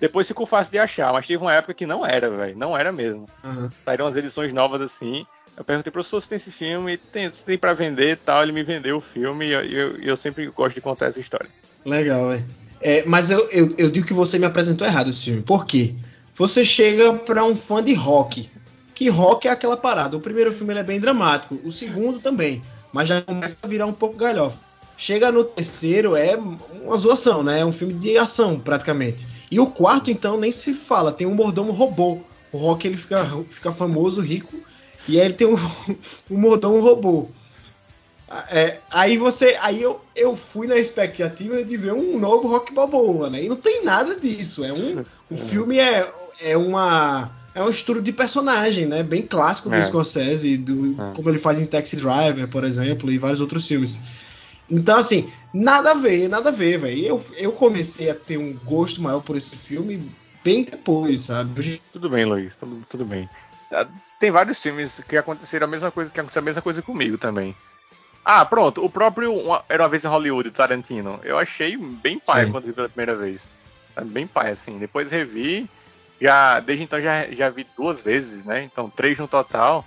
Depois 0.00 0.26
ficou 0.26 0.46
fácil 0.46 0.72
de 0.72 0.78
achar, 0.78 1.12
mas 1.12 1.26
teve 1.26 1.42
uma 1.42 1.52
época 1.52 1.74
que 1.74 1.86
não 1.86 2.06
era, 2.06 2.30
velho. 2.30 2.56
Não 2.56 2.76
era 2.76 2.90
mesmo. 2.90 3.28
Uhum. 3.44 3.68
Saíram 3.84 4.06
as 4.06 4.16
edições 4.16 4.52
novas 4.52 4.80
assim. 4.80 5.26
Eu 5.56 5.64
perguntei, 5.64 5.92
professor, 5.92 6.20
se 6.20 6.28
tem 6.28 6.36
esse 6.36 6.50
filme, 6.50 6.96
tem, 6.96 7.30
se 7.30 7.44
tem 7.44 7.58
pra 7.58 7.74
vender 7.74 8.12
e 8.12 8.16
tal. 8.16 8.42
Ele 8.42 8.52
me 8.52 8.62
vendeu 8.62 8.96
o 8.96 9.00
filme 9.00 9.46
e 9.46 9.52
eu, 9.52 9.60
eu, 9.60 9.96
eu 9.98 10.16
sempre 10.16 10.46
gosto 10.46 10.74
de 10.74 10.80
contar 10.80 11.06
essa 11.06 11.20
história. 11.20 11.48
Legal, 11.84 12.30
velho. 12.30 12.44
É, 12.80 13.04
mas 13.04 13.30
eu, 13.30 13.46
eu, 13.50 13.74
eu, 13.76 13.90
digo 13.90 14.06
que 14.06 14.14
você 14.14 14.38
me 14.38 14.46
apresentou 14.46 14.86
errado 14.86 15.10
esse 15.10 15.20
filme. 15.20 15.42
Por 15.42 15.66
quê? 15.66 15.94
Você 16.36 16.64
chega 16.64 17.12
pra 17.12 17.44
um 17.44 17.54
fã 17.54 17.84
de 17.84 17.92
rock. 17.92 18.48
Que 18.94 19.10
rock 19.10 19.48
é 19.48 19.50
aquela 19.50 19.76
parada. 19.76 20.16
O 20.16 20.20
primeiro 20.20 20.52
filme 20.52 20.74
é 20.74 20.82
bem 20.82 20.98
dramático, 20.98 21.58
o 21.62 21.70
segundo 21.70 22.20
também 22.20 22.62
mas 22.92 23.08
já 23.08 23.22
começa 23.22 23.58
a 23.62 23.66
virar 23.66 23.86
um 23.86 23.92
pouco 23.92 24.16
galhofa. 24.16 24.56
Chega 25.00 25.32
no 25.32 25.44
terceiro, 25.44 26.14
é 26.14 26.36
uma 26.36 26.98
zoação, 26.98 27.42
né? 27.42 27.60
É 27.60 27.64
um 27.64 27.72
filme 27.72 27.94
de 27.94 28.18
ação, 28.18 28.60
praticamente. 28.60 29.26
E 29.50 29.58
o 29.58 29.66
quarto, 29.66 30.10
então, 30.10 30.38
nem 30.38 30.52
se 30.52 30.74
fala. 30.74 31.10
Tem 31.10 31.26
um 31.26 31.34
mordomo 31.34 31.72
robô. 31.72 32.18
O 32.52 32.58
Rock 32.58 32.86
ele 32.86 32.98
fica, 32.98 33.24
fica 33.50 33.72
famoso, 33.72 34.20
rico, 34.20 34.54
e 35.08 35.18
aí 35.18 35.24
ele 35.24 35.32
tem 35.32 35.46
um, 35.46 35.56
um 36.30 36.36
mordomo 36.36 36.82
robô. 36.82 37.28
É, 38.50 38.78
aí 38.90 39.16
você. 39.16 39.56
Aí 39.62 39.80
eu, 39.80 40.02
eu 40.14 40.36
fui 40.36 40.66
na 40.66 40.76
expectativa 40.76 41.64
de 41.64 41.78
ver 41.78 41.94
um 41.94 42.18
novo 42.18 42.46
Rock 42.46 42.74
Balboa, 42.74 43.30
né? 43.30 43.42
E 43.42 43.48
não 43.48 43.56
tem 43.56 43.82
nada 43.82 44.20
disso. 44.20 44.62
É 44.62 44.70
um. 44.70 45.02
O 45.30 45.38
filme 45.38 45.78
é, 45.78 46.12
é 46.42 46.58
uma 46.58 47.30
é 47.54 47.62
um 47.62 47.70
estudo 47.70 48.02
de 48.02 48.12
personagem, 48.12 48.84
né? 48.84 49.02
Bem 49.02 49.22
clássico 49.22 49.70
do 49.70 49.76
é. 49.76 49.82
Scorsese, 49.82 50.58
do, 50.58 50.92
é. 50.92 51.14
como 51.14 51.30
ele 51.30 51.38
faz 51.38 51.58
em 51.58 51.64
Taxi 51.64 51.96
Driver, 51.96 52.46
por 52.48 52.64
exemplo, 52.64 53.10
e 53.10 53.16
vários 53.16 53.40
outros 53.40 53.66
filmes. 53.66 53.98
Então, 54.70 54.98
assim, 54.98 55.32
nada 55.52 55.90
a 55.90 55.94
ver, 55.94 56.28
nada 56.28 56.50
a 56.50 56.52
ver, 56.52 56.78
velho. 56.78 57.04
Eu, 57.04 57.24
eu 57.34 57.52
comecei 57.52 58.08
a 58.08 58.14
ter 58.14 58.36
um 58.36 58.54
gosto 58.64 59.02
maior 59.02 59.20
por 59.20 59.36
esse 59.36 59.56
filme 59.56 60.10
bem 60.44 60.64
depois, 60.64 61.22
sabe? 61.22 61.82
Tudo 61.92 62.08
bem, 62.08 62.24
Luiz, 62.24 62.56
tudo, 62.56 62.82
tudo 62.88 63.04
bem. 63.04 63.28
Ah, 63.72 63.86
tem 64.18 64.30
vários 64.30 64.62
filmes 64.62 65.02
que 65.08 65.16
aconteceram 65.16 65.66
a 65.66 65.70
mesma 65.70 65.90
coisa 65.90 66.12
que 66.12 66.20
aconteceu 66.20 66.40
a 66.40 66.44
mesma 66.44 66.62
coisa 66.62 66.82
comigo 66.82 67.18
também. 67.18 67.54
Ah, 68.24 68.44
pronto, 68.44 68.84
o 68.84 68.90
próprio 68.90 69.34
Era 69.68 69.82
uma 69.82 69.88
vez 69.88 70.04
em 70.04 70.08
Hollywood, 70.08 70.50
Tarantino. 70.50 71.18
Eu 71.22 71.38
achei 71.38 71.76
bem 71.76 72.18
pai 72.18 72.44
Sim. 72.44 72.52
quando 72.52 72.66
vi 72.66 72.72
pela 72.72 72.88
primeira 72.88 73.16
vez. 73.16 73.50
Bem 74.06 74.26
pai, 74.26 74.50
assim. 74.52 74.78
Depois 74.78 75.10
revi, 75.10 75.68
já, 76.20 76.60
desde 76.60 76.84
então 76.84 77.00
já, 77.00 77.26
já 77.30 77.48
vi 77.48 77.66
duas 77.76 78.00
vezes, 78.00 78.44
né? 78.44 78.62
Então, 78.62 78.88
três 78.90 79.18
no 79.18 79.26
total. 79.26 79.84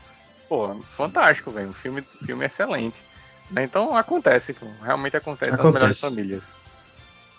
Pô, 0.50 0.76
fantástico, 0.89 1.52
velho. 1.52 1.69
Um 1.69 1.74
filme, 1.74 2.04
filme 2.26 2.46
excelente. 2.46 3.02
Então 3.58 3.96
acontece, 3.96 4.56
realmente 4.82 5.16
acontece, 5.16 5.54
acontece. 5.54 5.63
nas 5.63 5.74
melhores 5.74 6.00
famílias. 6.00 6.44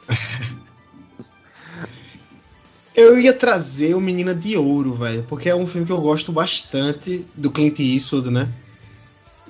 eu 2.94 3.18
ia 3.18 3.32
trazer 3.32 3.94
o 3.94 4.00
Menina 4.00 4.34
de 4.34 4.56
Ouro, 4.56 4.94
velho, 4.94 5.24
porque 5.28 5.48
é 5.48 5.54
um 5.54 5.66
filme 5.66 5.86
que 5.86 5.92
eu 5.92 6.00
gosto 6.00 6.30
bastante 6.30 7.26
do 7.34 7.50
Clint 7.50 7.80
Eastwood, 7.80 8.30
né? 8.30 8.48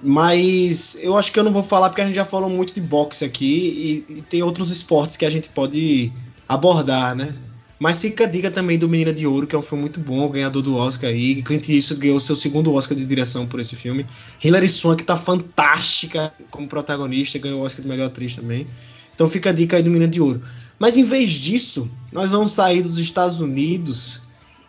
Mas 0.03 0.97
eu 1.01 1.16
acho 1.16 1.32
que 1.32 1.38
eu 1.38 1.45
não 1.45 1.53
vou 1.53 1.62
falar 1.62 1.88
porque 1.88 2.03
a 2.03 2.07
gente 2.07 2.16
já 2.16 2.26
falou 2.26 2.51
muito 2.51 2.74
de 2.74 2.80
boxe 2.80 3.24
aqui 3.24 4.05
e, 4.09 4.18
e 4.18 4.22
tem 4.22 4.43
outros 4.43 4.70
esportes 4.70 5.16
que 5.16 5.24
a 5.24 5.30
gente 5.30 5.49
pode 5.49 6.12
abordar, 6.49 7.14
né? 7.14 7.34
Mas 7.79 8.01
fica 8.01 8.25
a 8.25 8.27
dica 8.27 8.51
também 8.51 8.79
do 8.79 8.89
Menina 8.89 9.12
de 9.12 9.27
Ouro, 9.27 9.47
que 9.47 9.55
é 9.55 9.59
um 9.59 9.62
filme 9.62 9.83
muito 9.83 9.99
bom, 9.99 10.29
ganhador 10.29 10.62
do 10.62 10.77
Oscar 10.77 11.11
aí. 11.11 11.43
Clint 11.43 11.68
Eastwood 11.68 12.01
ganhou 12.01 12.20
seu 12.20 12.37
segundo 12.37 12.72
Oscar 12.72 12.97
de 12.97 13.05
direção 13.05 13.47
por 13.47 13.59
esse 13.59 13.75
filme. 13.75 14.07
Hilary 14.43 14.68
Swank 14.68 15.03
tá 15.03 15.16
fantástica 15.16 16.33
como 16.51 16.68
protagonista, 16.68 17.39
ganhou 17.39 17.61
o 17.61 17.64
Oscar 17.64 17.83
de 17.83 17.89
melhor 17.89 18.07
atriz 18.07 18.37
também. 18.37 18.66
Então 19.14 19.29
fica 19.29 19.51
a 19.51 19.53
dica 19.53 19.77
aí 19.77 19.83
do 19.83 19.91
Menina 19.91 20.11
de 20.11 20.20
Ouro. 20.20 20.43
Mas 20.79 20.97
em 20.97 21.05
vez 21.05 21.31
disso, 21.31 21.91
nós 22.12 22.33
vamos 22.33 22.53
sair 22.53 22.83
dos 22.83 22.99
Estados 22.99 23.41
Unidos 23.41 24.22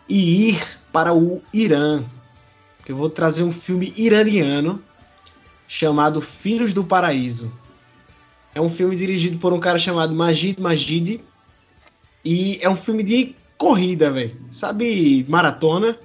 e 0.08 0.50
ir 0.50 0.62
para 0.92 1.14
o 1.14 1.42
Irã. 1.52 2.02
Eu 2.88 2.96
vou 2.96 3.10
trazer 3.10 3.42
um 3.42 3.52
filme 3.52 3.92
iraniano 3.96 4.80
chamado 5.68 6.20
Filhos 6.20 6.72
do 6.72 6.84
Paraíso. 6.84 7.52
É 8.54 8.60
um 8.60 8.68
filme 8.68 8.96
dirigido 8.96 9.38
por 9.38 9.52
um 9.52 9.60
cara 9.60 9.78
chamado 9.78 10.14
Majid 10.14 10.60
Majid, 10.60 11.20
e 12.26 12.58
é 12.60 12.68
um 12.68 12.74
filme 12.74 13.04
de 13.04 13.36
corrida, 13.56 14.10
velho. 14.10 14.36
Sabe, 14.50 15.24
maratona. 15.28 15.96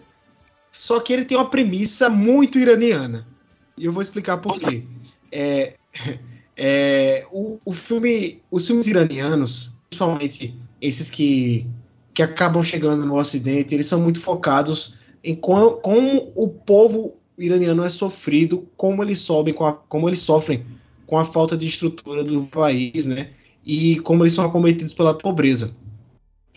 Só 0.72 1.00
que 1.00 1.12
ele 1.12 1.26
tem 1.26 1.36
uma 1.36 1.50
premissa 1.50 2.12
muito 2.12 2.60
iraniana. 2.60 3.28
E 3.76 3.86
eu 3.86 3.92
vou 3.92 4.04
explicar 4.04 4.38
por 4.38 4.60
quê. 4.60 4.84
É, 5.32 5.74
é, 6.56 7.26
o, 7.32 7.60
o 7.66 7.74
filme, 7.74 8.40
os 8.52 8.68
filmes 8.68 8.86
iranianos, 8.86 9.72
principalmente 9.90 10.56
esses 10.80 11.10
que, 11.10 11.66
que 12.14 12.22
acabam 12.22 12.62
chegando 12.62 13.04
no 13.04 13.18
Ocidente, 13.18 13.74
eles 13.74 13.88
são 13.88 14.00
muito 14.00 14.22
focados 14.22 15.00
em 15.24 15.36
como, 15.36 15.72
como 15.78 16.32
o 16.36 16.48
povo 16.48 17.16
iraniano 17.36 17.84
é 17.84 17.90
sofrido, 17.90 18.68
como 18.78 19.02
eles 19.02 19.18
sobem, 19.18 19.56
a, 19.60 19.72
como 19.74 20.08
eles 20.08 20.20
sofrem 20.20 20.64
com 21.08 21.18
a 21.18 21.26
falta 21.26 21.58
de 21.58 21.66
estrutura 21.66 22.24
do 22.24 22.44
país, 22.44 23.08
né? 23.08 23.32
E 23.66 24.00
como 24.02 24.22
eles 24.22 24.34
são 24.34 24.46
acometidos 24.46 24.94
pela 24.94 25.16
pobreza. 25.16 25.81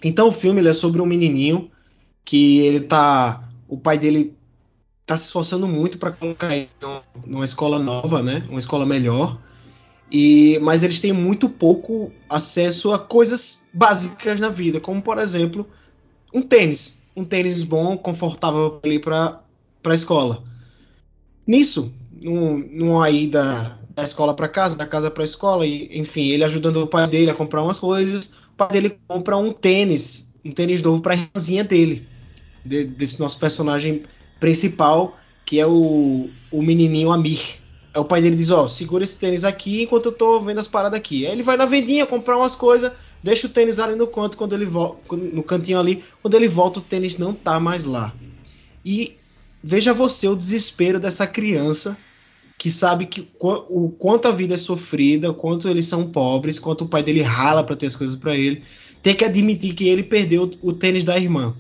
Então 0.05 0.29
o 0.29 0.33
filme 0.33 0.65
é 0.69 0.73
sobre 0.75 1.01
um 1.01 1.07
menininho 1.07 1.71
que 2.23 2.61
ele 2.61 2.81
tá, 2.81 3.49
o 3.67 3.79
pai 3.79 3.99
dele 3.99 4.37
tá 5.07 5.17
se 5.17 5.25
esforçando 5.25 5.67
muito 5.67 5.97
para 5.99 6.13
colocar 6.13 6.55
ele 6.55 6.69
numa 7.27 7.45
escola 7.45 7.79
nova, 7.79 8.23
né? 8.23 8.45
Uma 8.51 8.59
escola 8.59 8.85
melhor. 8.85 9.41
E 10.13 10.59
mas 10.61 10.83
eles 10.83 11.01
têm 11.01 11.13
muito 11.13 11.49
pouco 11.49 12.13
acesso 12.29 12.93
a 12.93 12.99
coisas 12.99 13.67
básicas 13.73 14.39
na 14.39 14.51
vida, 14.51 14.79
como 14.79 15.01
por 15.01 15.19
exemplo, 15.19 15.67
um 16.33 16.43
tênis, 16.43 16.99
um 17.17 17.25
tênis 17.25 17.65
bom, 17.65 17.97
confortável 17.97 18.81
ali 18.85 18.99
para 18.99 19.41
a 19.83 19.95
escola. 19.95 20.45
Nisso, 21.47 21.93
num, 22.13 22.59
numa 22.59 23.09
ida 23.11 23.79
da 23.95 24.03
escola 24.03 24.35
para 24.35 24.49
casa, 24.49 24.77
da 24.77 24.87
casa 24.87 25.11
para 25.11 25.23
a 25.23 25.25
escola, 25.25 25.67
e, 25.67 25.99
enfim, 25.99 26.29
ele 26.29 26.45
ajudando 26.45 26.79
o 26.79 26.87
pai 26.87 27.07
dele 27.07 27.31
a 27.31 27.35
comprar 27.35 27.63
umas 27.63 27.79
coisas, 27.79 28.37
pai 28.57 28.69
dele 28.69 28.99
compra 29.07 29.37
um 29.37 29.53
tênis, 29.53 30.33
um 30.45 30.53
tênis 30.53 30.83
novo 30.83 31.01
para 31.01 31.15
a 31.15 31.17
irmãzinha 31.17 31.65
dele, 31.65 32.07
de, 32.65 32.85
desse 32.85 33.21
nosso 33.21 33.39
personagem 33.39 34.03
principal, 34.41 35.19
que 35.45 35.61
é 35.61 35.67
o, 35.67 36.29
o 36.51 36.63
menininho 36.63 37.11
Amir. 37.11 37.41
Aí 37.93 38.01
o 38.01 38.05
pai 38.05 38.23
dele 38.23 38.37
diz: 38.37 38.51
Ó, 38.51 38.69
segura 38.69 39.05
esse 39.05 39.19
tênis 39.19 39.45
aqui 39.45 39.83
enquanto 39.83 40.07
eu 40.07 40.13
tô 40.13 40.41
vendo 40.41 40.59
as 40.59 40.69
paradas 40.69 40.99
aqui. 40.99 41.27
Aí 41.27 41.33
ele 41.33 41.43
vai 41.43 41.57
na 41.57 41.67
vendinha 41.67 42.07
comprar 42.07 42.37
umas 42.37 42.55
coisas, 42.55 42.93
deixa 43.23 43.47
o 43.47 43.51
tênis 43.51 43.79
ali 43.79 43.97
no 43.97 44.07
canto, 44.07 44.37
quando 44.37 44.55
ele 44.55 44.67
volta, 44.67 45.17
no 45.17 45.43
cantinho 45.43 45.79
ali, 45.79 46.05
quando 46.23 46.35
ele 46.35 46.49
volta, 46.49 46.79
o 46.81 46.83
tênis 46.83 47.19
não 47.19 47.33
tá 47.33 47.61
mais 47.61 47.85
lá. 47.85 48.13
E 48.85 49.17
veja 49.63 49.95
você 49.95 50.29
o 50.29 50.37
desespero 50.37 51.01
dessa 51.01 51.27
criança 51.27 51.97
que 52.65 52.71
sabe 52.71 53.05
que 53.05 53.29
o 53.39 53.91
quanto 53.91 54.27
a 54.27 54.33
vida 54.33 54.55
é 54.55 54.57
sofrida, 54.57 55.31
o 55.31 55.35
quanto 55.35 55.69
eles 55.69 55.85
são 55.85 56.11
pobres, 56.11 56.59
quanto 56.59 56.85
o 56.85 56.89
pai 56.89 57.03
dele 57.03 57.21
rala 57.21 57.63
para 57.63 57.77
ter 57.77 57.85
as 57.85 57.95
coisas 57.95 58.17
para 58.17 58.35
ele, 58.35 58.63
tem 59.03 59.15
que 59.15 59.23
admitir 59.23 59.75
que 59.75 59.87
ele 59.87 60.03
perdeu 60.03 60.51
o 60.63 60.73
tênis 60.73 61.05
da 61.05 61.19
irmã. 61.19 61.53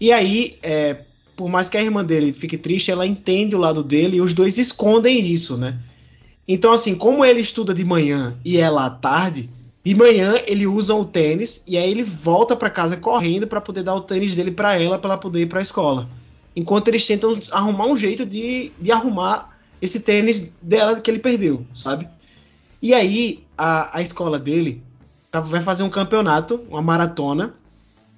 E 0.00 0.10
aí, 0.10 0.58
é, 0.60 1.02
por 1.36 1.48
mais 1.48 1.68
que 1.68 1.78
a 1.78 1.82
irmã 1.84 2.04
dele 2.04 2.32
fique 2.32 2.58
triste, 2.58 2.90
ela 2.90 3.06
entende 3.06 3.54
o 3.54 3.60
lado 3.60 3.80
dele 3.80 4.16
e 4.16 4.20
os 4.20 4.34
dois 4.34 4.58
escondem 4.58 5.24
isso, 5.24 5.56
né? 5.56 5.78
Então, 6.48 6.72
assim, 6.72 6.96
como 6.96 7.24
ele 7.24 7.38
estuda 7.38 7.72
de 7.72 7.84
manhã 7.84 8.36
e 8.44 8.56
ela 8.56 8.86
à 8.86 8.90
tarde, 8.90 9.48
de 9.84 9.94
manhã 9.94 10.40
ele 10.48 10.66
usa 10.66 10.96
o 10.96 11.04
tênis 11.04 11.62
e 11.64 11.78
aí 11.78 11.88
ele 11.88 12.02
volta 12.02 12.56
para 12.56 12.68
casa 12.70 12.96
correndo 12.96 13.46
para 13.46 13.60
poder 13.60 13.84
dar 13.84 13.94
o 13.94 14.00
tênis 14.00 14.34
dele 14.34 14.50
para 14.50 14.76
ela, 14.76 14.98
para 14.98 15.10
ela 15.10 15.20
poder 15.20 15.42
ir 15.42 15.46
para 15.46 15.60
a 15.60 15.62
escola 15.62 16.10
enquanto 16.56 16.86
eles 16.88 17.04
tentam 17.04 17.36
arrumar 17.50 17.86
um 17.86 17.96
jeito 17.96 18.24
de, 18.24 18.70
de 18.80 18.92
arrumar 18.92 19.53
esse 19.80 20.00
tênis 20.00 20.50
dela 20.60 21.00
que 21.00 21.10
ele 21.10 21.18
perdeu, 21.18 21.66
sabe? 21.74 22.08
E 22.82 22.92
aí 22.92 23.44
a, 23.56 23.98
a 23.98 24.02
escola 24.02 24.38
dele 24.38 24.82
tá, 25.30 25.40
vai 25.40 25.62
fazer 25.62 25.82
um 25.82 25.90
campeonato, 25.90 26.64
uma 26.68 26.82
maratona, 26.82 27.54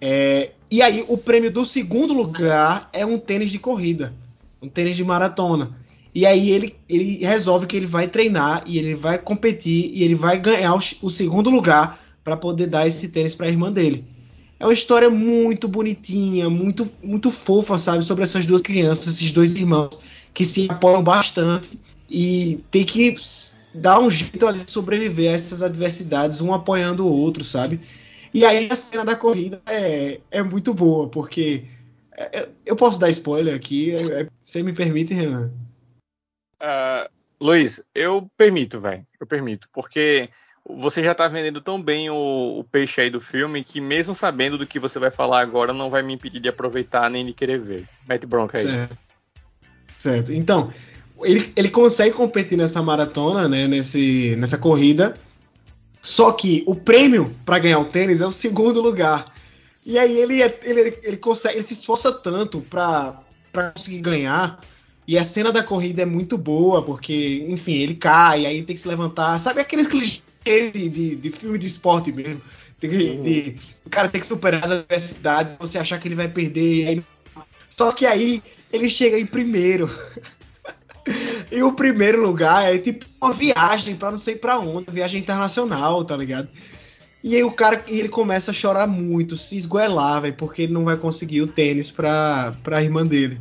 é, 0.01 0.51
e 0.71 0.83
aí 0.83 1.05
o 1.09 1.17
prêmio 1.17 1.51
do 1.51 1.65
segundo 1.65 2.13
lugar 2.13 2.89
é 2.93 3.07
um 3.07 3.19
tênis 3.19 3.51
de 3.51 3.59
corrida, 3.59 4.13
um 4.61 4.69
tênis 4.69 4.97
de 4.97 5.05
maratona. 5.05 5.71
E 6.15 6.25
aí 6.25 6.51
ele, 6.51 6.75
ele 6.89 7.25
resolve 7.25 7.67
que 7.67 7.77
ele 7.77 7.87
vai 7.87 8.09
treinar 8.09 8.63
e 8.67 8.79
ele 8.79 8.95
vai 8.95 9.19
competir 9.19 9.91
e 9.95 10.03
ele 10.03 10.15
vai 10.15 10.39
ganhar 10.39 10.75
o, 10.75 10.81
o 11.03 11.11
segundo 11.11 11.51
lugar 11.51 12.01
para 12.25 12.37
poder 12.37 12.67
dar 12.67 12.87
esse 12.87 13.09
tênis 13.09 13.35
para 13.35 13.47
a 13.47 13.51
irmã 13.51 13.71
dele. 13.71 14.05
É 14.59 14.65
uma 14.65 14.73
história 14.73 15.11
muito 15.11 15.69
bonitinha, 15.69 16.49
muito, 16.49 16.91
muito 17.03 17.31
fofa, 17.31 17.77
sabe? 17.77 18.05
Sobre 18.05 18.25
essas 18.25 18.47
duas 18.47 18.63
crianças, 18.63 19.15
esses 19.15 19.31
dois 19.31 19.55
irmãos 19.55 20.01
que 20.37 20.45
se 20.45 20.71
apoiam 20.71 21.03
bastante 21.03 21.81
e 22.11 22.63
tem 22.71 22.85
que 22.85 23.17
dar 23.73 23.99
um 23.99 24.11
jeito 24.11 24.47
ali 24.47 24.65
de 24.65 24.71
sobreviver 24.71 25.33
a 25.33 25.35
essas 25.35 25.63
adversidades, 25.63 26.43
um 26.43 26.53
apoiando 26.53 27.07
o 27.07 27.11
outro, 27.11 27.43
sabe? 27.43 27.81
E 28.35 28.45
aí 28.45 28.69
a 28.71 28.77
cena 28.77 29.03
da 29.03 29.17
corrida 29.17 29.63
é, 29.65 30.21
é 30.31 30.43
muito 30.43 30.75
boa, 30.75 31.09
porque 31.09 31.65
é, 32.13 32.41
é 32.41 32.49
eu 32.67 32.77
posso 32.77 33.01
dar 33.01 33.09
spoiler 33.09 33.57
aqui, 33.57 33.93
é, 33.93 34.21
é, 34.21 34.29
você 34.43 34.63
me 34.63 34.75
permite, 34.75 35.15
Renan? 35.15 35.51
Uh, 36.63 37.09
Luiz, 37.41 37.83
eu 37.95 38.31
permito, 38.37 38.79
velho, 38.79 39.07
eu 39.19 39.27
permito, 39.27 39.71
porque 39.73 40.29
você 40.69 41.03
já 41.03 41.15
tá 41.15 41.27
vendendo 41.29 41.63
tão 41.63 41.83
bem 41.83 42.11
o, 42.11 42.59
o, 42.59 42.65
peixe 42.65 43.01
aí 43.01 43.09
do 43.09 43.23
filme 43.23 43.65
que 43.65 43.81
mesmo 43.81 44.15
sabendo 44.15 44.59
do 44.59 44.67
que 44.67 44.79
você 44.79 44.99
vai 44.99 45.11
falar 45.11 45.41
agora 45.41 45.73
não 45.73 45.89
vai 45.89 46.03
me 46.03 46.13
impedir 46.13 46.41
de 46.41 46.51
aproveitar 46.51 47.09
nem 47.09 47.25
de 47.25 47.33
querer 47.33 47.59
ver. 47.59 47.89
Mete 48.07 48.27
bronca 48.27 48.59
aí. 48.59 48.67
Certo. 48.67 49.06
Certo. 49.89 50.33
Então, 50.33 50.73
ele, 51.23 51.53
ele 51.57 51.71
consegue 51.71 52.15
competir 52.15 52.59
nessa 52.59 52.83
maratona, 52.83 53.49
né, 53.49 53.67
nesse, 53.67 54.35
nessa 54.37 54.59
corrida, 54.59 55.19
só 56.03 56.31
que 56.33 56.63
o 56.67 56.75
prêmio 56.75 57.35
para 57.45 57.59
ganhar 57.59 57.79
o 57.81 57.85
tênis 57.87 58.21
é 58.21 58.27
o 58.27 58.31
segundo 58.31 58.81
lugar. 58.81 59.35
E 59.85 59.99
aí 59.99 60.17
ele, 60.19 60.43
é, 60.43 60.61
ele, 60.63 60.99
ele 61.03 61.17
consegue, 61.17 61.57
ele 61.57 61.63
se 61.63 61.75
esforça 61.75 62.13
tanto 62.13 62.61
para 62.61 63.23
conseguir 63.75 64.01
ganhar. 64.01 64.61
E 65.07 65.17
a 65.17 65.25
cena 65.25 65.53
da 65.53 65.63
corrida 65.63 66.03
é 66.03 66.05
muito 66.05 66.37
boa, 66.37 66.83
porque, 66.83 67.47
enfim, 67.49 67.75
ele 67.75 67.95
cai, 67.95 68.45
aí 68.45 68.63
tem 68.63 68.75
que 68.75 68.83
se 68.83 68.89
levantar. 68.89 69.39
Sabe 69.39 69.61
aqueles 69.61 69.87
clichês 69.87 70.73
de, 70.73 70.89
de, 70.89 71.17
de 71.17 71.31
filme 71.31 71.59
de 71.59 71.67
esporte 71.69 72.11
mesmo. 72.11 72.43
Tem 72.81 72.91
que, 72.91 73.05
uhum. 73.11 73.23
de, 73.23 73.57
o 73.85 73.91
cara 73.91 74.09
tem 74.09 74.21
que 74.21 74.27
superar 74.27 74.65
as 74.65 74.71
adversidades, 74.71 75.57
você 75.59 75.79
achar 75.79 76.01
que 76.01 76.09
ele 76.09 76.17
vai 76.17 76.29
perder. 76.29 76.89
Aí... 76.89 77.03
Só 77.77 77.93
que 77.93 78.05
aí 78.05 78.43
ele 78.77 78.91
chega 78.91 79.19
em 79.19 79.27
primeiro. 79.27 79.91
e 81.51 81.63
o 81.63 81.73
primeiro 81.73 82.23
lugar 82.23 82.73
é 82.73 82.79
tipo 82.79 83.05
uma 83.21 83.33
viagem 83.33 83.97
para 83.97 84.11
não 84.11 84.19
sei 84.19 84.37
para 84.37 84.59
onde, 84.59 84.91
viagem 84.91 85.21
internacional, 85.21 86.05
tá 86.05 86.17
ligado? 86.17 86.49
E 87.23 87.35
aí 87.35 87.43
o 87.43 87.51
cara 87.51 87.85
ele 87.89 88.09
começa 88.09 88.51
a 88.51 88.55
chorar 88.55 88.87
muito, 88.87 89.37
se 89.37 89.57
esgoelar, 89.57 90.23
véio, 90.23 90.35
porque 90.35 90.63
ele 90.63 90.73
não 90.73 90.85
vai 90.85 90.97
conseguir 90.97 91.43
o 91.43 91.47
tênis 91.47 91.91
pra, 91.91 92.55
pra 92.63 92.83
irmã 92.83 93.05
dele. 93.05 93.41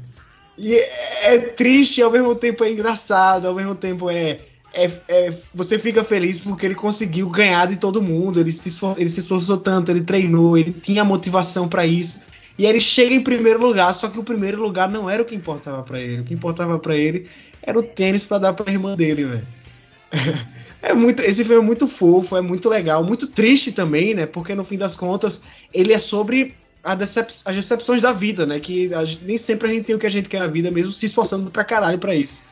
E 0.57 0.73
é, 0.73 1.35
é 1.35 1.37
triste, 1.39 2.01
ao 2.01 2.09
mesmo 2.09 2.33
tempo 2.33 2.63
é 2.63 2.71
engraçado, 2.71 3.47
ao 3.47 3.53
mesmo 3.53 3.75
tempo 3.75 4.09
é 4.09 4.39
é, 4.75 4.91
é, 5.07 5.33
você 5.53 5.79
fica 5.79 6.03
feliz 6.03 6.37
porque 6.37 6.65
ele 6.65 6.75
conseguiu 6.75 7.29
ganhar 7.29 7.65
de 7.65 7.77
todo 7.77 8.01
mundo. 8.01 8.41
Ele 8.41 8.51
se, 8.51 8.69
ele 8.97 9.09
se 9.09 9.21
esforçou 9.21 9.57
tanto, 9.57 9.89
ele 9.89 10.01
treinou, 10.01 10.57
ele 10.57 10.71
tinha 10.71 11.05
motivação 11.05 11.67
para 11.69 11.85
isso. 11.85 12.19
E 12.57 12.65
ele 12.65 12.79
chega 12.79 13.13
em 13.13 13.21
primeiro 13.21 13.59
lugar, 13.61 13.93
só 13.93 14.07
que 14.07 14.19
o 14.19 14.23
primeiro 14.23 14.61
lugar 14.61 14.89
não 14.89 15.09
era 15.09 15.21
o 15.21 15.25
que 15.25 15.35
importava 15.35 15.83
para 15.83 15.99
ele. 15.99 16.21
O 16.21 16.23
que 16.23 16.33
importava 16.33 16.79
para 16.79 16.95
ele 16.95 17.27
era 17.61 17.77
o 17.77 17.83
tênis 17.83 18.23
para 18.23 18.37
dar 18.37 18.53
para 18.53 18.71
irmã 18.71 18.95
dele, 18.95 19.25
velho. 19.25 19.47
É 20.81 20.93
muito, 20.93 21.19
esse 21.23 21.43
filme 21.43 21.63
é 21.63 21.65
muito 21.65 21.87
fofo, 21.87 22.37
é 22.37 22.41
muito 22.41 22.69
legal, 22.69 23.03
muito 23.03 23.25
triste 23.25 23.71
também, 23.71 24.13
né? 24.13 24.27
Porque 24.27 24.53
no 24.53 24.63
fim 24.63 24.77
das 24.77 24.95
contas 24.95 25.41
ele 25.73 25.91
é 25.91 25.97
sobre 25.97 26.53
decep 26.95 27.33
as 27.43 27.55
decepções 27.55 28.03
da 28.03 28.11
vida, 28.13 28.45
né? 28.45 28.59
Que 28.59 28.91
nem 29.23 29.35
sempre 29.35 29.67
a 29.67 29.73
gente 29.73 29.85
tem 29.85 29.95
o 29.95 29.99
que 29.99 30.05
a 30.05 30.11
gente 30.11 30.29
quer 30.29 30.41
na 30.41 30.45
vida, 30.45 30.69
mesmo 30.69 30.91
se 30.91 31.07
esforçando 31.07 31.49
pra 31.49 31.63
caralho 31.63 31.97
pra 31.97 32.15
isso. 32.15 32.43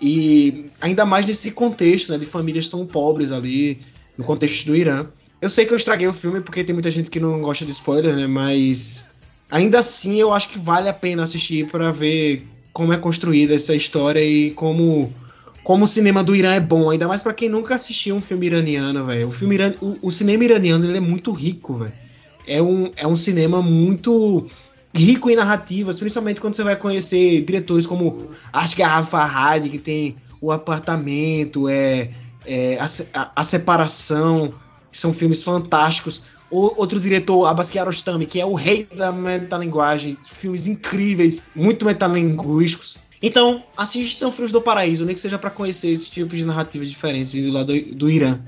E 0.00 0.66
ainda 0.80 1.06
mais 1.06 1.24
nesse 1.24 1.52
contexto, 1.52 2.10
né, 2.10 2.18
de 2.18 2.26
famílias 2.26 2.66
tão 2.66 2.84
pobres 2.84 3.30
ali, 3.30 3.78
no 4.16 4.24
contexto 4.24 4.66
do 4.66 4.74
Irã. 4.74 5.06
Eu 5.40 5.48
sei 5.48 5.64
que 5.64 5.72
eu 5.72 5.76
estraguei 5.76 6.08
o 6.08 6.12
filme 6.12 6.40
porque 6.40 6.64
tem 6.64 6.74
muita 6.74 6.90
gente 6.90 7.10
que 7.10 7.20
não 7.20 7.40
gosta 7.42 7.64
de 7.64 7.70
spoiler, 7.70 8.16
né, 8.16 8.26
mas 8.26 9.04
ainda 9.50 9.78
assim 9.78 10.20
eu 10.20 10.32
acho 10.32 10.48
que 10.48 10.58
vale 10.58 10.88
a 10.88 10.92
pena 10.92 11.24
assistir 11.24 11.66
para 11.68 11.90
ver 11.90 12.46
como 12.72 12.92
é 12.92 12.96
construída 12.96 13.54
essa 13.54 13.74
história 13.74 14.22
e 14.22 14.50
como 14.52 15.12
como 15.68 15.84
o 15.84 15.88
cinema 15.88 16.24
do 16.24 16.34
Irã 16.34 16.54
é 16.54 16.60
bom, 16.60 16.88
ainda 16.88 17.06
mais 17.06 17.20
para 17.20 17.34
quem 17.34 17.46
nunca 17.46 17.74
assistiu 17.74 18.16
um 18.16 18.22
filme 18.22 18.46
iraniano, 18.46 19.04
velho. 19.04 19.28
O 19.28 19.32
filme 19.32 19.54
iran... 19.54 19.74
o, 19.82 19.98
o, 20.00 20.10
cinema 20.10 20.42
iraniano 20.42 20.82
ele 20.86 20.96
é 20.96 21.00
muito 21.00 21.30
rico, 21.30 21.74
velho. 21.74 21.92
É 22.46 22.62
um, 22.62 22.90
é 22.96 23.06
um 23.06 23.14
cinema 23.14 23.60
muito 23.60 24.48
rico 24.94 25.28
em 25.28 25.36
narrativas, 25.36 25.98
principalmente 25.98 26.40
quando 26.40 26.54
você 26.54 26.64
vai 26.64 26.74
conhecer 26.74 27.44
diretores 27.44 27.86
como 27.86 28.30
Asghar 28.50 29.06
Farhadi, 29.06 29.68
que 29.68 29.78
tem 29.78 30.16
o 30.40 30.50
apartamento, 30.50 31.68
é, 31.68 32.12
é 32.46 32.78
a, 33.12 33.32
a, 33.36 33.44
separação, 33.44 34.54
que 34.90 34.96
são 34.96 35.12
filmes 35.12 35.42
fantásticos. 35.42 36.22
O, 36.50 36.80
outro 36.80 36.98
diretor, 36.98 37.46
Abbas 37.46 37.70
Kiarostami, 37.70 38.26
que 38.26 38.40
é 38.40 38.46
o 38.46 38.54
rei 38.54 38.86
da 38.94 39.12
metalinguagem, 39.12 40.16
filmes 40.30 40.66
incríveis, 40.66 41.42
muito 41.54 41.84
metalinguísticos. 41.84 42.96
Então, 43.20 43.62
assistam 43.76 44.30
Filhos 44.30 44.52
do 44.52 44.62
Paraíso, 44.62 45.04
nem 45.04 45.14
que 45.14 45.20
seja 45.20 45.38
para 45.38 45.50
conhecer 45.50 45.90
esses 45.90 46.08
tipos 46.08 46.38
de 46.38 46.44
narrativas 46.44 46.88
diferentes 46.88 47.32
vindo 47.32 47.52
lá 47.52 47.64
do, 47.64 47.80
do 47.94 48.08
Irã. 48.08 48.40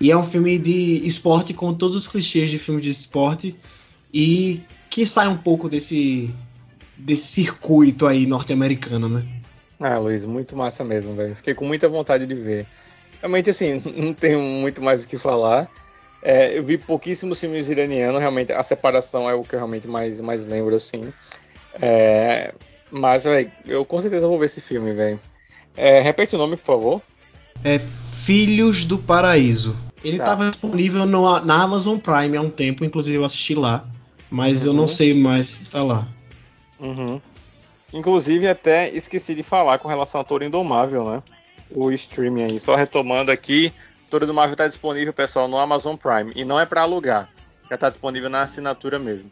E 0.00 0.10
é 0.10 0.16
um 0.16 0.26
filme 0.26 0.58
de 0.58 1.06
esporte 1.06 1.54
com 1.54 1.72
todos 1.72 1.96
os 1.96 2.08
clichês 2.08 2.50
de 2.50 2.58
filmes 2.58 2.84
de 2.84 2.90
esporte 2.90 3.56
e 4.12 4.60
que 4.90 5.06
sai 5.06 5.28
um 5.28 5.36
pouco 5.36 5.68
desse 5.68 6.30
desse 6.96 7.26
circuito 7.26 8.06
aí 8.06 8.26
norte-americano, 8.26 9.08
né? 9.08 9.26
Ah, 9.78 9.98
Luiz, 9.98 10.24
muito 10.24 10.56
massa 10.56 10.82
mesmo, 10.82 11.14
velho. 11.14 11.36
Fiquei 11.36 11.54
com 11.54 11.66
muita 11.66 11.88
vontade 11.88 12.26
de 12.26 12.34
ver. 12.34 12.66
Realmente, 13.20 13.50
assim, 13.50 13.82
não 13.96 14.14
tenho 14.14 14.40
muito 14.40 14.82
mais 14.82 15.04
o 15.04 15.08
que 15.08 15.18
falar. 15.18 15.68
É, 16.28 16.58
eu 16.58 16.62
vi 16.64 16.76
pouquíssimos 16.76 17.38
filmes 17.38 17.68
iranianos, 17.68 18.18
realmente 18.18 18.50
a 18.50 18.60
separação 18.60 19.30
é 19.30 19.34
o 19.34 19.44
que 19.44 19.54
eu 19.54 19.60
realmente 19.60 19.86
mais, 19.86 20.20
mais 20.20 20.44
lembro, 20.44 20.74
assim. 20.74 21.12
É, 21.80 22.52
mas, 22.90 23.22
velho, 23.22 23.48
eu 23.64 23.84
com 23.84 24.00
certeza 24.00 24.26
vou 24.26 24.36
ver 24.36 24.46
esse 24.46 24.60
filme, 24.60 24.92
velho. 24.92 25.20
É, 25.76 26.00
repete 26.00 26.34
o 26.34 26.38
nome, 26.38 26.56
por 26.56 26.64
favor. 26.64 27.02
É 27.64 27.80
Filhos 28.24 28.84
do 28.84 28.98
Paraíso. 28.98 29.76
Ele 30.02 30.16
estava 30.16 30.46
tá. 30.46 30.50
disponível 30.50 31.06
no, 31.06 31.38
na 31.44 31.62
Amazon 31.62 31.96
Prime 31.96 32.36
há 32.36 32.40
um 32.40 32.50
tempo, 32.50 32.84
inclusive 32.84 33.16
eu 33.16 33.24
assisti 33.24 33.54
lá, 33.54 33.88
mas 34.28 34.62
uhum. 34.62 34.66
eu 34.66 34.72
não 34.72 34.82
uhum. 34.82 34.88
sei 34.88 35.14
mais 35.14 35.68
falar. 35.68 36.08
Uhum. 36.80 37.20
Inclusive, 37.92 38.48
até 38.48 38.88
esqueci 38.88 39.32
de 39.32 39.44
falar 39.44 39.78
com 39.78 39.86
relação 39.86 40.20
a 40.20 40.24
Toro 40.24 40.42
Indomável, 40.42 41.08
né? 41.08 41.22
O 41.70 41.92
streaming 41.92 42.42
aí. 42.42 42.58
Só 42.58 42.74
retomando 42.74 43.30
aqui, 43.30 43.72
Toro 44.10 44.24
Indomável 44.24 44.52
está 44.52 44.66
disponível, 44.66 45.12
pessoal, 45.12 45.48
no 45.48 45.58
Amazon 45.58 45.96
Prime. 45.96 46.32
E 46.34 46.44
não 46.44 46.58
é 46.58 46.66
para 46.66 46.82
alugar. 46.82 47.28
Já 47.68 47.74
está 47.74 47.88
disponível 47.88 48.30
na 48.30 48.42
assinatura 48.42 48.98
mesmo. 48.98 49.30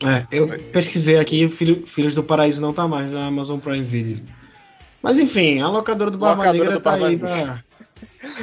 É, 0.00 0.24
eu 0.30 0.48
pesquisei 0.70 1.18
aqui, 1.18 1.48
Filho, 1.48 1.84
Filhos 1.86 2.14
do 2.14 2.22
Paraíso 2.22 2.60
não 2.60 2.72
tá 2.72 2.86
mais 2.86 3.10
na 3.10 3.26
Amazon 3.26 3.58
Prime 3.58 3.84
Video. 3.84 4.24
Mas 5.02 5.18
enfim, 5.18 5.60
a 5.60 5.68
locadora 5.68 6.10
do 6.10 6.18
Barba 6.18 6.44
locadora 6.44 6.64
Negra 6.64 6.78
do 6.78 6.82
tá 6.82 6.90
Barba 6.90 7.08
aí 7.08 7.18
pra... 7.18 7.64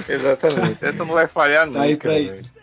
Exatamente, 0.14 0.84
essa 0.84 1.06
não 1.06 1.14
vai 1.14 1.28
falhar 1.28 1.66
tá 1.66 1.68
nunca. 1.68 1.82
Aí 1.82 1.96
pra 1.96 2.20
isso. 2.20 2.54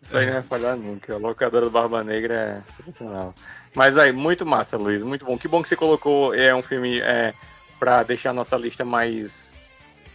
isso 0.00 0.16
aí 0.16 0.26
não 0.26 0.34
vai 0.34 0.42
falhar 0.42 0.76
nunca. 0.76 1.14
A 1.14 1.18
locadora 1.18 1.64
do 1.64 1.70
Barba 1.70 2.04
Negra 2.04 2.34
é 2.34 2.76
sensacional. 2.76 3.34
Mas 3.74 3.96
aí, 3.96 4.12
muito 4.12 4.46
massa, 4.46 4.76
Luiz, 4.76 5.02
muito 5.02 5.24
bom. 5.24 5.36
Que 5.36 5.48
bom 5.48 5.60
que 5.60 5.68
você 5.68 5.76
colocou 5.76 6.32
é 6.32 6.54
um 6.54 6.62
filme 6.62 7.00
é, 7.00 7.34
para 7.78 8.04
deixar 8.04 8.30
a 8.30 8.34
nossa 8.34 8.56
lista 8.56 8.84
mais 8.84 9.54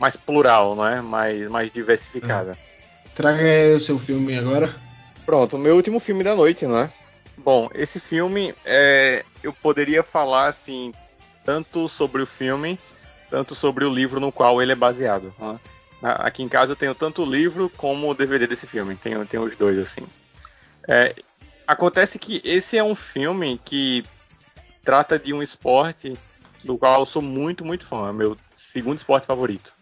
mais 0.04 0.18
plural, 0.18 0.76
não 0.76 0.86
é? 0.86 1.02
Mais 1.02 1.48
mais 1.48 1.72
diversificada. 1.72 2.52
É. 2.52 3.10
Traga 3.16 3.42
aí 3.42 3.74
o 3.74 3.80
seu 3.80 3.98
filme 3.98 4.38
agora. 4.38 4.76
Pronto, 5.26 5.56
o 5.56 5.60
meu 5.60 5.78
último 5.78 5.98
filme 5.98 6.26
da 6.26 6.36
noite, 6.36 6.68
não 6.68 6.78
é? 6.78 6.90
Bom, 7.38 7.70
esse 7.74 8.02
filme 8.02 8.54
é, 8.66 9.24
eu 9.42 9.54
poderia 9.54 10.04
falar 10.04 10.48
assim 10.48 10.94
tanto 11.46 11.88
sobre 11.88 12.22
o 12.22 12.26
filme, 12.26 12.78
tanto 13.30 13.56
sobre 13.56 13.86
o 13.86 13.90
livro 13.90 14.20
no 14.20 14.30
qual 14.30 14.62
ele 14.62 14.74
é 14.74 14.76
baseado. 14.76 15.34
Né? 15.40 15.58
Aqui 16.02 16.44
em 16.44 16.50
casa 16.50 16.74
eu 16.74 16.76
tenho 16.76 16.94
tanto 16.94 17.24
o 17.24 17.26
livro 17.26 17.72
como 17.78 18.10
o 18.10 18.14
DVD 18.14 18.46
desse 18.46 18.68
filme, 18.68 18.98
tenho, 18.98 19.26
tenho 19.26 19.44
os 19.44 19.56
dois 19.56 19.80
assim. 19.80 20.06
É, 20.86 21.16
acontece 21.66 22.20
que 22.20 22.42
esse 22.44 22.78
é 22.78 22.84
um 22.84 22.94
filme 22.94 23.58
que 23.64 24.04
trata 24.84 25.18
de 25.18 25.34
um 25.34 25.42
esporte 25.42 26.14
do 26.62 26.78
qual 26.78 27.00
eu 27.00 27.06
sou 27.06 27.22
muito, 27.22 27.64
muito 27.64 27.86
fã. 27.86 28.10
É 28.10 28.12
meu 28.12 28.38
segundo 28.54 28.98
esporte 28.98 29.26
favorito. 29.26 29.74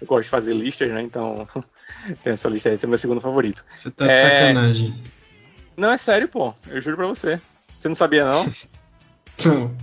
Eu 0.00 0.06
gosto 0.06 0.24
de 0.24 0.30
fazer 0.30 0.54
listas, 0.54 0.90
né? 0.90 1.02
Então 1.02 1.46
tem 2.22 2.32
essa 2.32 2.48
lista 2.48 2.68
aí, 2.68 2.74
esse 2.74 2.84
é 2.84 2.88
meu 2.88 2.98
segundo 2.98 3.20
favorito. 3.20 3.64
Você 3.76 3.90
tá 3.90 4.06
de 4.06 4.12
é... 4.12 4.22
sacanagem. 4.22 5.02
Não, 5.76 5.90
é 5.90 5.98
sério, 5.98 6.28
pô. 6.28 6.54
Eu 6.68 6.80
juro 6.80 6.96
pra 6.96 7.06
você. 7.06 7.40
Você 7.76 7.88
não 7.88 7.94
sabia, 7.94 8.24
não? 8.24 8.52
não. 9.44 9.76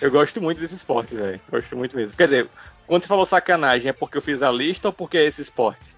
Eu 0.00 0.10
gosto 0.10 0.40
muito 0.42 0.60
desse 0.60 0.74
esporte, 0.74 1.14
velho. 1.14 1.40
Gosto 1.50 1.76
muito 1.76 1.96
mesmo. 1.96 2.16
Quer 2.16 2.24
dizer, 2.24 2.48
quando 2.86 3.02
você 3.02 3.08
falou 3.08 3.24
sacanagem, 3.24 3.88
é 3.88 3.92
porque 3.92 4.18
eu 4.18 4.22
fiz 4.22 4.42
a 4.42 4.50
lista 4.50 4.88
ou 4.88 4.92
porque 4.92 5.16
é 5.16 5.24
esse 5.24 5.40
esporte? 5.40 5.96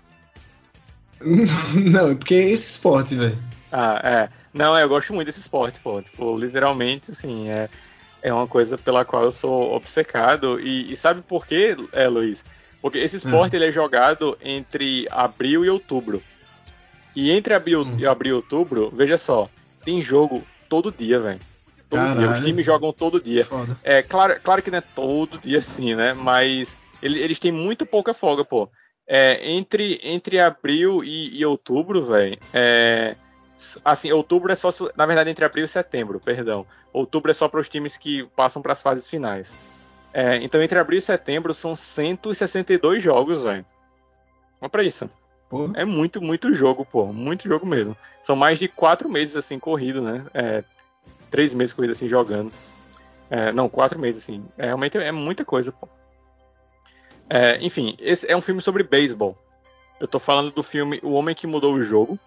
não, 1.75 2.11
é 2.11 2.14
porque 2.14 2.35
é 2.35 2.51
esse 2.51 2.71
esporte, 2.71 3.14
velho. 3.14 3.39
Ah, 3.73 4.01
é. 4.03 4.29
Não, 4.53 4.77
é, 4.77 4.83
eu 4.83 4.89
gosto 4.89 5.12
muito 5.12 5.27
desse 5.27 5.41
esporte, 5.41 5.81
pô. 5.81 6.01
Tipo, 6.01 6.39
literalmente, 6.39 7.11
assim, 7.11 7.49
é, 7.49 7.69
é 8.23 8.33
uma 8.33 8.47
coisa 8.47 8.79
pela 8.79 9.05
qual 9.05 9.25
eu 9.25 9.33
sou 9.33 9.75
obcecado. 9.75 10.61
E, 10.61 10.93
e 10.93 10.97
sabe 10.97 11.23
por 11.23 11.47
quê, 11.47 11.77
é, 11.93 12.07
Luiz? 12.09 12.45
Porque 12.81 12.99
esse 12.99 13.16
esporte 13.16 13.55
ah. 13.55 13.59
ele 13.59 13.66
é 13.66 13.72
jogado 13.72 14.39
entre 14.43 15.07
abril 15.11 15.64
e 15.64 15.70
outubro. 15.70 16.22
E 17.14 17.31
entre 17.31 17.55
abril, 17.55 17.83
hum. 17.83 18.09
abril 18.09 18.35
e 18.35 18.37
outubro, 18.37 18.93
veja 18.95 19.18
só, 19.18 19.49
tem 19.85 20.01
jogo 20.01 20.47
todo 20.68 20.93
dia, 20.93 21.18
velho. 21.18 21.41
Todo 21.89 22.01
Caralho. 22.01 22.20
dia. 22.20 22.31
Os 22.31 22.41
times 22.41 22.66
jogam 22.66 22.93
todo 22.93 23.20
dia. 23.20 23.45
Foda. 23.47 23.76
É 23.83 24.03
claro, 24.03 24.39
claro 24.43 24.62
que 24.62 24.70
não 24.70 24.79
é 24.79 24.83
todo 24.83 25.39
dia 25.39 25.59
assim, 25.59 25.95
né? 25.95 26.12
Mas 26.12 26.76
ele, 27.03 27.18
eles 27.18 27.39
têm 27.39 27.51
muito 27.51 27.87
pouca 27.87 28.12
folga, 28.12 28.45
pô. 28.45 28.68
É, 29.07 29.51
entre, 29.51 29.99
entre 30.05 30.39
abril 30.39 31.03
e, 31.03 31.39
e 31.39 31.47
outubro, 31.47 32.03
velho. 32.03 32.37
É, 32.53 33.16
assim, 33.85 34.12
outubro 34.12 34.53
é 34.53 34.55
só. 34.55 34.70
Na 34.95 35.07
verdade, 35.07 35.31
entre 35.31 35.45
abril 35.45 35.64
e 35.64 35.68
setembro, 35.68 36.20
perdão. 36.20 36.66
Outubro 36.93 37.31
é 37.31 37.35
só 37.35 37.49
para 37.49 37.61
os 37.61 37.68
times 37.68 37.97
que 37.97 38.24
passam 38.37 38.61
para 38.61 38.72
as 38.72 38.83
fases 38.83 39.09
finais. 39.09 39.55
É, 40.13 40.37
então, 40.37 40.63
entre 40.63 40.79
abril 40.79 40.99
e 40.99 41.03
setembro 41.03 41.55
são 41.55 41.77
162 41.77 43.03
jogos, 43.03 43.45
velho. 43.45 43.65
Vamos 44.61 44.73
pra 44.73 44.83
isso. 44.83 45.09
Pô. 45.49 45.71
É 45.75 45.85
muito, 45.85 46.21
muito 46.21 46.53
jogo, 46.53 46.85
pô. 46.85 47.07
Muito 47.07 47.49
jogo 47.49 47.67
mesmo. 47.67 47.97
São 48.23 48.37
mais 48.37 48.59
de 48.59 48.69
quatro 48.69 49.09
meses, 49.09 49.37
assim, 49.37 49.59
corrido, 49.59 50.03
né? 50.03 50.27
É, 50.35 50.65
três 51.31 51.55
meses 51.55 51.73
corrido, 51.73 51.93
assim, 51.93 52.09
jogando. 52.09 52.53
É, 53.31 53.53
não, 53.53 53.69
quatro 53.69 53.99
meses, 53.99 54.23
assim. 54.23 54.45
É, 54.57 54.67
realmente 54.67 54.99
é 54.99 55.13
muita 55.13 55.45
coisa, 55.45 55.73
pô. 55.73 55.89
É, 57.31 57.59
enfim, 57.61 57.95
esse 58.01 58.31
é 58.31 58.37
um 58.37 58.41
filme 58.41 58.61
sobre 58.61 58.83
beisebol. 58.83 59.37
Eu 60.01 60.07
tô 60.07 60.19
falando 60.19 60.51
do 60.51 60.63
filme 60.63 61.01
O 61.03 61.13
Homem 61.13 61.35
que 61.35 61.47
Mudou 61.47 61.75
o 61.75 61.83
Jogo. 61.83 62.19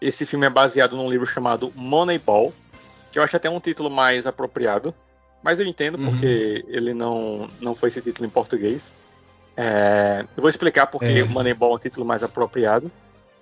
Esse 0.00 0.24
filme 0.24 0.46
é 0.46 0.50
baseado 0.50 0.96
num 0.96 1.10
livro 1.10 1.26
chamado 1.26 1.72
Moneyball, 1.74 2.54
que 3.10 3.18
eu 3.18 3.22
acho 3.22 3.36
até 3.36 3.50
um 3.50 3.60
título 3.60 3.90
mais 3.90 4.26
apropriado. 4.26 4.94
Mas 5.42 5.60
eu 5.60 5.66
entendo 5.66 5.98
uhum. 5.98 6.10
porque 6.10 6.64
ele 6.68 6.92
não, 6.92 7.48
não 7.60 7.74
foi 7.74 7.88
esse 7.88 8.00
título 8.00 8.26
em 8.26 8.30
português. 8.30 8.94
É, 9.56 10.24
eu 10.36 10.40
vou 10.40 10.48
explicar 10.48 10.86
porque 10.86 11.06
é. 11.06 11.24
Moneyball 11.24 11.72
é 11.72 11.74
um 11.76 11.78
título 11.78 12.06
mais 12.06 12.22
apropriado. 12.22 12.90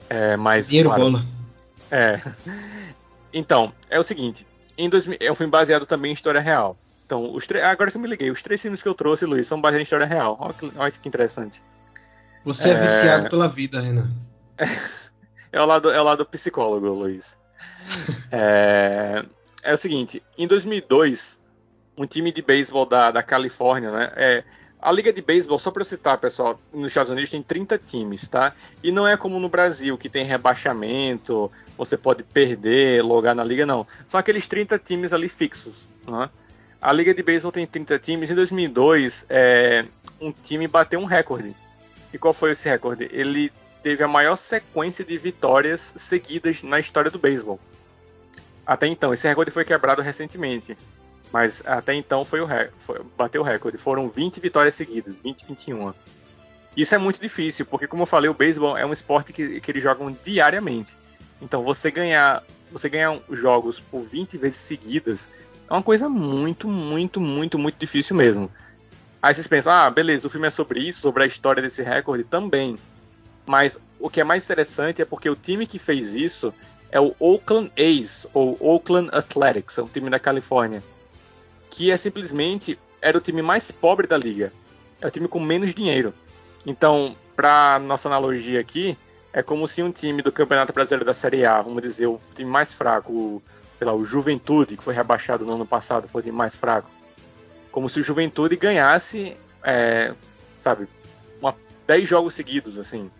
É, 0.08 0.36
mais 0.36 0.68
Dinheiro 0.68 0.88
claro, 0.88 1.04
bola. 1.04 1.26
É. 1.90 2.20
Então, 3.32 3.72
é 3.90 3.98
o 3.98 4.02
seguinte. 4.02 4.46
Em 4.78 4.88
2000, 4.88 5.18
é 5.20 5.32
um 5.32 5.34
filme 5.34 5.50
baseado 5.50 5.86
também 5.86 6.10
em 6.10 6.14
história 6.14 6.40
real. 6.40 6.76
Então, 7.04 7.32
os 7.32 7.46
agora 7.62 7.90
que 7.90 7.96
eu 7.96 8.00
me 8.00 8.08
liguei, 8.08 8.30
os 8.30 8.42
três 8.42 8.60
filmes 8.60 8.82
que 8.82 8.88
eu 8.88 8.94
trouxe, 8.94 9.24
Luiz, 9.24 9.46
são 9.46 9.60
baseados 9.60 9.80
em 9.80 9.84
história 9.84 10.06
real. 10.06 10.36
Olha 10.40 10.54
que, 10.54 10.72
olha 10.76 10.90
que 10.90 11.08
interessante. 11.08 11.62
Você 12.44 12.70
é, 12.70 12.72
é 12.72 12.80
viciado 12.80 13.28
pela 13.28 13.48
vida, 13.48 13.80
Renan. 13.80 14.10
é, 15.52 15.60
o 15.60 15.64
lado, 15.64 15.90
é 15.90 16.00
o 16.00 16.04
lado 16.04 16.26
psicólogo, 16.26 16.88
Luiz. 16.88 17.38
é, 18.32 19.24
é 19.62 19.74
o 19.74 19.76
seguinte, 19.76 20.22
em 20.36 20.46
2002, 20.46 21.40
um 21.96 22.06
time 22.06 22.32
de 22.32 22.42
beisebol 22.42 22.86
da, 22.86 23.10
da 23.10 23.22
Califórnia, 23.22 23.90
né, 23.90 24.12
é, 24.16 24.44
a 24.80 24.92
liga 24.92 25.12
de 25.12 25.22
beisebol, 25.22 25.58
só 25.58 25.70
para 25.70 25.84
citar, 25.84 26.18
pessoal, 26.18 26.60
nos 26.72 26.88
Estados 26.88 27.10
Unidos 27.10 27.30
tem 27.30 27.42
30 27.42 27.78
times, 27.78 28.28
tá? 28.28 28.52
E 28.82 28.92
não 28.92 29.08
é 29.08 29.16
como 29.16 29.40
no 29.40 29.48
Brasil, 29.48 29.96
que 29.98 30.08
tem 30.08 30.24
rebaixamento, 30.24 31.50
você 31.76 31.96
pode 31.96 32.22
perder, 32.22 33.02
logar 33.02 33.34
na 33.34 33.42
liga, 33.42 33.66
não. 33.66 33.86
São 34.06 34.20
aqueles 34.20 34.46
30 34.46 34.78
times 34.78 35.12
ali 35.12 35.28
fixos, 35.28 35.88
né? 36.06 36.30
A 36.80 36.92
liga 36.92 37.12
de 37.12 37.22
beisebol 37.22 37.50
tem 37.50 37.66
30 37.66 37.98
times. 37.98 38.30
Em 38.30 38.34
2002, 38.34 39.26
é, 39.28 39.86
um 40.20 40.30
time 40.30 40.68
bateu 40.68 41.00
um 41.00 41.04
recorde. 41.04 41.52
E 42.12 42.18
qual 42.18 42.32
foi 42.32 42.52
esse 42.52 42.68
recorde? 42.68 43.08
Ele 43.10 43.50
teve 43.82 44.04
a 44.04 44.08
maior 44.08 44.36
sequência 44.36 45.04
de 45.04 45.18
vitórias 45.18 45.94
seguidas 45.96 46.62
na 46.62 46.78
história 46.78 47.10
do 47.10 47.18
beisebol. 47.18 47.58
Até 48.64 48.86
então, 48.86 49.12
esse 49.12 49.26
recorde 49.26 49.50
foi 49.50 49.64
quebrado 49.64 50.02
recentemente. 50.02 50.76
Mas 51.32 51.62
até 51.66 51.94
então 51.94 52.24
foi 52.24 52.40
o 52.40 52.48
foi, 52.78 53.00
bateu 53.16 53.42
o 53.42 53.44
recorde. 53.44 53.78
Foram 53.78 54.08
20 54.08 54.40
vitórias 54.40 54.74
seguidas, 54.74 55.14
20, 55.22 55.46
21. 55.46 55.92
Isso 56.76 56.94
é 56.94 56.98
muito 56.98 57.20
difícil, 57.20 57.64
porque 57.64 57.86
como 57.86 58.02
eu 58.02 58.06
falei, 58.06 58.28
o 58.28 58.34
beisebol 58.34 58.76
é 58.76 58.84
um 58.84 58.92
esporte 58.92 59.32
que, 59.32 59.60
que 59.60 59.70
eles 59.70 59.82
jogam 59.82 60.14
diariamente. 60.22 60.94
Então 61.40 61.62
você 61.62 61.90
ganhar, 61.90 62.44
você 62.70 62.88
ganhar 62.88 63.18
jogos 63.30 63.80
por 63.80 64.02
20 64.02 64.36
vezes 64.38 64.58
seguidas 64.58 65.28
é 65.68 65.72
uma 65.72 65.82
coisa 65.82 66.08
muito, 66.08 66.68
muito, 66.68 67.20
muito, 67.20 67.58
muito 67.58 67.76
difícil 67.78 68.14
mesmo. 68.14 68.50
Aí 69.20 69.34
vocês 69.34 69.46
pensam, 69.46 69.72
ah, 69.72 69.90
beleza, 69.90 70.26
o 70.26 70.30
filme 70.30 70.46
é 70.46 70.50
sobre 70.50 70.80
isso, 70.80 71.00
sobre 71.00 71.24
a 71.24 71.26
história 71.26 71.62
desse 71.62 71.82
recorde 71.82 72.22
também. 72.22 72.78
Mas 73.44 73.80
o 73.98 74.08
que 74.08 74.20
é 74.20 74.24
mais 74.24 74.44
interessante 74.44 75.02
é 75.02 75.04
porque 75.04 75.28
o 75.28 75.34
time 75.34 75.66
que 75.66 75.78
fez 75.78 76.14
isso 76.14 76.54
é 76.90 77.00
o 77.00 77.14
Oakland 77.18 77.72
A's, 77.76 78.26
ou 78.32 78.56
Oakland 78.60 79.10
Athletics, 79.12 79.78
é 79.78 79.82
um 79.82 79.88
time 79.88 80.08
da 80.08 80.18
Califórnia 80.18 80.82
que 81.76 81.90
é 81.90 81.96
simplesmente 81.98 82.78
era 83.02 83.18
o 83.18 83.20
time 83.20 83.42
mais 83.42 83.70
pobre 83.70 84.06
da 84.06 84.16
liga. 84.16 84.50
É 84.98 85.06
o 85.06 85.10
time 85.10 85.28
com 85.28 85.38
menos 85.38 85.74
dinheiro. 85.74 86.14
Então, 86.64 87.14
para 87.36 87.78
nossa 87.78 88.08
analogia 88.08 88.58
aqui, 88.58 88.96
é 89.30 89.42
como 89.42 89.68
se 89.68 89.82
um 89.82 89.92
time 89.92 90.22
do 90.22 90.32
Campeonato 90.32 90.72
Brasileiro 90.72 91.04
da 91.04 91.12
Série 91.12 91.44
A, 91.44 91.60
vamos 91.60 91.82
dizer, 91.82 92.06
o 92.06 92.18
time 92.34 92.50
mais 92.50 92.72
fraco, 92.72 93.12
o, 93.12 93.42
sei 93.76 93.86
lá, 93.86 93.92
o 93.92 94.06
Juventude, 94.06 94.78
que 94.78 94.82
foi 94.82 94.94
rebaixado 94.94 95.44
no 95.44 95.52
ano 95.52 95.66
passado, 95.66 96.08
foi 96.08 96.22
o 96.22 96.24
time 96.24 96.36
mais 96.36 96.54
fraco. 96.54 96.90
Como 97.70 97.90
se 97.90 98.00
o 98.00 98.02
Juventude 98.02 98.56
ganhasse, 98.56 99.36
é, 99.62 100.14
sabe, 100.58 100.88
uma, 101.38 101.54
10 101.86 102.08
jogos 102.08 102.32
seguidos, 102.32 102.78
assim. 102.78 103.10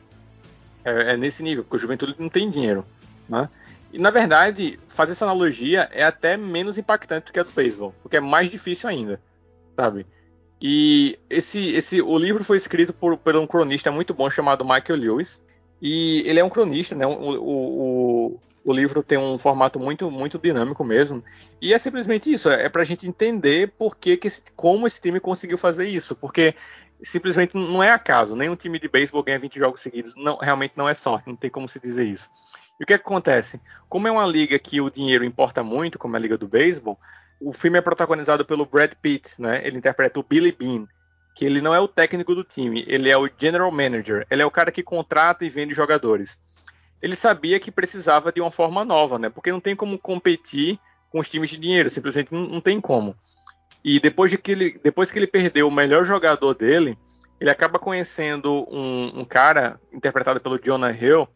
É, 0.83 1.13
é, 1.13 1.17
nesse 1.19 1.43
nível, 1.43 1.63
porque 1.63 1.77
o 1.77 1.81
Juventude 1.81 2.17
não 2.19 2.31
tem 2.31 2.51
dinheiro, 2.51 2.87
né? 3.29 3.51
E 3.93 3.99
na 3.99 4.11
verdade, 4.11 4.79
fazer 4.89 5.13
essa 5.13 5.25
analogia 5.25 5.89
é 5.93 6.05
até 6.05 6.37
menos 6.37 6.79
impactante 6.79 7.27
do 7.27 7.33
que 7.33 7.41
a 7.41 7.43
do 7.43 7.51
beisebol, 7.51 7.95
porque 8.03 8.17
é 8.17 8.21
mais 8.21 8.51
difícil 8.51 8.89
ainda, 8.89 9.21
sabe? 9.77 10.07
E 10.61 11.19
esse, 11.29 11.75
esse, 11.75 12.01
o 12.01 12.17
livro 12.17 12.43
foi 12.43 12.57
escrito 12.57 12.93
por, 12.93 13.17
por 13.19 13.37
um 13.37 13.47
cronista 13.47 13.91
muito 13.91 14.15
bom 14.15 14.29
chamado 14.31 14.65
Michael 14.65 14.99
Lewis. 14.99 15.43
E 15.81 16.23
ele 16.25 16.41
é 16.41 16.45
um 16.45 16.49
cronista, 16.49 16.95
né? 16.95 17.07
O, 17.07 17.13
o, 17.13 18.41
o, 18.65 18.73
livro 18.73 19.03
tem 19.03 19.19
um 19.19 19.37
formato 19.37 19.79
muito, 19.79 20.11
muito 20.11 20.39
dinâmico 20.39 20.83
mesmo. 20.83 21.23
E 21.61 21.75
é 21.75 21.79
simplesmente 21.79 22.33
isso, 22.33 22.49
é, 22.49 22.65
é 22.65 22.69
pra 22.71 22.85
gente 22.85 23.07
entender 23.07 23.73
por 23.77 23.97
que, 23.97 24.17
que 24.17 24.27
esse, 24.27 24.43
como 24.55 24.87
esse 24.87 25.01
time 25.01 25.21
conseguiu 25.21 25.59
fazer 25.59 25.87
isso. 25.87 26.17
Porque 26.17 26.55
simplesmente 27.03 27.55
não 27.55 27.83
é 27.83 27.91
acaso. 27.91 28.35
Nenhum 28.35 28.57
time 28.57 28.79
de 28.79 28.89
beisebol 28.89 29.23
ganha 29.23 29.39
20 29.39 29.59
jogos 29.59 29.83
seguidos. 29.83 30.15
Não, 30.17 30.39
realmente 30.39 30.73
não 30.75 30.89
é 30.89 30.95
sorte, 30.95 31.29
não 31.29 31.37
tem 31.37 31.51
como 31.51 31.69
se 31.69 31.79
dizer 31.79 32.07
isso. 32.07 32.31
E 32.79 32.85
o 32.85 32.87
que, 32.87 32.95
é 32.95 32.99
que 32.99 33.05
acontece? 33.05 33.61
Como 33.89 34.07
é 34.07 34.11
uma 34.11 34.27
liga 34.27 34.59
que 34.59 34.81
o 34.81 34.91
dinheiro 34.91 35.25
importa 35.25 35.63
muito, 35.63 35.99
como 35.99 36.17
é 36.17 36.19
a 36.19 36.23
liga 36.23 36.37
do 36.37 36.49
beisebol, 36.49 36.99
o 37.41 37.53
filme 37.53 37.79
é 37.79 37.83
protagonizado 37.83 38.45
pelo 38.45 38.67
Brad 38.67 38.93
Pitt, 39.01 39.41
né? 39.41 39.61
Ele 39.65 39.79
interpreta 39.79 40.19
o 40.21 40.23
Billy 40.23 40.53
Bean, 40.53 40.87
que 41.35 41.45
ele 41.45 41.61
não 41.61 41.75
é 41.75 41.81
o 41.81 41.89
técnico 41.89 42.35
do 42.35 42.43
time, 42.43 42.85
ele 42.87 43.11
é 43.11 43.17
o 43.17 43.29
general 43.37 43.71
manager, 43.71 44.27
ele 44.31 44.43
é 44.43 44.47
o 44.47 44.51
cara 44.51 44.73
que 44.73 44.83
contrata 44.83 45.45
e 45.45 45.51
vende 45.51 45.75
jogadores. 45.75 46.39
Ele 47.01 47.15
sabia 47.15 47.61
que 47.61 47.71
precisava 47.71 48.33
de 48.33 48.41
uma 48.41 48.51
forma 48.51 48.85
nova, 48.85 49.19
né? 49.19 49.29
Porque 49.29 49.53
não 49.53 49.61
tem 49.61 49.77
como 49.77 49.99
competir 49.99 50.79
com 51.11 51.21
os 51.21 51.29
times 51.29 51.51
de 51.51 51.59
dinheiro, 51.59 51.91
simplesmente 51.91 52.33
não, 52.33 52.47
não 52.47 52.61
tem 52.61 52.81
como. 52.81 53.15
E 53.85 54.01
depois, 54.01 54.31
de 54.31 54.39
que 54.39 54.51
ele, 54.51 54.81
depois 54.83 55.11
que 55.11 55.19
ele 55.19 55.27
perdeu 55.27 55.69
o 55.69 55.73
melhor 55.73 56.05
jogador 56.05 56.55
dele, 56.55 56.99
ele 57.41 57.51
acaba 57.51 57.79
conhecendo 57.79 58.67
um, 58.71 59.21
um 59.21 59.25
cara 59.25 59.79
interpretado 59.93 60.41
pelo 60.41 60.59
Jonah 60.59 60.91
Hill. 60.91 61.29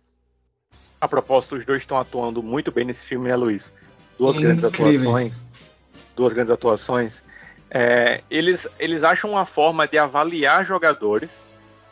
A 1.01 1.09
propósito, 1.09 1.57
os 1.57 1.64
dois 1.64 1.82
estão 1.82 1.98
atuando 1.98 2.42
muito 2.42 2.70
bem 2.70 2.84
nesse 2.84 3.05
filme, 3.05 3.28
né, 3.28 3.36
Luiz? 3.36 3.72
Duas 4.18 4.36
Incríveis. 4.36 4.61
grandes 4.61 4.64
atuações. 4.64 5.46
Duas 6.14 6.32
grandes 6.32 6.51
atuações. 6.51 7.24
É, 7.70 8.20
eles, 8.30 8.68
eles 8.78 9.03
acham 9.03 9.30
uma 9.30 9.46
forma 9.46 9.86
de 9.86 9.96
avaliar 9.96 10.64
jogadores 10.64 11.44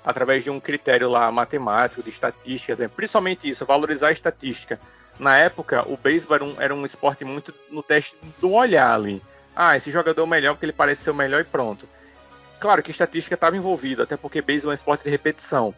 através 0.05 0.45
de 0.45 0.51
um 0.51 0.59
critério 0.61 1.09
lá 1.09 1.31
matemático, 1.31 2.03
de 2.03 2.11
estatísticas, 2.11 2.79
né? 2.79 2.89
principalmente 2.89 3.49
isso, 3.49 3.65
valorizar 3.65 4.09
a 4.09 4.13
estatística. 4.13 4.79
Na 5.19 5.37
época, 5.37 5.83
o 5.89 5.97
beisebol 5.97 6.37
era 6.37 6.45
um, 6.45 6.55
era 6.59 6.75
um 6.75 6.85
esporte 6.85 7.25
muito 7.25 7.55
no 7.71 7.83
teste 7.83 8.17
do 8.41 8.53
olhar 8.53 8.95
ali. 8.95 9.23
Ah, 9.55 9.77
esse 9.77 9.91
jogador 9.91 10.21
é 10.21 10.25
o 10.25 10.29
melhor 10.29 10.55
porque 10.55 10.67
ele 10.67 10.73
parece 10.73 11.03
ser 11.03 11.11
o 11.11 11.15
melhor 11.15 11.41
e 11.41 11.45
pronto. 11.45 11.89
Claro 12.61 12.83
que 12.83 12.91
estatística 12.91 13.35
estava 13.35 13.57
envolvida, 13.57 14.05
até 14.05 14.17
porque 14.17 14.43
beisebol 14.43 14.73
é 14.73 14.75
um 14.75 14.75
esporte 14.75 15.05
de 15.05 15.11
repetição. 15.11 15.75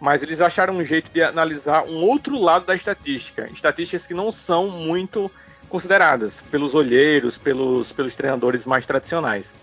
Mas 0.00 0.22
eles 0.22 0.40
acharam 0.40 0.74
um 0.74 0.84
jeito 0.84 1.10
de 1.12 1.22
analisar 1.22 1.84
um 1.84 2.02
outro 2.02 2.38
lado 2.38 2.66
da 2.66 2.74
estatística. 2.74 3.48
Estatísticas 3.52 4.06
que 4.06 4.14
não 4.14 4.30
são 4.30 4.68
muito 4.68 5.30
consideradas 5.68 6.42
pelos 6.50 6.74
olheiros, 6.74 7.38
pelos, 7.38 7.90
pelos 7.90 8.14
treinadores 8.14 8.66
mais 8.66 8.86
tradicionais. 8.86 9.54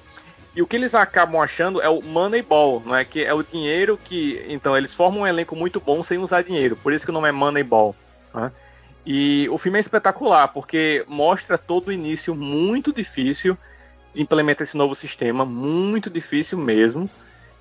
E 0.55 0.61
o 0.61 0.67
que 0.67 0.75
eles 0.75 0.93
acabam 0.93 1.41
achando 1.41 1.81
é 1.81 1.87
o 1.87 2.01
Moneyball, 2.01 2.81
não 2.85 2.95
é? 2.95 3.05
Que 3.05 3.23
é 3.23 3.33
o 3.33 3.41
dinheiro 3.41 3.97
que. 4.03 4.43
Então, 4.49 4.75
eles 4.75 4.93
formam 4.93 5.21
um 5.21 5.27
elenco 5.27 5.55
muito 5.55 5.79
bom 5.79 6.03
sem 6.03 6.17
usar 6.17 6.41
dinheiro. 6.41 6.75
Por 6.75 6.91
isso 6.91 7.05
que 7.05 7.11
o 7.11 7.13
nome 7.13 7.29
é 7.29 7.31
Moneyball. 7.31 7.95
Né? 8.33 8.51
E 9.05 9.47
o 9.49 9.57
filme 9.57 9.77
é 9.77 9.79
espetacular, 9.79 10.49
porque 10.49 11.05
mostra 11.07 11.57
todo 11.57 11.87
o 11.87 11.91
início 11.91 12.35
muito 12.35 12.91
difícil 12.91 13.57
de 14.13 14.21
implementar 14.21 14.63
esse 14.63 14.75
novo 14.75 14.93
sistema, 14.93 15.45
muito 15.45 16.09
difícil 16.09 16.57
mesmo. 16.57 17.09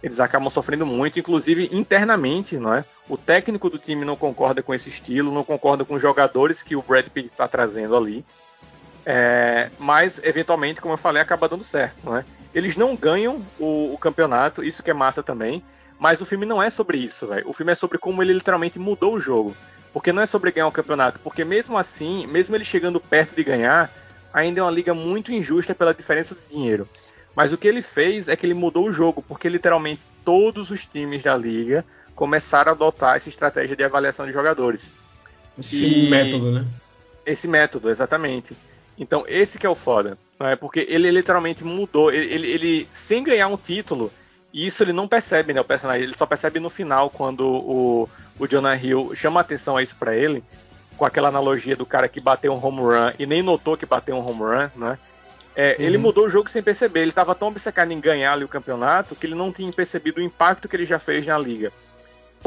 Eles 0.03 0.19
acabam 0.19 0.51
sofrendo 0.51 0.87
muito, 0.87 1.19
inclusive 1.19 1.69
internamente, 1.73 2.57
não 2.57 2.73
é? 2.73 2.85
O 3.09 3.19
técnico 3.19 3.69
do 3.69 3.79
time 3.79 4.05
não 4.05 4.17
concorda 4.17 4.63
com 4.63 4.73
esse 4.73 4.89
estilo, 4.89 5.33
não 5.33 5.45
concorda 5.45 5.85
com 5.85 5.95
os 5.95 6.03
jogadores 6.03 6.63
que 6.63 6.75
o 6.75 6.83
Brad 6.83 7.07
Pitt 7.09 7.27
está 7.27 7.47
trazendo 7.47 7.97
ali. 7.97 8.25
É, 9.05 9.71
mas, 9.79 10.21
eventualmente, 10.25 10.81
como 10.81 10.95
eu 10.95 10.99
falei, 10.99 11.21
acaba 11.21 11.49
dando 11.49 11.65
certo, 11.65 12.05
não 12.05 12.17
é? 12.17 12.25
Eles 12.55 12.77
não 12.77 12.97
ganham 12.97 13.45
o, 13.59 13.93
o 13.93 13.99
campeonato, 13.99 14.65
isso 14.65 14.83
que 14.83 14.91
é 14.91 14.95
massa 14.95 15.23
também. 15.23 15.63
Mas 15.99 16.21
o 16.21 16.25
filme 16.25 16.47
não 16.47 16.63
é 16.63 16.71
sobre 16.71 16.97
isso, 16.97 17.27
velho. 17.27 17.49
O 17.49 17.53
filme 17.53 17.73
é 17.73 17.75
sobre 17.75 17.99
como 17.99 18.23
ele 18.23 18.33
literalmente 18.33 18.79
mudou 18.79 19.15
o 19.15 19.21
jogo. 19.21 19.55
Porque 19.93 20.13
não 20.13 20.23
é 20.23 20.27
sobre 20.27 20.51
ganhar 20.51 20.67
o 20.67 20.73
campeonato. 20.73 21.21
Porque 21.21 21.45
mesmo 21.45 21.77
assim, 21.77 22.27
mesmo 22.27 22.57
ele 22.57 22.65
chegando 22.65 22.99
perto 22.99 23.37
de 23.37 23.45
ganhar, 23.45 23.93
ainda 24.33 24.61
é 24.61 24.63
uma 24.63 24.71
liga 24.71 24.95
muito 24.95 25.31
injusta 25.31 25.75
pela 25.75 25.93
diferença 25.93 26.35
de 26.35 26.57
dinheiro. 26.57 26.89
Mas 27.35 27.53
o 27.53 27.59
que 27.59 27.69
ele 27.69 27.83
fez 27.83 28.29
é 28.29 28.37
que 28.37 28.45
ele 28.45 28.55
mudou 28.55 28.87
o 28.87 28.93
jogo, 28.93 29.23
porque 29.27 29.49
literalmente 29.49 30.03
todos 30.25 30.71
os 30.71 30.85
times 30.85 31.23
da 31.23 31.37
liga 31.37 31.85
começaram 32.15 32.71
a 32.71 32.75
adotar 32.75 33.17
essa 33.17 33.29
estratégia 33.29 33.77
de 33.77 33.85
avaliação 33.85 34.27
de 34.27 34.33
jogadores. 34.33 34.93
Esse 35.59 36.07
e... 36.07 36.11
método, 36.11 36.53
né? 36.53 36.67
Esse 37.25 37.49
método, 37.49 37.91
exatamente. 37.91 38.57
Então, 38.99 39.25
esse 39.27 39.59
que 39.59 39.67
é 39.67 39.69
o 39.71 39.75
foda. 39.75 40.19
é 40.41 40.57
Porque 40.57 40.87
ele 40.89 41.11
literalmente 41.11 41.65
mudou. 41.65 42.13
Ele, 42.13 42.35
ele, 42.35 42.51
ele, 42.51 42.89
sem 42.93 43.25
ganhar 43.25 43.49
um 43.49 43.57
título, 43.57 44.13
e 44.53 44.67
isso 44.67 44.83
ele 44.83 44.93
não 44.93 45.09
percebe, 45.09 45.53
né? 45.53 45.61
O 45.61 45.65
personagem, 45.65 46.03
ele 46.03 46.17
só 46.17 46.27
percebe 46.27 46.61
no 46.61 46.69
final, 46.69 47.09
quando 47.09 47.47
o, 47.47 48.09
o 48.39 48.47
Jonah 48.47 48.77
Hill 48.77 49.13
chama 49.15 49.41
atenção 49.41 49.77
a 49.77 49.83
isso 49.83 49.97
para 49.97 50.15
ele, 50.15 50.45
com 50.97 51.05
aquela 51.05 51.29
analogia 51.29 51.77
do 51.77 51.87
cara 51.87 52.09
que 52.09 52.21
bateu 52.21 52.53
um 52.53 52.63
home 52.63 52.81
run 52.81 53.13
e 53.19 53.25
nem 53.25 53.43
notou 53.43 53.77
que 53.77 53.87
bateu 53.87 54.17
um 54.17 54.27
home 54.29 54.41
run, 54.41 54.71
né? 54.77 54.99
É, 55.61 55.77
uhum. 55.79 55.85
Ele 55.85 55.99
mudou 55.99 56.25
o 56.25 56.31
jogo 56.31 56.49
sem 56.49 56.63
perceber. 56.63 57.01
Ele 57.01 57.11
estava 57.11 57.35
tão 57.35 57.49
obcecado 57.49 57.93
em 57.93 58.01
ganhar 58.01 58.33
ali 58.33 58.45
o 58.45 58.49
campeonato 58.49 59.15
que 59.15 59.27
ele 59.27 59.35
não 59.35 59.53
tinha 59.53 59.71
percebido 59.71 60.19
o 60.19 60.23
impacto 60.23 60.67
que 60.67 60.75
ele 60.75 60.87
já 60.87 60.99
fez 60.99 61.27
na 61.27 61.37
liga. 61.37 61.71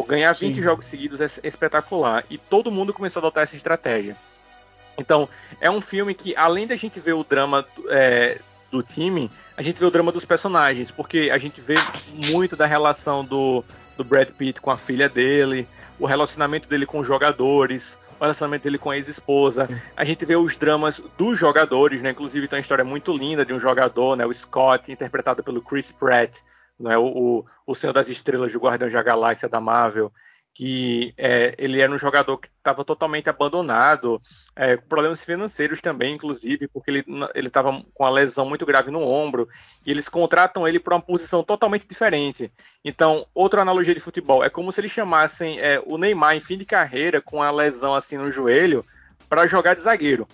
Ganhar 0.08 0.34
Sim. 0.34 0.48
20 0.48 0.64
jogos 0.64 0.88
seguidos 0.88 1.22
é 1.22 1.28
espetacular. 1.48 2.26
E 2.28 2.40
todo 2.40 2.72
mundo 2.72 2.92
começou 2.92 3.20
a 3.20 3.22
adotar 3.26 3.44
essa 3.44 3.56
estratégia. 3.56 4.18
Então, 4.98 5.30
é 5.62 5.70
um 5.70 5.80
filme 5.80 6.16
que, 6.16 6.36
além 6.36 6.66
da 6.66 6.76
gente 6.76 7.00
ver 7.00 7.14
o 7.14 7.24
drama 7.24 7.64
é, 7.90 8.40
do 8.72 8.82
time, 8.82 9.30
a 9.56 9.62
gente 9.62 9.80
vê 9.80 9.86
o 9.86 9.92
drama 9.92 10.12
dos 10.12 10.26
personagens, 10.26 10.90
porque 10.90 11.30
a 11.32 11.38
gente 11.38 11.62
vê 11.62 11.76
muito 12.32 12.56
da 12.56 12.66
relação 12.66 13.24
do, 13.24 13.64
do 13.96 14.04
Brad 14.04 14.30
Pitt 14.30 14.60
com 14.60 14.72
a 14.72 14.78
filha 14.78 15.08
dele, 15.08 15.68
o 16.00 16.08
relacionamento 16.08 16.68
dele 16.68 16.88
com 16.88 16.98
os 16.98 17.06
jogadores, 17.06 17.96
o 18.24 18.26
relacionamento 18.26 18.64
dele 18.64 18.78
com 18.78 18.90
a 18.90 18.96
ex-esposa. 18.96 19.68
A 19.96 20.06
gente 20.06 20.26
vê 20.26 20.36
os 20.36 20.56
dramas 20.56 21.02
dos 21.18 21.38
jogadores, 21.38 22.02
né? 22.02 22.12
Inclusive 22.12 22.48
tem 22.48 22.58
uma 22.58 22.62
história 22.62 22.84
muito 22.84 23.16
linda 23.16 23.46
de 23.46 23.54
um 23.54 23.60
jogador, 23.60 24.16
né? 24.16 24.26
O 24.26 24.34
Scott, 24.34 24.92
interpretado 24.92 25.44
pelo 25.44 25.62
Chris 25.62 25.92
Pratt, 25.92 26.40
né? 26.80 26.98
o, 26.98 27.06
o, 27.06 27.46
o 27.68 27.76
Senhor 27.76 27.92
das 27.92 28.08
Estrelas 28.08 28.52
do 28.52 28.60
Guardião 28.60 28.90
da 28.90 29.04
Galáxia 29.04 29.50
da 29.50 29.60
Marvel 29.60 30.12
que 30.54 31.14
é, 31.18 31.56
ele 31.58 31.82
era 31.82 31.92
um 31.92 31.98
jogador 31.98 32.38
que 32.38 32.48
estava 32.48 32.86
totalmente 32.86 33.28
abandonado, 33.30 34.22
é, 34.56 34.78
com 34.78 34.88
problemas 34.88 35.26
financeiros 35.26 35.82
também, 35.82 36.14
inclusive, 36.14 36.68
porque 36.68 36.92
ele 36.92 37.04
estava 37.48 37.72
com 37.94 38.04
uma 38.04 38.10
lesão 38.10 38.46
muito 38.48 38.66
grave 38.66 38.92
no 38.92 39.02
ombro, 39.02 39.50
e 39.86 39.90
eles 39.90 40.08
contratam 40.08 40.68
ele 40.68 40.80
para 40.80 40.96
uma 40.96 41.02
posição 41.02 41.44
totalmente 41.44 41.88
diferente. 41.88 42.52
Então, 42.86 43.26
outra 43.34 43.64
analogia 43.64 43.96
de 43.96 44.00
futebol, 44.00 44.44
é 44.44 44.50
como 44.50 44.72
se 44.72 44.80
eles 44.80 44.92
chamassem 44.92 45.60
é, 45.60 45.82
o 45.84 45.98
Neymar 45.98 46.36
em 46.36 46.40
fim 46.40 46.58
de 46.58 46.66
carreira, 46.66 47.20
com 47.20 47.42
a 47.42 47.50
lesão 47.50 47.96
assim 47.96 48.18
no 48.18 48.32
joelho, 48.32 48.86
para 49.28 49.48
jogar 49.48 49.74
de 49.74 49.82
zagueiro, 49.82 50.28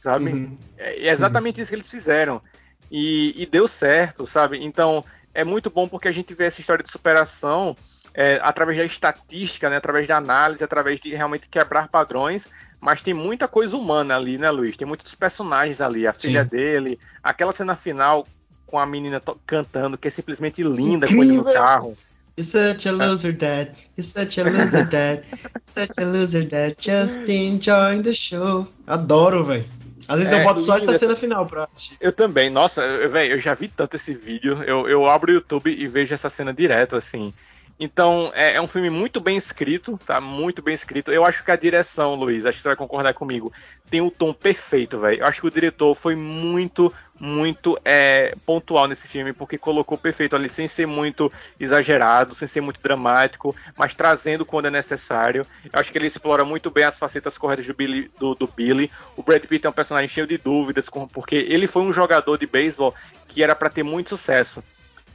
sabe? 0.00 0.32
Uhum. 0.32 0.58
É, 0.76 1.06
é, 1.06 1.12
exatamente 1.12 1.58
uhum. 1.58 1.62
isso 1.62 1.70
que 1.70 1.76
eles 1.76 1.90
fizeram. 1.90 2.42
E, 2.90 3.32
e 3.40 3.46
deu 3.46 3.68
certo, 3.68 4.26
sabe? 4.26 4.64
Então, 4.64 5.04
é 5.32 5.44
muito 5.44 5.70
bom 5.70 5.86
porque 5.86 6.08
a 6.08 6.12
gente 6.12 6.32
vê 6.34 6.44
essa 6.46 6.60
história 6.60 6.82
de 6.82 6.90
superação 6.90 7.76
é, 8.16 8.40
através 8.42 8.78
da 8.78 8.84
estatística, 8.84 9.68
né, 9.68 9.76
através 9.76 10.06
da 10.06 10.16
análise, 10.16 10.64
através 10.64 10.98
de 10.98 11.14
realmente 11.14 11.50
quebrar 11.50 11.88
padrões, 11.88 12.48
mas 12.80 13.02
tem 13.02 13.12
muita 13.12 13.46
coisa 13.46 13.76
humana 13.76 14.16
ali, 14.16 14.38
né, 14.38 14.50
Luiz? 14.50 14.74
Tem 14.74 14.88
muitos 14.88 15.14
personagens 15.14 15.82
ali, 15.82 16.06
a 16.06 16.14
filha 16.14 16.42
Sim. 16.42 16.48
dele, 16.48 16.98
aquela 17.22 17.52
cena 17.52 17.76
final 17.76 18.26
com 18.66 18.78
a 18.78 18.86
menina 18.86 19.20
cantando, 19.46 19.98
que 19.98 20.08
é 20.08 20.10
simplesmente 20.10 20.62
linda 20.62 21.06
com 21.06 21.22
ele 21.22 21.36
no 21.36 21.44
carro. 21.44 21.96
You're 22.38 22.50
such 22.50 22.88
a 22.88 22.92
loser, 22.92 23.32
Dad. 23.32 23.70
You're 23.96 24.02
such 24.02 24.40
a 24.40 24.44
loser, 24.44 24.86
Dad. 24.88 25.22
You're 25.30 25.62
such 25.74 25.98
a 25.98 26.04
loser, 26.04 26.46
Dad. 26.46 26.76
Just 26.78 27.28
enjoying 27.28 28.02
the 28.02 28.12
show. 28.12 28.68
Adoro, 28.86 29.44
velho. 29.44 29.64
Às 30.06 30.18
vezes 30.18 30.32
é, 30.34 30.40
eu 30.40 30.44
boto 30.44 30.60
só 30.60 30.76
essa 30.76 30.98
cena 30.98 31.16
final 31.16 31.46
pra 31.46 31.64
assistir. 31.64 31.96
Eu 31.98 32.12
também. 32.12 32.50
Nossa, 32.50 33.08
velho, 33.08 33.34
eu 33.34 33.38
já 33.38 33.54
vi 33.54 33.68
tanto 33.68 33.96
esse 33.96 34.14
vídeo. 34.14 34.62
Eu, 34.64 34.86
eu 34.86 35.06
abro 35.08 35.32
o 35.32 35.34
YouTube 35.34 35.70
e 35.70 35.88
vejo 35.88 36.12
essa 36.12 36.28
cena 36.28 36.52
direto, 36.52 36.94
assim. 36.94 37.32
Então, 37.78 38.32
é, 38.34 38.54
é, 38.54 38.60
um 38.60 38.66
filme 38.66 38.88
muito 38.88 39.20
bem 39.20 39.36
escrito, 39.36 40.00
tá? 40.06 40.18
Muito 40.18 40.62
bem 40.62 40.74
escrito. 40.74 41.12
Eu 41.12 41.26
acho 41.26 41.44
que 41.44 41.50
a 41.50 41.56
direção, 41.56 42.14
Luiz, 42.14 42.46
acho 42.46 42.56
que 42.56 42.62
você 42.62 42.68
vai 42.68 42.76
concordar 42.76 43.12
comigo, 43.12 43.52
tem 43.90 44.00
o 44.00 44.10
tom 44.10 44.32
perfeito, 44.32 44.98
velho. 44.98 45.20
Eu 45.20 45.26
acho 45.26 45.42
que 45.42 45.46
o 45.46 45.50
diretor 45.50 45.94
foi 45.94 46.14
muito, 46.14 46.90
muito 47.20 47.78
é, 47.84 48.34
pontual 48.46 48.88
nesse 48.88 49.06
filme, 49.06 49.34
porque 49.34 49.58
colocou 49.58 49.98
perfeito 49.98 50.34
ali, 50.34 50.48
sem 50.48 50.66
ser 50.66 50.86
muito 50.86 51.30
exagerado, 51.60 52.34
sem 52.34 52.48
ser 52.48 52.62
muito 52.62 52.80
dramático, 52.80 53.54
mas 53.76 53.94
trazendo 53.94 54.46
quando 54.46 54.66
é 54.66 54.70
necessário. 54.70 55.46
Eu 55.70 55.78
acho 55.78 55.92
que 55.92 55.98
ele 55.98 56.06
explora 56.06 56.46
muito 56.46 56.70
bem 56.70 56.84
as 56.84 56.98
facetas 56.98 57.36
corretas 57.36 57.66
do 57.66 57.74
Billy. 57.74 58.10
Do, 58.18 58.34
do 58.34 58.46
Billy. 58.46 58.90
O 59.14 59.22
Brad 59.22 59.44
Pitt 59.44 59.66
é 59.66 59.70
um 59.70 59.72
personagem 59.72 60.08
cheio 60.08 60.26
de 60.26 60.38
dúvidas, 60.38 60.86
porque 61.12 61.36
ele 61.36 61.66
foi 61.66 61.82
um 61.82 61.92
jogador 61.92 62.38
de 62.38 62.46
beisebol 62.46 62.94
que 63.28 63.42
era 63.42 63.54
para 63.54 63.68
ter 63.68 63.82
muito 63.82 64.08
sucesso. 64.08 64.64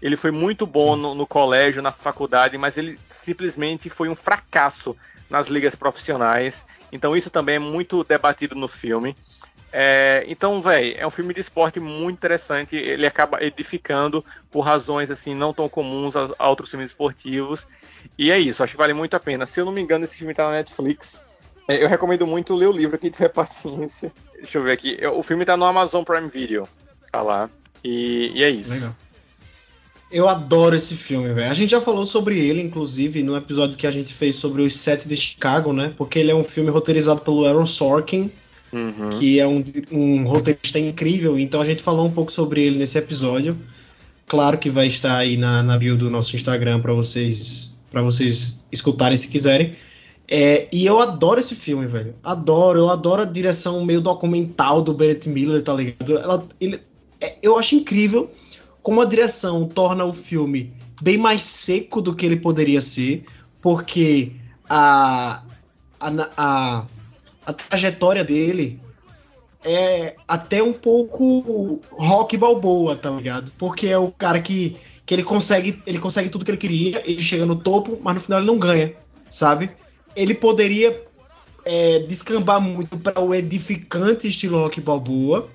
Ele 0.02 0.18
foi 0.18 0.32
muito 0.32 0.66
bom 0.66 0.96
no, 0.96 1.14
no, 1.14 1.28
colégio, 1.28 1.82
na 1.82 1.92
faculdade, 1.92 2.58
mas 2.58 2.78
ele 2.78 3.00
simplesmente 3.10 3.90
foi 3.90 4.10
um 4.10 4.16
fracasso 4.16 4.96
nas 5.30 5.48
ligas 5.48 5.76
profissionais. 5.76 6.66
Então 6.92 7.16
isso 7.16 7.30
também 7.30 7.56
é 7.56 7.60
muito 7.60 8.04
debatido 8.04 8.56
no 8.56 8.68
filme. 8.68 9.16
É, 9.74 10.26
então, 10.28 10.62
velho, 10.62 10.96
é 10.98 11.08
um 11.08 11.10
filme 11.10 11.34
de 11.34 11.40
esporte 11.40 11.80
muito 11.80 12.18
interessante. 12.18 12.76
Ele 12.76 13.06
acaba 13.06 13.44
edificando 13.44 14.26
por 14.52 14.62
razões 14.62 15.10
assim 15.10 15.34
não 15.34 15.54
tão 15.54 15.70
comuns 15.70 16.16
a, 16.16 16.28
a 16.38 16.50
outros 16.50 16.70
filmes 16.70 16.90
esportivos. 16.90 17.68
E 18.18 18.32
é 18.32 18.40
isso, 18.40 18.64
acho 18.64 18.74
que 18.74 18.78
vale 18.78 18.94
muito 18.94 19.16
a 19.16 19.20
pena. 19.20 19.46
Se 19.46 19.62
eu 19.62 19.66
não 19.66 19.72
me 19.72 19.82
engano, 19.82 20.06
esse 20.06 20.18
filme 20.18 20.34
está 20.34 20.46
na 20.46 20.54
Netflix. 20.54 21.22
É, 21.68 21.82
eu 21.82 21.88
recomendo 21.88 22.28
muito 22.28 22.54
ler 22.54 22.68
o 22.68 22.72
livro, 22.72 22.98
quem 22.98 23.10
tiver 23.12 23.30
paciência. 23.34 24.12
Deixa 24.36 24.58
eu 24.58 24.64
ver 24.64 24.72
aqui. 24.72 24.98
O 25.14 25.22
filme 25.24 25.44
está 25.44 25.56
no 25.56 25.66
Amazon 25.66 26.04
Prime 26.04 26.28
Video. 26.28 26.68
Tá 27.12 27.22
lá. 27.22 27.50
E, 27.84 28.32
e 28.36 28.44
é 28.44 28.50
isso. 28.50 28.72
Legal. 28.72 28.96
Eu 30.12 30.28
adoro 30.28 30.76
esse 30.76 30.96
filme, 30.96 31.34
velho. 31.34 31.50
A 31.50 31.54
gente 31.54 31.70
já 31.70 31.80
falou 31.80 32.06
sobre 32.06 32.38
ele, 32.38 32.62
inclusive, 32.62 33.24
no 33.24 33.36
episódio 33.36 33.78
que 33.78 33.88
a 33.88 33.92
gente 33.92 34.14
fez 34.14 34.36
sobre 34.36 34.62
os 34.62 34.76
sete 34.76 35.08
de 35.08 35.16
Chicago, 35.16 35.72
né? 35.72 35.94
Porque 35.96 36.20
ele 36.20 36.32
é 36.32 36.36
um 36.36 36.44
filme 36.44 36.70
roteirizado 36.70 37.22
pelo 37.22 37.46
Aaron 37.46 37.66
Sorkin, 37.66 38.30
uhum. 38.74 39.18
que 39.18 39.40
é 39.40 39.48
um, 39.48 39.64
um 39.90 40.28
roteirista 40.28 40.78
incrível. 40.80 41.40
Então 41.40 41.62
a 41.62 41.66
gente 41.66 41.82
falou 41.82 42.06
um 42.06 42.12
pouco 42.12 42.32
sobre 42.32 42.62
ele 42.62 42.78
nesse 42.78 42.98
episódio. 42.98 43.58
Claro 44.28 44.58
que 44.58 44.70
vai 44.70 44.88
estar 44.88 45.18
aí 45.18 45.38
na, 45.38 45.64
na 45.64 45.78
bio 45.78 45.98
do 45.98 46.10
nosso 46.10 46.36
Instagram 46.36 46.82
para 46.82 46.94
vocês 46.94 47.72
para 47.90 48.02
vocês 48.02 48.64
escutarem 48.72 49.18
se 49.18 49.28
quiserem. 49.28 49.76
É, 50.28 50.70
e 50.72 50.86
eu 50.86 51.00
adoro 51.00 51.42
esse 51.42 51.56
filme, 51.56 51.86
velho. 51.88 52.16
Adoro, 52.24 52.80
eu 52.80 52.90
adoro 52.90 53.22
a 53.22 53.26
direção 53.26 53.84
meio 53.84 54.00
documental 54.00 54.82
do 54.82 54.94
Bennett 54.94 55.28
Miller, 55.28 55.62
tá 55.62 55.74
ligado? 55.74 56.18
Ela, 56.18 56.48
ele, 56.60 56.80
é, 57.20 57.36
eu 57.44 57.58
acho 57.58 57.76
incrível 57.76 58.32
como 58.82 59.02
a 59.02 59.06
direção 59.06 59.68
torna 59.68 60.06
o 60.06 60.14
filme 60.14 60.74
bem 61.02 61.18
mais 61.18 61.44
seco 61.44 62.02
do 62.02 62.16
que 62.16 62.26
ele 62.26 62.36
poderia 62.36 62.82
ser, 62.82 63.26
porque 63.62 64.34
a, 64.70 65.44
a, 66.00 66.30
a, 66.38 66.86
a 67.46 67.54
trajetória 67.54 68.24
dele 68.24 68.80
é 69.64 70.16
até 70.28 70.62
um 70.62 70.74
pouco 70.74 71.80
rock 71.92 72.38
balboa, 72.38 72.96
tá 72.96 73.10
ligado? 73.12 73.52
Porque 73.58 73.88
é 73.88 73.98
o 73.98 74.12
cara 74.12 74.42
que, 74.42 74.78
que 75.06 75.14
ele 75.14 75.24
consegue 75.24 75.82
ele 75.86 76.00
consegue 76.00 76.30
tudo 76.30 76.46
que 76.46 76.52
ele 76.52 76.58
queria, 76.58 77.04
ele 77.06 77.22
chega 77.22 77.46
no 77.46 77.56
topo, 77.56 78.00
mas 78.02 78.16
no 78.16 78.22
final 78.22 78.40
ele 78.40 78.48
não 78.48 78.58
ganha, 78.58 78.94
sabe? 79.30 79.72
Ele 80.16 80.34
poderia 80.34 81.04
é, 81.64 82.00
descambar 82.00 82.60
muito 82.60 82.98
para 82.98 83.20
o 83.20 83.34
edificante 83.34 84.28
estilo 84.28 84.58
rock 84.58 84.82
balboa, 84.82 85.50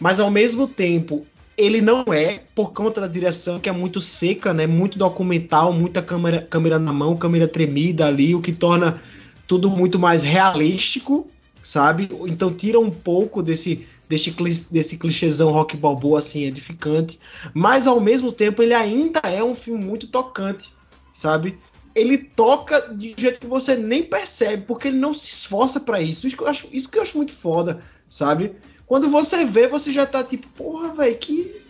mas 0.00 0.18
ao 0.20 0.30
mesmo 0.30 0.66
tempo 0.66 1.26
ele 1.56 1.80
não 1.80 2.04
é, 2.12 2.42
por 2.54 2.72
conta 2.72 3.00
da 3.00 3.06
direção 3.06 3.60
que 3.60 3.68
é 3.68 3.72
muito 3.72 4.00
seca, 4.00 4.52
né? 4.52 4.66
Muito 4.66 4.98
documental, 4.98 5.72
muita 5.72 6.02
câmera, 6.02 6.42
câmera 6.42 6.78
na 6.78 6.92
mão, 6.92 7.16
câmera 7.16 7.46
tremida 7.46 8.06
ali, 8.06 8.34
o 8.34 8.40
que 8.40 8.52
torna 8.52 9.00
tudo 9.46 9.70
muito 9.70 9.98
mais 9.98 10.22
realístico, 10.22 11.28
sabe? 11.62 12.08
Então 12.26 12.52
tira 12.52 12.80
um 12.80 12.90
pouco 12.90 13.42
desse 13.42 13.86
desse, 14.08 14.30
desse 14.70 14.98
clichêzão 14.98 15.50
rock 15.50 15.76
balboa 15.76 16.18
assim 16.18 16.44
edificante, 16.44 17.18
mas 17.52 17.86
ao 17.86 18.00
mesmo 18.00 18.32
tempo 18.32 18.62
ele 18.62 18.74
ainda 18.74 19.20
é 19.20 19.42
um 19.42 19.54
filme 19.54 19.82
muito 19.82 20.08
tocante, 20.08 20.72
sabe? 21.12 21.58
Ele 21.94 22.18
toca 22.18 22.80
de 22.92 23.14
um 23.16 23.20
jeito 23.20 23.40
que 23.40 23.46
você 23.46 23.76
nem 23.76 24.02
percebe, 24.02 24.64
porque 24.66 24.88
ele 24.88 24.98
não 24.98 25.14
se 25.14 25.30
esforça 25.30 25.78
para 25.78 26.00
isso. 26.00 26.26
Isso 26.26 26.36
que 26.36 26.42
eu 26.42 26.48
acho, 26.48 26.68
isso 26.72 26.90
que 26.90 26.98
eu 26.98 27.02
acho 27.02 27.16
muito 27.16 27.32
foda, 27.32 27.80
sabe? 28.08 28.52
Quando 28.86 29.08
você 29.08 29.44
vê, 29.44 29.66
você 29.66 29.92
já 29.92 30.06
tá 30.06 30.22
tipo, 30.22 30.46
porra, 30.48 30.94
velho, 30.94 31.16
que, 31.16 31.62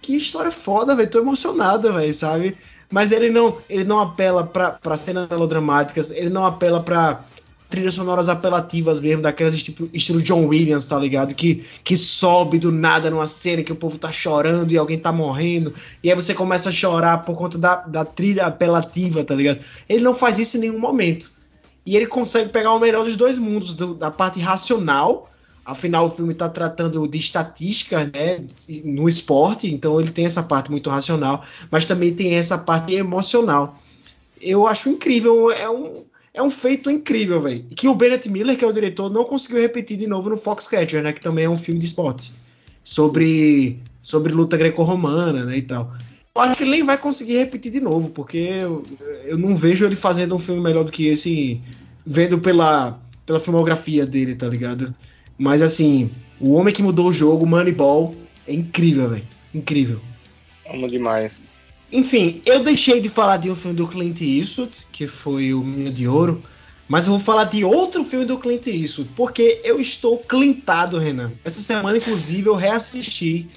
que 0.00 0.16
história 0.16 0.50
foda, 0.50 0.94
velho. 0.94 1.10
Tô 1.10 1.20
emocionada, 1.20 1.92
velho, 1.92 2.12
sabe? 2.14 2.56
Mas 2.90 3.12
ele 3.12 3.30
não, 3.30 3.58
ele 3.68 3.84
não 3.84 4.00
apela 4.00 4.44
pra, 4.44 4.72
pra 4.72 4.96
cenas 4.96 5.28
melodramáticas, 5.28 6.10
ele 6.10 6.28
não 6.28 6.44
apela 6.44 6.82
pra 6.82 7.24
trilhas 7.70 7.94
sonoras 7.94 8.28
apelativas 8.28 8.98
mesmo, 8.98 9.22
daquelas 9.22 9.62
tipo, 9.62 9.88
estilo 9.94 10.20
John 10.20 10.46
Williams, 10.46 10.86
tá 10.86 10.98
ligado? 10.98 11.32
Que, 11.34 11.64
que 11.84 11.96
sobe 11.96 12.58
do 12.58 12.72
nada 12.72 13.08
numa 13.08 13.28
cena 13.28 13.62
que 13.62 13.72
o 13.72 13.76
povo 13.76 13.96
tá 13.96 14.10
chorando 14.10 14.72
e 14.72 14.76
alguém 14.76 14.98
tá 14.98 15.12
morrendo, 15.12 15.72
e 16.02 16.10
aí 16.10 16.16
você 16.16 16.34
começa 16.34 16.70
a 16.70 16.72
chorar 16.72 17.18
por 17.24 17.36
conta 17.36 17.56
da, 17.56 17.76
da 17.76 18.04
trilha 18.04 18.46
apelativa, 18.46 19.22
tá 19.22 19.36
ligado? 19.36 19.60
Ele 19.88 20.02
não 20.02 20.14
faz 20.14 20.40
isso 20.40 20.56
em 20.56 20.60
nenhum 20.60 20.80
momento. 20.80 21.30
E 21.86 21.96
ele 21.96 22.06
consegue 22.06 22.50
pegar 22.50 22.72
o 22.72 22.80
melhor 22.80 23.04
dos 23.04 23.16
dois 23.16 23.38
mundos, 23.38 23.76
do, 23.76 23.94
da 23.94 24.10
parte 24.10 24.40
racional 24.40 25.29
Afinal, 25.64 26.06
o 26.06 26.10
filme 26.10 26.32
está 26.32 26.48
tratando 26.48 27.06
de 27.06 27.18
estatística 27.18 28.04
né, 28.04 28.44
no 28.84 29.08
esporte, 29.08 29.72
então 29.72 30.00
ele 30.00 30.10
tem 30.10 30.24
essa 30.24 30.42
parte 30.42 30.70
muito 30.70 30.88
racional, 30.88 31.44
mas 31.70 31.84
também 31.84 32.14
tem 32.14 32.34
essa 32.34 32.58
parte 32.58 32.94
emocional. 32.94 33.78
Eu 34.40 34.66
acho 34.66 34.88
incrível, 34.88 35.50
é 35.50 35.68
um, 35.68 36.04
é 36.32 36.42
um 36.42 36.50
feito 36.50 36.90
incrível, 36.90 37.42
velho. 37.42 37.62
Que 37.76 37.86
o 37.86 37.94
Bennett 37.94 38.28
Miller, 38.28 38.56
que 38.56 38.64
é 38.64 38.68
o 38.68 38.72
diretor, 38.72 39.10
não 39.10 39.24
conseguiu 39.24 39.60
repetir 39.60 39.98
de 39.98 40.06
novo 40.06 40.30
no 40.30 40.38
Foxcatcher, 40.38 41.02
né, 41.02 41.12
que 41.12 41.20
também 41.20 41.44
é 41.44 41.50
um 41.50 41.58
filme 41.58 41.78
de 41.78 41.86
esporte, 41.86 42.32
sobre, 42.82 43.78
sobre 44.02 44.32
luta 44.32 44.56
greco-romana 44.56 45.44
né, 45.44 45.58
e 45.58 45.62
tal. 45.62 45.92
Eu 46.34 46.42
acho 46.42 46.56
que 46.56 46.62
ele 46.62 46.70
nem 46.70 46.84
vai 46.84 46.96
conseguir 46.96 47.36
repetir 47.36 47.70
de 47.70 47.80
novo, 47.80 48.08
porque 48.08 48.38
eu, 48.38 48.82
eu 49.24 49.36
não 49.36 49.54
vejo 49.54 49.84
ele 49.84 49.96
fazendo 49.96 50.34
um 50.34 50.38
filme 50.38 50.60
melhor 50.60 50.84
do 50.84 50.92
que 50.92 51.06
esse, 51.06 51.60
vendo 52.06 52.38
pela, 52.38 52.98
pela 53.26 53.40
filmografia 53.40 54.06
dele, 54.06 54.34
tá 54.34 54.48
ligado? 54.48 54.94
Mas 55.40 55.62
assim, 55.62 56.10
o 56.38 56.52
homem 56.52 56.74
que 56.74 56.82
mudou 56.82 57.08
o 57.08 57.12
jogo, 57.14 57.46
Moneyball, 57.46 58.14
é 58.46 58.52
incrível, 58.52 59.08
velho. 59.08 59.26
Incrível. 59.54 59.98
Amo 60.68 60.86
demais. 60.86 61.42
Enfim, 61.90 62.42
eu 62.44 62.62
deixei 62.62 63.00
de 63.00 63.08
falar 63.08 63.38
de 63.38 63.50
um 63.50 63.56
filme 63.56 63.74
do 63.74 63.88
Clint 63.88 64.20
Eastwood, 64.20 64.70
que 64.92 65.06
foi 65.06 65.54
o 65.54 65.62
Minha 65.64 65.90
de 65.90 66.06
Ouro, 66.06 66.42
mas 66.86 67.06
eu 67.06 67.14
vou 67.14 67.20
falar 67.20 67.44
de 67.44 67.64
outro 67.64 68.04
filme 68.04 68.26
do 68.26 68.36
Clint 68.36 68.66
Eastwood, 68.66 69.12
porque 69.16 69.62
eu 69.64 69.80
estou 69.80 70.18
clintado, 70.18 70.98
Renan. 70.98 71.32
Essa 71.42 71.62
semana, 71.62 71.96
inclusive, 71.96 72.46
eu 72.46 72.54
reassisti. 72.54 73.48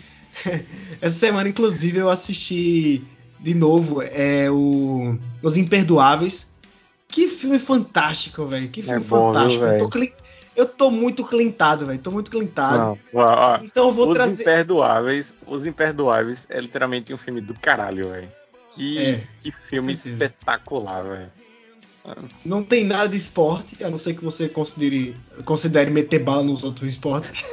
Essa 1.01 1.19
semana, 1.19 1.49
inclusive, 1.49 1.97
eu 1.97 2.09
assisti 2.09 3.01
de 3.41 3.53
novo 3.53 4.01
é, 4.01 4.49
o 4.49 5.19
Os 5.41 5.57
Imperdoáveis. 5.57 6.47
Que 7.09 7.27
filme 7.27 7.59
fantástico, 7.59 8.45
velho. 8.45 8.69
Que 8.69 8.81
filme 8.81 8.97
é 8.97 9.03
bom, 9.03 9.34
fantástico. 9.34 9.65
Viu, 9.65 9.73
eu, 9.73 9.79
tô 9.79 9.89
cli 9.89 10.13
eu 10.56 10.66
tô 10.68 10.91
muito 10.91 11.26
clintado, 11.26 11.86
velho. 11.86 11.99
Tô 11.99 12.12
muito 12.12 12.30
clintado. 12.30 12.99
Não, 13.14 13.22
ó, 13.22 13.56
ó, 13.56 13.60
então 13.64 13.88
eu 13.88 13.93
vou 13.93 14.10
os 14.10 14.14
trazer. 14.14 14.43
Imperdoáveis, 14.43 15.36
os 15.45 15.66
Imperdoáveis 15.66 16.47
é 16.49 16.60
literalmente 16.60 17.14
um 17.14 17.18
filme 17.18 17.41
do 17.41 17.54
caralho, 17.54 18.10
velho. 18.10 18.32
Que, 18.72 18.97
é, 18.97 19.24
que 19.39 19.51
filme 19.51 19.93
espetacular, 19.93 21.04
velho. 21.04 21.32
Não 22.43 22.64
tem 22.64 22.84
nada 22.84 23.08
de 23.08 23.18
esporte, 23.18 23.82
a 23.84 23.89
não 23.89 23.97
ser 23.97 24.14
que 24.16 24.24
você 24.24 24.49
considere, 24.49 25.16
considere 25.45 25.89
meter 25.89 26.20
bala 26.20 26.43
nos 26.43 26.64
outros 26.64 26.89
esportes. 26.89 27.45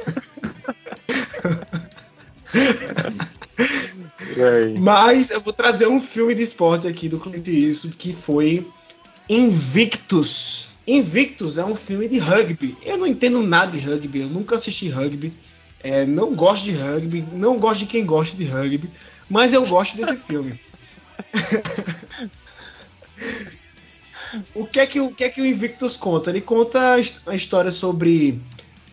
Mas 4.79 5.29
eu 5.29 5.39
vou 5.39 5.53
trazer 5.53 5.87
um 5.87 6.01
filme 6.01 6.35
de 6.35 6.43
esporte 6.43 6.87
aqui 6.87 7.07
do 7.07 7.19
Clint 7.19 7.47
Eastwood 7.47 7.95
que 7.95 8.13
foi 8.13 8.67
Invictus. 9.29 10.70
Invictus 10.95 11.57
é 11.57 11.63
um 11.63 11.75
filme 11.75 12.07
de 12.07 12.17
rugby. 12.17 12.77
Eu 12.83 12.97
não 12.97 13.07
entendo 13.07 13.41
nada 13.41 13.71
de 13.71 13.79
rugby, 13.79 14.21
eu 14.21 14.27
nunca 14.27 14.55
assisti 14.55 14.89
rugby. 14.89 15.33
É, 15.83 16.05
não 16.05 16.35
gosto 16.35 16.65
de 16.65 16.71
rugby, 16.71 17.25
não 17.33 17.57
gosto 17.57 17.79
de 17.79 17.85
quem 17.87 18.05
gosta 18.05 18.37
de 18.37 18.45
rugby, 18.45 18.89
mas 19.29 19.53
eu 19.53 19.65
gosto 19.65 19.97
desse 19.97 20.15
filme. 20.27 20.59
o, 24.53 24.65
que 24.65 24.79
é 24.79 24.85
que, 24.85 24.99
o 24.99 25.11
que 25.11 25.23
é 25.23 25.29
que 25.29 25.41
o 25.41 25.45
Invictus 25.45 25.97
conta? 25.97 26.29
Ele 26.29 26.41
conta 26.41 26.97
a 27.25 27.35
história 27.35 27.71
sobre 27.71 28.39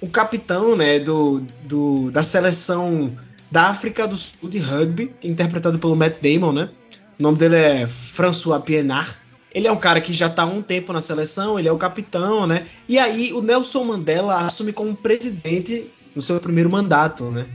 o 0.01 0.09
capitão 0.09 0.76
né, 0.76 0.99
do, 0.99 1.40
do, 1.64 2.11
da 2.11 2.22
seleção 2.22 3.16
da 3.51 3.68
África 3.68 4.07
do 4.07 4.16
Sul 4.16 4.49
de 4.49 4.59
rugby, 4.59 5.14
interpretado 5.22 5.78
pelo 5.78 5.96
Matt 5.96 6.16
Damon, 6.22 6.53
né? 6.53 6.70
O 7.18 7.22
nome 7.22 7.38
dele 7.38 7.57
é 7.57 7.86
François 7.86 8.62
Pienard. 8.62 9.16
Ele 9.53 9.66
é 9.66 9.72
um 9.72 9.78
cara 9.78 10.01
que 10.01 10.12
já 10.12 10.26
está 10.26 10.42
há 10.42 10.46
um 10.46 10.62
tempo 10.62 10.92
na 10.92 11.01
seleção, 11.01 11.59
ele 11.59 11.68
é 11.68 11.72
o 11.72 11.78
capitão, 11.78 12.46
né? 12.46 12.66
E 12.88 12.99
aí 12.99 13.32
o 13.32 13.40
Nelson 13.40 13.84
Mandela 13.84 14.36
assume 14.46 14.72
como 14.72 14.94
presidente 14.94 15.90
no 16.14 16.20
seu 16.20 16.38
primeiro 16.40 16.70
mandato, 16.70 17.24
né? 17.30 17.46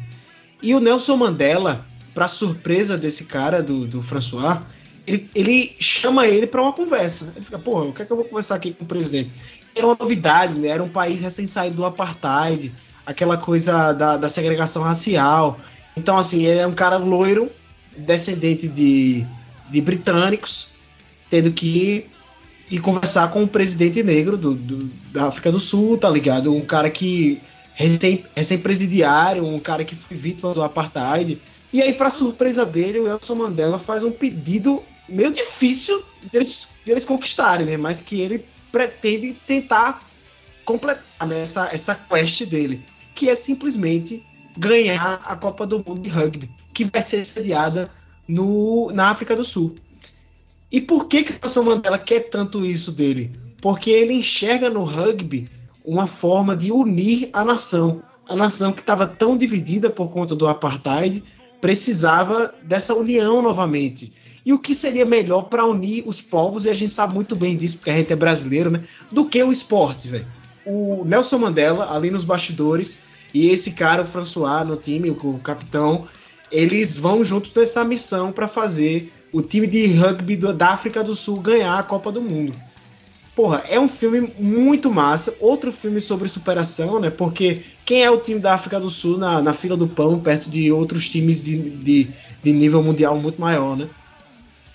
E 0.61 0.73
o 0.73 0.79
Nelson 0.79 1.17
Mandela, 1.17 1.85
para 2.13 2.27
surpresa 2.27 2.97
desse 2.97 3.25
cara, 3.25 3.61
do, 3.61 3.85
do 3.85 4.01
François, 4.01 4.61
ele, 5.05 5.29
ele 5.35 5.75
chama 5.79 6.25
ele 6.27 6.47
para 6.47 6.61
uma 6.61 6.73
conversa. 6.73 7.33
Ele 7.35 7.45
fica, 7.45 7.59
pô, 7.59 7.81
o 7.81 7.93
que 7.93 8.01
é 8.01 8.05
que 8.05 8.11
eu 8.11 8.17
vou 8.17 8.25
conversar 8.25 8.55
aqui 8.55 8.73
com 8.73 8.85
o 8.85 8.87
presidente? 8.87 9.33
Era 9.75 9.85
uma 9.85 9.97
novidade, 9.99 10.57
né? 10.57 10.69
Era 10.69 10.83
um 10.83 10.89
país 10.89 11.21
recém-saído 11.21 11.75
do 11.75 11.85
apartheid, 11.85 12.73
aquela 13.05 13.37
coisa 13.37 13.91
da, 13.91 14.17
da 14.17 14.29
segregação 14.29 14.81
racial. 14.83 15.59
Então, 15.97 16.17
assim, 16.17 16.45
ele 16.45 16.59
é 16.59 16.67
um 16.67 16.73
cara 16.73 16.97
loiro, 16.97 17.51
descendente 17.97 18.67
de, 18.67 19.25
de 19.69 19.81
britânicos, 19.81 20.69
tendo 21.33 21.51
que 21.51 22.05
ir 22.69 22.79
conversar 22.79 23.31
com 23.31 23.41
o 23.41 23.47
presidente 23.47 24.03
negro 24.03 24.37
do, 24.37 24.53
do, 24.53 24.85
da 25.11 25.29
África 25.29 25.51
do 25.51 25.59
Sul, 25.59 25.97
tá 25.97 26.07
ligado? 26.07 26.53
Um 26.53 26.63
cara 26.63 26.91
que 26.91 27.41
recém-presidiário, 27.73 29.43
um 29.43 29.57
cara 29.57 29.83
que 29.83 29.95
foi 29.95 30.15
vítima 30.15 30.53
do 30.53 30.61
apartheid. 30.61 31.41
E 31.73 31.81
aí, 31.81 31.91
para 31.91 32.11
surpresa 32.11 32.63
dele, 32.63 32.99
o 32.99 33.05
Nelson 33.05 33.33
Mandela 33.33 33.79
faz 33.79 34.03
um 34.03 34.11
pedido 34.11 34.83
meio 35.09 35.33
difícil 35.33 36.03
deles, 36.31 36.67
deles 36.85 37.03
conquistarem, 37.03 37.65
né? 37.65 37.77
Mas 37.77 37.99
que 37.99 38.21
ele 38.21 38.45
pretende 38.71 39.35
tentar 39.47 40.07
completar 40.63 41.27
né? 41.27 41.41
essa, 41.41 41.67
essa 41.73 41.95
quest 41.95 42.45
dele, 42.45 42.85
que 43.15 43.27
é 43.27 43.33
simplesmente 43.33 44.23
ganhar 44.55 45.19
a 45.25 45.35
Copa 45.35 45.65
do 45.65 45.79
Mundo 45.79 45.99
de 45.99 46.11
Rugby, 46.11 46.47
que 46.71 46.85
vai 46.85 47.01
ser 47.01 47.25
sediada 47.25 47.89
no, 48.27 48.91
na 48.91 49.09
África 49.09 49.35
do 49.35 49.43
Sul. 49.43 49.73
E 50.73 50.81
por 50.81 51.07
que, 51.07 51.23
que 51.23 51.33
o 51.33 51.39
Nelson 51.39 51.61
Mandela 51.61 51.99
quer 51.99 52.31
tanto 52.31 52.65
isso 52.65 52.91
dele? 52.91 53.31
Porque 53.61 53.91
ele 53.91 54.13
enxerga 54.13 54.71
no 54.71 54.83
rugby 54.83 55.47
uma 55.85 56.07
forma 56.07 56.57
de 56.57 56.71
unir 56.71 57.29
a 57.31 57.45
nação. 57.45 58.01
A 58.27 58.35
nação 58.35 58.73
que 58.73 58.79
estava 58.79 59.05
tão 59.05 59.37
dividida 59.37 59.91
por 59.91 60.09
conta 60.09 60.35
do 60.35 60.47
apartheid 60.47 61.23
precisava 61.61 62.51
dessa 62.63 62.95
união 62.95 63.39
novamente. 63.39 64.11
E 64.43 64.51
o 64.51 64.57
que 64.57 64.73
seria 64.73 65.05
melhor 65.05 65.43
para 65.43 65.63
unir 65.63 66.03
os 66.07 66.23
povos, 66.23 66.65
e 66.65 66.71
a 66.71 66.73
gente 66.73 66.91
sabe 66.91 67.13
muito 67.13 67.35
bem 67.35 67.55
disso, 67.55 67.77
porque 67.77 67.91
a 67.91 67.95
gente 67.95 68.11
é 68.11 68.15
brasileiro, 68.15 68.71
né? 68.71 68.83
Do 69.11 69.25
que 69.25 69.41
o 69.43 69.51
esporte, 69.51 70.07
velho. 70.07 70.25
O 70.65 71.05
Nelson 71.05 71.37
Mandela, 71.37 71.95
ali 71.95 72.09
nos 72.09 72.23
bastidores, 72.23 72.99
e 73.31 73.47
esse 73.47 73.71
cara, 73.71 74.01
o 74.01 74.07
François, 74.07 74.65
no 74.65 74.75
time, 74.75 75.11
o, 75.11 75.39
capitão, 75.39 76.07
eles 76.51 76.97
vão 76.97 77.23
juntos 77.23 77.53
nessa 77.53 77.83
missão 77.83 78.31
para 78.31 78.47
fazer 78.47 79.13
o 79.33 79.41
time 79.41 79.65
de 79.65 79.87
rugby 79.87 80.37
do, 80.37 80.53
da 80.53 80.69
África 80.69 81.03
do 81.03 81.15
Sul 81.15 81.41
ganhar 81.41 81.77
a 81.77 81.83
Copa 81.83 82.11
do 82.11 82.21
Mundo. 82.21 82.53
Porra, 83.35 83.63
é 83.67 83.79
um 83.79 83.89
filme 83.89 84.31
muito 84.37 84.91
massa. 84.91 85.35
Outro 85.39 85.71
filme 85.71 85.99
sobre 85.99 86.29
superação, 86.29 86.99
né? 86.99 87.09
Porque 87.09 87.63
quem 87.83 88.03
é 88.03 88.11
o 88.11 88.19
time 88.19 88.39
da 88.39 88.53
África 88.53 88.79
do 88.79 88.91
Sul 88.91 89.17
na, 89.17 89.41
na 89.41 89.53
fila 89.53 89.75
do 89.75 89.87
pão, 89.87 90.19
perto 90.19 90.51
de 90.51 90.71
outros 90.71 91.09
times 91.09 91.43
de, 91.43 91.57
de, 91.57 92.11
de 92.43 92.53
nível 92.53 92.83
mundial 92.83 93.17
muito 93.17 93.41
maior, 93.41 93.75
né? 93.75 93.89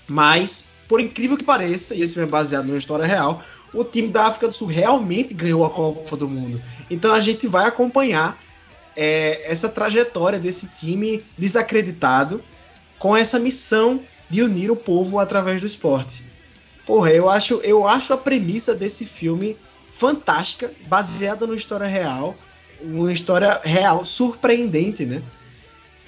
Mas, 0.08 0.64
por 0.88 1.00
incrível 1.00 1.36
que 1.36 1.44
pareça, 1.44 1.94
e 1.94 2.02
esse 2.02 2.14
filme 2.14 2.26
é 2.26 2.30
baseado 2.30 2.66
numa 2.66 2.78
história 2.78 3.06
real, 3.06 3.44
o 3.72 3.84
time 3.84 4.08
da 4.08 4.26
África 4.26 4.48
do 4.48 4.54
Sul 4.54 4.66
realmente 4.66 5.34
ganhou 5.34 5.64
a 5.64 5.70
Copa 5.70 6.16
do 6.16 6.28
Mundo. 6.28 6.60
Então 6.90 7.12
a 7.12 7.20
gente 7.20 7.46
vai 7.46 7.64
acompanhar 7.64 8.36
é, 8.96 9.48
essa 9.48 9.68
trajetória 9.68 10.40
desse 10.40 10.66
time 10.66 11.22
desacreditado 11.36 12.42
com 12.98 13.16
essa 13.16 13.38
missão 13.38 14.00
de 14.28 14.42
unir 14.42 14.70
o 14.70 14.76
povo 14.76 15.18
através 15.18 15.60
do 15.60 15.66
esporte. 15.66 16.24
Porra, 16.86 17.10
eu 17.10 17.28
acho, 17.28 17.54
eu 17.62 17.86
acho 17.86 18.12
a 18.12 18.18
premissa 18.18 18.74
desse 18.74 19.04
filme 19.04 19.56
fantástica, 19.90 20.70
baseada 20.86 21.46
numa 21.46 21.56
história 21.56 21.86
real, 21.86 22.34
uma 22.80 23.12
história 23.12 23.60
real 23.62 24.04
surpreendente, 24.04 25.04
né? 25.04 25.22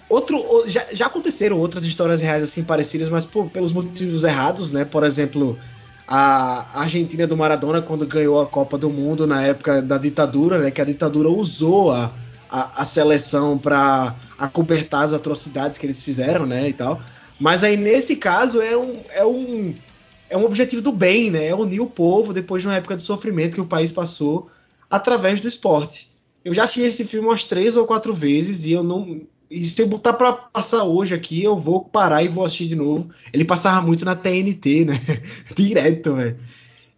Outro, 0.09 0.65
já, 0.67 0.87
já 0.93 1.07
aconteceram 1.07 1.59
outras 1.59 1.85
histórias 1.85 2.21
reais 2.21 2.43
assim 2.43 2.65
parecidas, 2.65 3.09
mas 3.09 3.25
por, 3.25 3.49
pelos 3.51 3.73
motivos 3.73 4.25
errados, 4.25 4.73
né? 4.73 4.85
Por 4.85 5.05
exemplo, 5.05 5.59
a 6.07 6.81
Argentina 6.81 7.27
do 7.27 7.37
Maradona 7.37 7.81
quando 7.81 8.05
ganhou 8.05 8.41
a 8.41 8.47
Copa 8.47 8.77
do 8.77 8.91
Mundo 8.91 9.27
na 9.27 9.43
época 9.43 9.81
da 9.81 9.99
ditadura, 9.99 10.59
né? 10.59 10.71
Que 10.71 10.81
a 10.81 10.85
ditadura 10.85 11.29
usou 11.29 11.93
a, 11.93 12.13
a, 12.51 12.83
a 12.83 12.85
seleção 12.85 13.57
para 13.57 14.17
acobertar 14.37 15.05
as 15.05 15.13
atrocidades 15.13 15.79
que 15.79 15.87
eles 15.87 16.03
fizeram, 16.03 16.45
né? 16.45 16.69
E 16.69 16.73
tal. 16.73 17.01
Mas 17.41 17.65
aí 17.65 17.77
nesse 17.77 18.17
caso 18.17 18.61
é 18.61 18.77
um, 18.77 19.01
é 19.11 19.25
um 19.25 19.75
é 20.29 20.37
um 20.37 20.45
objetivo 20.45 20.81
do 20.81 20.93
bem, 20.93 21.31
né? 21.31 21.47
É 21.47 21.55
unir 21.55 21.81
o 21.81 21.87
povo 21.87 22.33
depois 22.33 22.63
de 22.63 22.69
uma 22.69 22.77
época 22.77 22.97
de 22.97 23.03
sofrimento 23.03 23.55
que 23.55 23.61
o 23.61 23.67
país 23.67 23.91
passou 23.91 24.49
através 24.89 25.41
do 25.41 25.49
esporte. 25.49 26.09
Eu 26.45 26.55
já 26.55 26.65
assisti 26.65 26.83
esse 26.83 27.05
filme 27.05 27.27
umas 27.27 27.45
três 27.45 27.77
ou 27.77 27.87
quatro 27.87 28.15
vezes 28.15 28.65
e 28.65 28.73
eu 28.73 28.85
não 28.85 29.23
e 29.51 29.65
se 29.65 29.83
eu 29.83 29.89
botar 29.89 30.13
para 30.13 30.33
passar 30.33 30.85
hoje 30.85 31.13
aqui, 31.13 31.43
eu 31.43 31.59
vou 31.59 31.85
parar 31.85 32.23
e 32.23 32.29
vou 32.29 32.45
assistir 32.45 32.69
de 32.69 32.77
novo. 32.77 33.11
Ele 33.33 33.45
passava 33.45 33.85
muito 33.85 34.05
na 34.05 34.15
TNT, 34.15 34.85
né? 34.85 35.01
Direto, 35.57 36.15
velho. 36.15 36.39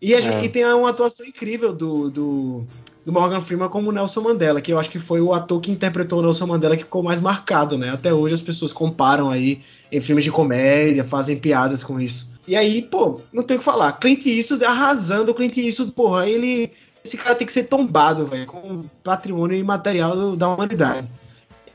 E, 0.02 0.12
é. 0.12 0.44
e, 0.44 0.48
tem 0.50 0.66
uma 0.66 0.90
atuação 0.90 1.24
incrível 1.24 1.72
do, 1.72 2.10
do, 2.10 2.66
do, 3.04 3.12
Morgan 3.12 3.40
Freeman 3.40 3.68
como 3.68 3.92
Nelson 3.92 4.20
Mandela, 4.20 4.60
que 4.60 4.72
eu 4.72 4.78
acho 4.78 4.90
que 4.90 4.98
foi 4.98 5.20
o 5.20 5.32
ator 5.32 5.60
que 5.60 5.70
interpretou 5.70 6.20
o 6.20 6.22
Nelson 6.22 6.46
Mandela 6.46 6.76
que 6.76 6.84
ficou 6.84 7.02
mais 7.02 7.20
marcado, 7.20 7.76
né? 7.78 7.90
Até 7.90 8.12
hoje 8.12 8.34
as 8.34 8.40
pessoas 8.40 8.72
comparam 8.72 9.30
aí 9.30 9.62
em 9.90 10.00
filmes 10.00 10.24
de 10.24 10.30
comédia, 10.30 11.04
fazem 11.04 11.36
piadas 11.36 11.82
com 11.82 12.00
isso. 12.00 12.32
E 12.46 12.56
aí, 12.56 12.82
pô, 12.82 13.20
não 13.32 13.42
tem 13.42 13.56
o 13.56 13.60
que 13.60 13.64
falar. 13.64 13.92
Clint 13.92 14.26
Eastwood 14.26 14.64
arrasando, 14.64 15.34
Clint 15.34 15.56
Eastwood, 15.56 15.92
porra, 15.92 16.28
ele... 16.28 16.70
Esse 17.04 17.16
cara 17.16 17.34
tem 17.34 17.46
que 17.46 17.52
ser 17.52 17.64
tombado, 17.64 18.26
velho, 18.26 18.46
com 18.46 18.84
patrimônio 19.02 19.58
imaterial 19.58 20.36
da 20.36 20.54
humanidade. 20.54 21.10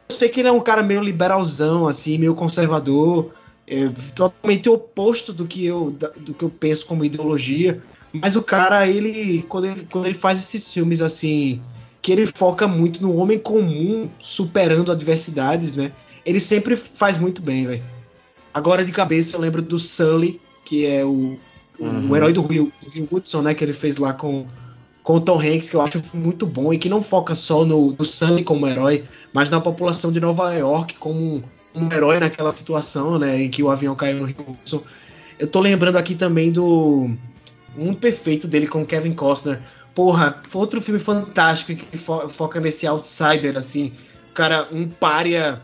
Eu 0.07 0.15
sei 0.15 0.29
que 0.29 0.39
ele 0.39 0.47
é 0.47 0.51
um 0.51 0.61
cara 0.61 0.81
meio 0.81 1.01
liberalzão, 1.01 1.85
assim, 1.85 2.17
meio 2.17 2.33
conservador, 2.33 3.33
é, 3.67 3.89
totalmente 4.15 4.69
oposto 4.69 5.33
do 5.33 5.45
que, 5.45 5.65
eu, 5.65 5.91
do 6.17 6.33
que 6.33 6.43
eu 6.43 6.49
penso 6.49 6.85
como 6.85 7.03
ideologia. 7.03 7.83
Mas 8.13 8.35
o 8.35 8.41
cara, 8.41 8.87
ele 8.87 9.45
quando, 9.47 9.65
ele, 9.65 9.87
quando 9.89 10.05
ele 10.05 10.15
faz 10.15 10.39
esses 10.39 10.71
filmes 10.71 11.01
assim, 11.01 11.61
que 12.01 12.11
ele 12.11 12.25
foca 12.25 12.67
muito 12.67 13.01
no 13.01 13.15
homem 13.15 13.37
comum 13.37 14.09
superando 14.19 14.91
adversidades, 14.91 15.73
né? 15.73 15.91
Ele 16.25 16.39
sempre 16.39 16.75
faz 16.75 17.17
muito 17.17 17.41
bem, 17.41 17.65
velho. 17.65 17.83
Agora 18.53 18.83
de 18.83 18.91
cabeça 18.91 19.35
eu 19.35 19.41
lembro 19.41 19.61
do 19.61 19.77
Sully, 19.77 20.41
que 20.65 20.85
é 20.85 21.05
o, 21.05 21.37
uhum. 21.79 22.09
o 22.09 22.15
herói 22.15 22.33
do 22.33 22.45
Will, 22.45 22.71
do 22.81 22.91
Will 22.95 23.07
Woodson, 23.11 23.41
né? 23.41 23.53
Que 23.53 23.63
ele 23.63 23.73
fez 23.73 23.97
lá 23.97 24.13
com 24.13 24.45
com 25.07 25.15
o 25.15 25.21
Tom 25.21 25.39
Hanks, 25.39 25.69
que 25.69 25.75
eu 25.77 25.81
acho 25.81 26.03
muito 26.13 26.45
bom 26.45 26.73
e 26.73 26.77
que 26.77 26.89
não 26.89 27.01
foca 27.01 27.33
só 27.33 27.63
no, 27.63 27.95
no 27.97 28.03
Sunny 28.03 28.43
como 28.43 28.67
herói, 28.67 29.05
mas 29.31 29.49
na 29.49 29.61
população 29.61 30.11
de 30.11 30.19
Nova 30.19 30.53
York 30.53 30.95
como 30.95 31.41
um, 31.73 31.93
herói 31.93 32.19
naquela 32.19 32.51
situação, 32.51 33.17
né, 33.17 33.43
em 33.43 33.49
que 33.49 33.63
o 33.63 33.71
avião 33.71 33.95
caiu 33.95 34.17
no 34.17 34.25
Rio 34.25 34.35
Wilson. 34.45 34.83
Eu 35.39 35.47
tô 35.47 35.61
lembrando 35.61 35.95
aqui 35.95 36.13
também 36.13 36.51
do 36.51 37.09
um 37.77 37.93
perfeito 37.93 38.47
dele 38.47 38.67
com 38.67 38.85
Kevin 38.85 39.13
Costner. 39.13 39.59
Porra, 39.93 40.41
foi 40.49 40.61
outro 40.61 40.81
filme 40.81 40.99
fantástico 40.99 41.75
que 41.75 41.97
fo 41.97 42.29
foca 42.29 42.59
nesse 42.59 42.85
outsider 42.85 43.57
assim, 43.57 43.93
cara, 44.33 44.67
um 44.71 44.87
pária 44.87 45.61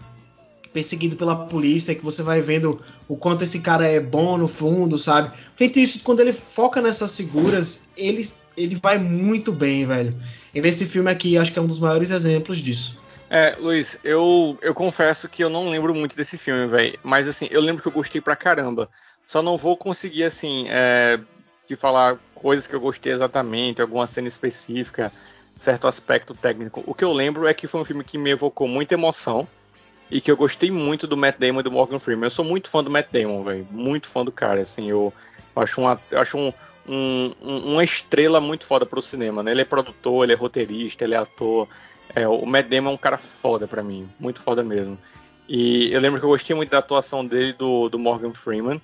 perseguido 0.73 1.15
pela 1.15 1.45
polícia, 1.45 1.93
que 1.93 2.03
você 2.03 2.23
vai 2.23 2.41
vendo 2.41 2.81
o 3.07 3.15
quanto 3.15 3.43
esse 3.43 3.59
cara 3.59 3.87
é 3.87 3.99
bom 3.99 4.37
no 4.37 4.47
fundo, 4.47 4.97
sabe? 4.97 5.31
Gente, 5.59 5.83
isso 5.83 5.99
quando 5.99 6.19
ele 6.19 6.33
foca 6.33 6.81
nessas 6.81 7.15
figuras, 7.15 7.81
ele 7.95 8.27
ele 8.55 8.75
vai 8.75 8.97
muito 8.97 9.51
bem, 9.51 9.85
velho. 9.85 10.15
E 10.53 10.61
nesse 10.61 10.85
filme 10.85 11.09
aqui, 11.09 11.37
acho 11.37 11.51
que 11.51 11.59
é 11.59 11.61
um 11.61 11.67
dos 11.67 11.79
maiores 11.79 12.11
exemplos 12.11 12.59
disso. 12.59 12.99
É, 13.29 13.55
Luiz, 13.59 13.97
eu, 14.03 14.57
eu 14.61 14.75
confesso 14.75 15.27
que 15.27 15.43
eu 15.43 15.49
não 15.49 15.69
lembro 15.69 15.93
muito 15.95 16.15
desse 16.15 16.37
filme, 16.37 16.67
velho. 16.67 16.93
Mas 17.03 17.27
assim, 17.27 17.47
eu 17.49 17.61
lembro 17.61 17.81
que 17.81 17.87
eu 17.87 17.91
gostei 17.91 18.21
pra 18.21 18.35
caramba. 18.35 18.89
Só 19.25 19.41
não 19.41 19.57
vou 19.57 19.75
conseguir, 19.75 20.23
assim, 20.23 20.67
é, 20.69 21.19
de 21.67 21.75
falar 21.75 22.17
coisas 22.35 22.67
que 22.67 22.75
eu 22.75 22.79
gostei 22.79 23.13
exatamente, 23.13 23.81
alguma 23.81 24.05
cena 24.07 24.27
específica, 24.27 25.11
certo 25.55 25.87
aspecto 25.87 26.33
técnico. 26.33 26.83
O 26.85 26.93
que 26.93 27.03
eu 27.03 27.13
lembro 27.13 27.47
é 27.47 27.53
que 27.53 27.67
foi 27.67 27.81
um 27.81 27.85
filme 27.85 28.03
que 28.03 28.17
me 28.17 28.31
evocou 28.31 28.67
muita 28.67 28.95
emoção 28.95 29.47
e 30.11 30.19
que 30.19 30.29
eu 30.29 30.37
gostei 30.37 30.69
muito 30.69 31.07
do 31.07 31.17
Matt 31.17 31.37
Damon 31.39 31.61
e 31.61 31.63
do 31.63 31.71
Morgan 31.71 31.99
Freeman. 31.99 32.25
Eu 32.25 32.31
sou 32.31 32.45
muito 32.45 32.69
fã 32.69 32.83
do 32.83 32.89
Matt 32.89 33.07
Damon, 33.11 33.43
velho. 33.43 33.67
Muito 33.71 34.07
fã 34.07 34.23
do 34.23 34.31
cara, 34.31 34.61
assim. 34.61 34.89
Eu 34.89 35.13
acho, 35.55 35.81
um, 35.81 35.97
eu 36.11 36.19
acho 36.19 36.37
um, 36.37 36.53
um, 36.87 37.33
uma 37.41 37.83
estrela 37.83 38.39
muito 38.39 38.65
foda 38.65 38.85
pro 38.85 39.01
cinema, 39.01 39.41
né? 39.41 39.51
Ele 39.51 39.61
é 39.61 39.65
produtor, 39.65 40.23
ele 40.23 40.33
é 40.33 40.35
roteirista, 40.35 41.03
ele 41.03 41.15
é 41.15 41.17
ator. 41.17 41.67
É, 42.13 42.27
o 42.27 42.45
Matt 42.45 42.67
Damon 42.67 42.91
é 42.91 42.93
um 42.93 42.97
cara 42.97 43.17
foda 43.17 43.67
para 43.67 43.81
mim, 43.81 44.07
muito 44.19 44.41
foda 44.41 44.63
mesmo. 44.63 44.97
E 45.47 45.91
eu 45.91 45.99
lembro 45.99 46.19
que 46.19 46.25
eu 46.25 46.29
gostei 46.29 46.55
muito 46.55 46.69
da 46.69 46.77
atuação 46.77 47.25
dele, 47.25 47.53
do, 47.53 47.89
do 47.89 47.97
Morgan 47.97 48.33
Freeman. 48.33 48.81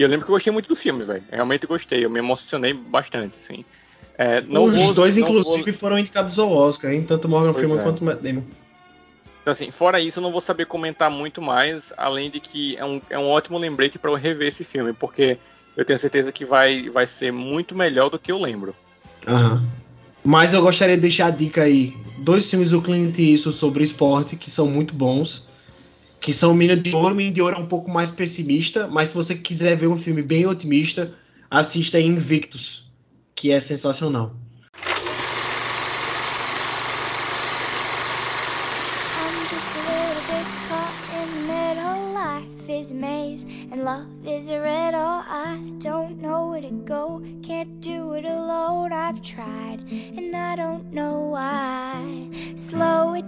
E 0.00 0.02
eu 0.02 0.08
lembro 0.08 0.24
que 0.24 0.30
eu 0.30 0.34
gostei 0.34 0.50
muito 0.50 0.66
do 0.66 0.74
filme, 0.74 1.04
velho. 1.04 1.22
Realmente 1.30 1.66
gostei, 1.66 2.02
eu 2.02 2.08
me 2.08 2.20
emocionei 2.20 2.72
bastante, 2.72 3.36
assim. 3.36 3.66
É, 4.16 4.38
Os 4.40 4.74
vou, 4.74 4.94
dois, 4.94 5.18
inclusive, 5.18 5.72
vou... 5.72 5.74
foram 5.74 5.98
indicados 5.98 6.38
ao 6.38 6.50
Oscar, 6.50 6.90
hein? 6.90 7.04
Tanto 7.06 7.28
Morgan 7.28 7.52
pois 7.52 7.58
Freeman 7.58 7.82
é. 7.82 7.84
quanto 7.84 8.02
Matt 8.02 8.20
Damon. 8.22 8.42
Então, 9.42 9.52
assim, 9.52 9.70
fora 9.70 10.00
isso, 10.00 10.18
eu 10.18 10.22
não 10.22 10.32
vou 10.32 10.40
saber 10.40 10.64
comentar 10.64 11.10
muito 11.10 11.42
mais, 11.42 11.92
além 11.98 12.30
de 12.30 12.40
que 12.40 12.78
é 12.78 12.84
um, 12.84 13.02
é 13.10 13.18
um 13.18 13.28
ótimo 13.28 13.58
lembrete 13.58 13.98
para 13.98 14.10
eu 14.10 14.14
rever 14.14 14.48
esse 14.48 14.64
filme, 14.64 14.94
porque 14.94 15.36
eu 15.76 15.84
tenho 15.84 15.98
certeza 15.98 16.32
que 16.32 16.46
vai, 16.46 16.88
vai 16.88 17.06
ser 17.06 17.30
muito 17.30 17.74
melhor 17.74 18.08
do 18.08 18.18
que 18.18 18.32
eu 18.32 18.40
lembro. 18.40 18.74
Aham. 19.28 19.68
Mas 20.24 20.54
eu 20.54 20.62
gostaria 20.62 20.96
de 20.96 21.02
deixar 21.02 21.26
a 21.26 21.30
dica 21.30 21.64
aí. 21.64 21.94
Dois 22.20 22.48
filmes 22.48 22.70
do 22.70 22.80
Clint 22.80 23.18
Eastwood 23.18 23.58
sobre 23.58 23.84
esporte 23.84 24.34
que 24.34 24.50
são 24.50 24.66
muito 24.66 24.94
bons. 24.94 25.46
Que 26.20 26.32
são 26.32 26.54
Mina 26.54 26.76
de 26.76 26.94
Ouro. 26.94 27.14
Mina 27.14 27.32
de 27.32 27.40
Ouro 27.40 27.56
é 27.56 27.58
um 27.58 27.66
pouco 27.66 27.90
mais 27.90 28.10
pessimista. 28.10 28.86
Mas 28.86 29.10
se 29.10 29.14
você 29.14 29.34
quiser 29.34 29.76
ver 29.76 29.86
um 29.86 29.96
filme 29.96 30.22
bem 30.22 30.46
otimista, 30.46 31.14
assista 31.50 31.98
Invictus. 31.98 32.90
Que 33.34 33.50
é 33.50 33.60
sensacional. 33.60 34.34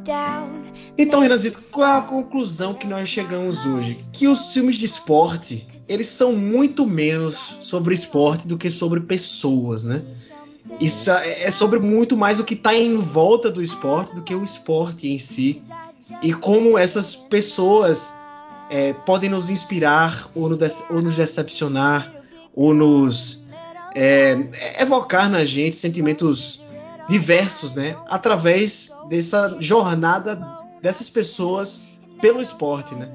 Down. 0.05 0.51
Então, 0.97 1.20
Renazito, 1.20 1.61
qual 1.70 1.88
é 1.88 1.99
a 1.99 2.03
conclusão 2.03 2.74
que 2.74 2.86
nós 2.86 3.09
chegamos 3.09 3.64
hoje? 3.64 3.99
Que 4.12 4.28
os 4.28 4.53
filmes 4.53 4.76
de 4.76 4.84
esporte, 4.84 5.66
eles 5.88 6.07
são 6.09 6.34
muito 6.34 6.86
menos 6.86 7.59
sobre 7.62 7.95
esporte 7.95 8.47
do 8.47 8.59
que 8.59 8.70
sobre 8.70 9.01
pessoas, 9.01 9.84
né? 9.84 10.03
Isso 10.78 11.11
é, 11.11 11.45
é 11.45 11.51
sobre 11.51 11.78
muito 11.78 12.16
mais 12.16 12.38
o 12.38 12.45
que 12.45 12.55
está 12.55 12.74
em 12.74 12.99
volta 12.99 13.51
do 13.51 13.62
esporte 13.62 14.14
do 14.14 14.22
que 14.22 14.34
o 14.34 14.45
esporte 14.45 15.09
em 15.09 15.18
si. 15.18 15.62
E 16.22 16.32
como 16.32 16.76
essas 16.76 17.16
pessoas 17.16 18.12
é, 18.70 18.93
podem 18.93 19.30
nos 19.30 19.51
inspirar 19.51 20.30
ou, 20.34 20.49
no 20.49 20.59
ou, 20.90 21.03
nos 21.03 21.16
decepcionar 21.16 22.12
ou 22.55 22.74
nos 22.74 23.47
é, 23.95 24.36
evocar 24.78 25.28
na 25.30 25.45
gente 25.45 25.76
sentimentos 25.76 26.62
diversos, 27.09 27.74
né? 27.74 27.97
Através 28.09 28.90
dessa 29.09 29.57
jornada 29.59 30.62
dessas 30.83 31.09
pessoas 31.09 31.89
pelo 32.20 32.43
esporte, 32.43 32.95
né? 32.95 33.11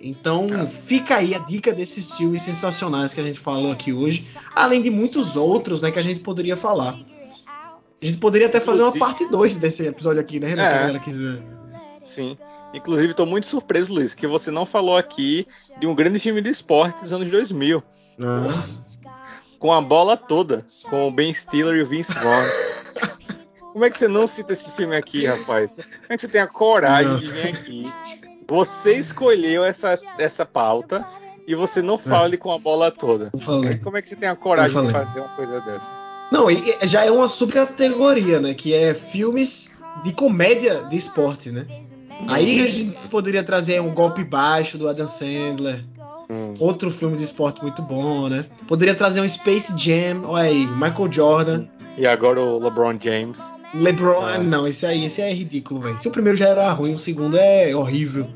Então 0.00 0.46
fica 0.84 1.16
aí 1.16 1.34
a 1.34 1.38
dica 1.38 1.72
desses 1.72 2.12
filmes 2.12 2.42
sensacionais 2.42 3.14
que 3.14 3.20
a 3.20 3.24
gente 3.24 3.40
falou 3.40 3.72
aqui 3.72 3.92
hoje, 3.92 4.26
além 4.54 4.82
de 4.82 4.90
muitos 4.90 5.34
outros, 5.34 5.80
né, 5.80 5.90
que 5.90 5.98
a 5.98 6.02
gente 6.02 6.20
poderia 6.20 6.56
falar. 6.56 6.94
A 8.02 8.06
gente 8.06 8.18
poderia 8.18 8.48
até 8.48 8.60
fazer 8.60 8.82
uma 8.82 8.92
parte 8.92 9.26
2 9.26 9.54
desse 9.54 9.86
episódio 9.86 10.20
aqui, 10.20 10.38
né, 10.38 10.48
Renan, 10.48 10.62
é. 10.62 10.68
se 10.68 10.74
a 10.74 10.78
galera 10.78 10.98
quiser. 10.98 11.42
Sim. 12.04 12.36
Inclusive, 12.74 13.12
estou 13.12 13.24
muito 13.24 13.46
surpreso, 13.46 13.94
Luiz, 13.94 14.14
que 14.14 14.26
você 14.26 14.50
não 14.50 14.66
falou 14.66 14.96
aqui 14.96 15.46
de 15.80 15.86
um 15.86 15.94
grande 15.94 16.18
filme 16.18 16.42
de 16.42 16.50
esporte 16.50 17.02
dos 17.02 17.12
anos 17.12 17.30
2000. 17.30 17.82
Ah. 18.20 18.46
Com 19.58 19.72
a 19.72 19.80
bola 19.80 20.16
toda, 20.16 20.66
com 20.90 21.08
o 21.08 21.10
Ben 21.10 21.32
Stiller 21.32 21.76
e 21.76 21.82
o 21.82 21.86
Vince 21.86 22.12
Vaughn. 22.12 22.83
Como 23.74 23.84
é 23.84 23.90
que 23.90 23.98
você 23.98 24.06
não 24.06 24.24
cita 24.24 24.52
esse 24.52 24.70
filme 24.70 24.94
aqui, 24.94 25.26
rapaz? 25.26 25.74
Como 25.74 25.88
é 26.08 26.14
que 26.14 26.20
você 26.20 26.28
tem 26.28 26.40
a 26.40 26.46
coragem 26.46 27.10
não. 27.10 27.18
de 27.18 27.26
vir 27.26 27.48
aqui? 27.48 27.92
Você 28.46 28.94
escolheu 28.94 29.64
essa, 29.64 30.00
essa 30.16 30.46
pauta 30.46 31.04
e 31.44 31.56
você 31.56 31.82
não 31.82 31.98
fala 31.98 32.36
com 32.36 32.52
a 32.52 32.58
bola 32.58 32.92
toda. 32.92 33.32
Como 33.82 33.96
é 33.96 34.00
que 34.00 34.08
você 34.08 34.14
tem 34.14 34.28
a 34.28 34.36
coragem 34.36 34.86
de 34.86 34.92
fazer 34.92 35.18
uma 35.18 35.30
coisa 35.30 35.60
dessa? 35.60 35.90
Não, 36.30 36.46
já 36.84 37.04
é 37.04 37.10
uma 37.10 37.26
subcategoria, 37.26 38.38
né? 38.38 38.54
Que 38.54 38.72
é 38.72 38.94
filmes 38.94 39.72
de 40.04 40.12
comédia 40.12 40.84
de 40.84 40.96
esporte, 40.96 41.50
né? 41.50 41.66
Aí 42.28 42.60
a 42.62 42.68
gente 42.68 43.08
poderia 43.08 43.42
trazer 43.42 43.82
um 43.82 43.92
golpe 43.92 44.22
baixo 44.22 44.78
do 44.78 44.88
Adam 44.88 45.08
Sandler. 45.08 45.84
Hum. 46.30 46.54
Outro 46.60 46.92
filme 46.92 47.16
de 47.16 47.24
esporte 47.24 47.60
muito 47.60 47.82
bom, 47.82 48.28
né? 48.28 48.46
Poderia 48.68 48.94
trazer 48.94 49.20
um 49.20 49.28
Space 49.28 49.76
Jam, 49.76 50.22
olha 50.26 50.44
aí, 50.44 50.64
Michael 50.64 51.10
Jordan. 51.10 51.64
E 51.98 52.06
agora 52.06 52.40
o 52.40 52.60
LeBron 52.60 52.96
James. 53.00 53.40
LeBron, 53.74 54.28
é. 54.28 54.38
não, 54.38 54.66
esse 54.66 54.86
aí, 54.86 55.04
esse 55.04 55.20
aí 55.20 55.30
é 55.30 55.34
ridículo, 55.34 55.80
velho. 55.80 55.98
Se 55.98 56.08
o 56.08 56.10
primeiro 56.10 56.38
já 56.38 56.48
era 56.48 56.70
ruim, 56.70 56.94
o 56.94 56.98
segundo 56.98 57.36
é 57.36 57.74
horrível. 57.74 58.26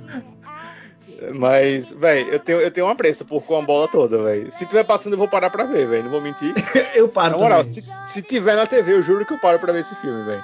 Mas, 1.35 1.91
velho, 1.91 2.29
eu 2.29 2.39
tenho, 2.39 2.61
eu 2.61 2.71
tenho 2.71 2.87
um 2.87 2.91
apreço 2.91 3.25
por 3.25 3.43
com 3.43 3.57
a 3.57 3.63
bola 3.63 3.89
toda, 3.89 4.23
velho. 4.23 4.51
Se 4.53 4.67
tiver 4.67 4.85
passando, 4.85 5.15
eu 5.15 5.19
vou 5.19 5.29
parar 5.29 5.51
pra 5.51 5.65
ver, 5.65 5.89
velho. 5.89 6.05
Não 6.05 6.11
vou 6.11 6.21
mentir. 6.21 6.55
eu 6.95 7.09
paro. 7.09 7.33
Na 7.33 7.43
moral, 7.43 7.65
se, 7.65 7.85
se 8.05 8.23
tiver 8.23 8.55
na 8.55 8.67
TV, 8.67 8.93
eu 8.93 9.03
juro 9.03 9.27
que 9.27 9.33
eu 9.33 9.39
paro 9.39 9.59
pra 9.59 9.73
ver 9.73 9.81
esse 9.81 9.95
filme, 9.97 10.23
velho. 10.25 10.43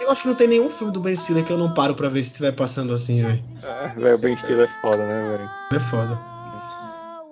Eu 0.00 0.10
acho 0.10 0.22
que 0.22 0.28
não 0.28 0.34
tem 0.34 0.48
nenhum 0.48 0.70
filme 0.70 0.92
do 0.92 1.00
Ben 1.00 1.16
Stiller 1.16 1.44
que 1.44 1.52
eu 1.52 1.58
não 1.58 1.72
paro 1.72 1.94
pra 1.94 2.08
ver 2.08 2.22
se 2.22 2.30
estiver 2.30 2.52
passando 2.52 2.92
assim, 2.92 3.22
velho. 3.22 3.42
É, 3.62 3.88
velho, 3.88 4.16
o 4.16 4.18
Ben 4.18 4.36
Stiller 4.36 4.64
é 4.64 4.80
foda, 4.80 4.98
né, 4.98 5.36
velho? 5.36 5.50
É 5.72 5.80
foda. 5.90 6.33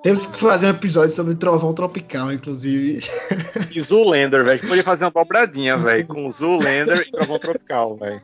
Temos 0.02 0.26
que 0.26 0.40
fazer 0.40 0.66
um 0.66 0.70
episódio 0.70 1.14
sobre 1.14 1.34
Trovão 1.36 1.72
Tropical, 1.72 2.32
inclusive. 2.32 3.04
E 3.70 3.80
Zoolander, 3.80 4.44
velho. 4.44 4.60
Podia 4.60 4.82
fazer 4.82 5.04
uma 5.04 5.10
dobradinha, 5.10 5.76
velho, 5.76 6.06
com 6.06 6.30
Zoolander 6.30 7.06
e 7.06 7.10
Trovão 7.10 7.38
Tropical, 7.38 7.96
velho. 7.96 8.20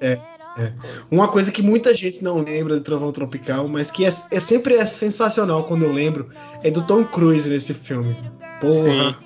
É, 0.00 0.18
é. 0.58 0.72
Uma 1.10 1.28
coisa 1.28 1.52
que 1.52 1.62
muita 1.62 1.94
gente 1.94 2.24
não 2.24 2.42
lembra 2.42 2.74
do 2.74 2.80
Trovão 2.80 3.12
Tropical, 3.12 3.68
mas 3.68 3.90
que 3.90 4.04
é, 4.04 4.08
é, 4.30 4.40
sempre 4.40 4.74
é 4.74 4.86
sensacional 4.86 5.64
quando 5.64 5.84
eu 5.84 5.92
lembro, 5.92 6.30
é 6.62 6.70
do 6.70 6.84
Tom 6.86 7.04
Cruise 7.04 7.48
nesse 7.48 7.74
filme. 7.74 8.16
Porra. 8.60 8.72
Sim. 8.72 9.16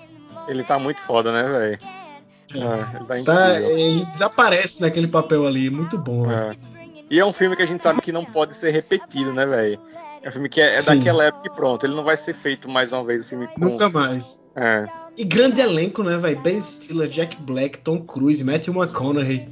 Ele 0.48 0.64
tá 0.64 0.78
muito 0.78 1.00
foda, 1.00 1.32
né, 1.32 1.42
velho? 1.44 1.78
É, 2.54 3.14
ele, 3.14 3.24
tá 3.24 3.32
tá, 3.32 3.60
ele, 3.60 4.04
desaparece 4.06 4.80
naquele 4.80 5.06
papel 5.06 5.46
ali, 5.46 5.70
muito 5.70 5.96
bom. 5.96 6.30
É. 6.30 6.54
E 7.08 7.18
é 7.18 7.24
um 7.24 7.32
filme 7.32 7.56
que 7.56 7.62
a 7.62 7.66
gente 7.66 7.82
sabe 7.82 8.02
que 8.02 8.12
não 8.12 8.24
pode 8.24 8.54
ser 8.56 8.70
repetido, 8.70 9.32
né, 9.32 9.46
velho? 9.46 9.78
É 10.22 10.28
um 10.28 10.32
filme 10.32 10.48
que 10.48 10.60
é, 10.60 10.76
é 10.76 10.82
daquela 10.82 11.24
época 11.24 11.48
e 11.48 11.50
pronto. 11.50 11.84
Ele 11.84 11.94
não 11.94 12.04
vai 12.04 12.16
ser 12.16 12.34
feito 12.34 12.68
mais 12.68 12.92
uma 12.92 13.02
vez 13.02 13.24
o 13.24 13.28
filme 13.28 13.48
com... 13.48 13.60
Nunca 13.60 13.88
mais. 13.88 14.40
É. 14.54 14.86
E 15.16 15.24
grande 15.24 15.60
elenco, 15.60 16.02
né, 16.02 16.16
velho? 16.16 16.40
Ben 16.40 16.60
Stiller, 16.60 17.08
Jack 17.08 17.36
Black, 17.42 17.78
Tom 17.78 18.00
Cruise, 18.02 18.42
Matthew 18.42 18.74
McConaughey. 18.74 19.48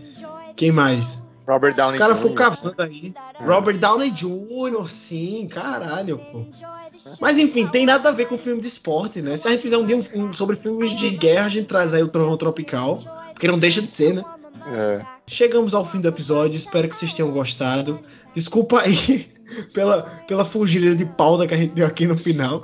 Quem 0.56 0.70
mais? 0.70 1.22
Robert 1.46 1.74
Downey 1.74 1.98
Jr. 1.98 2.02
Os 2.02 2.06
caras 2.06 2.20
foram 2.20 2.34
cavando 2.34 2.82
aí. 2.82 3.14
É. 3.40 3.44
Robert 3.44 3.78
Downey 3.78 4.10
Jr., 4.10 4.88
sim, 4.88 5.48
caralho, 5.48 6.18
pô. 6.18 6.46
Mas 7.20 7.38
enfim, 7.38 7.66
tem 7.66 7.84
nada 7.84 8.08
a 8.08 8.12
ver 8.12 8.26
com 8.26 8.38
filme 8.38 8.60
de 8.60 8.68
esporte, 8.68 9.20
né? 9.20 9.36
Se 9.36 9.48
a 9.48 9.50
gente 9.50 9.62
fizer 9.62 9.76
um 9.76 9.84
dia 9.84 9.96
um, 9.96 10.04
um, 10.16 10.32
sobre 10.32 10.54
filmes 10.54 10.94
de 10.94 11.10
guerra, 11.10 11.46
a 11.46 11.50
gente 11.50 11.66
traz 11.66 11.92
aí 11.92 12.02
o 12.02 12.08
Trovão 12.08 12.36
Tropical. 12.36 13.00
Porque 13.32 13.48
não 13.48 13.58
deixa 13.58 13.82
de 13.82 13.90
ser, 13.90 14.14
né? 14.14 14.22
É. 14.72 15.04
Chegamos 15.26 15.74
ao 15.74 15.84
fim 15.84 16.00
do 16.00 16.08
episódio, 16.08 16.56
espero 16.56 16.88
que 16.88 16.96
vocês 16.96 17.14
tenham 17.14 17.30
gostado. 17.30 18.00
Desculpa 18.34 18.82
aí 18.82 19.32
pela, 19.72 20.02
pela 20.26 20.44
fugida 20.44 20.94
de 20.94 21.04
pauta 21.04 21.46
que 21.46 21.54
a 21.54 21.56
gente 21.56 21.74
deu 21.74 21.86
aqui 21.86 22.06
no 22.06 22.16
final. 22.16 22.62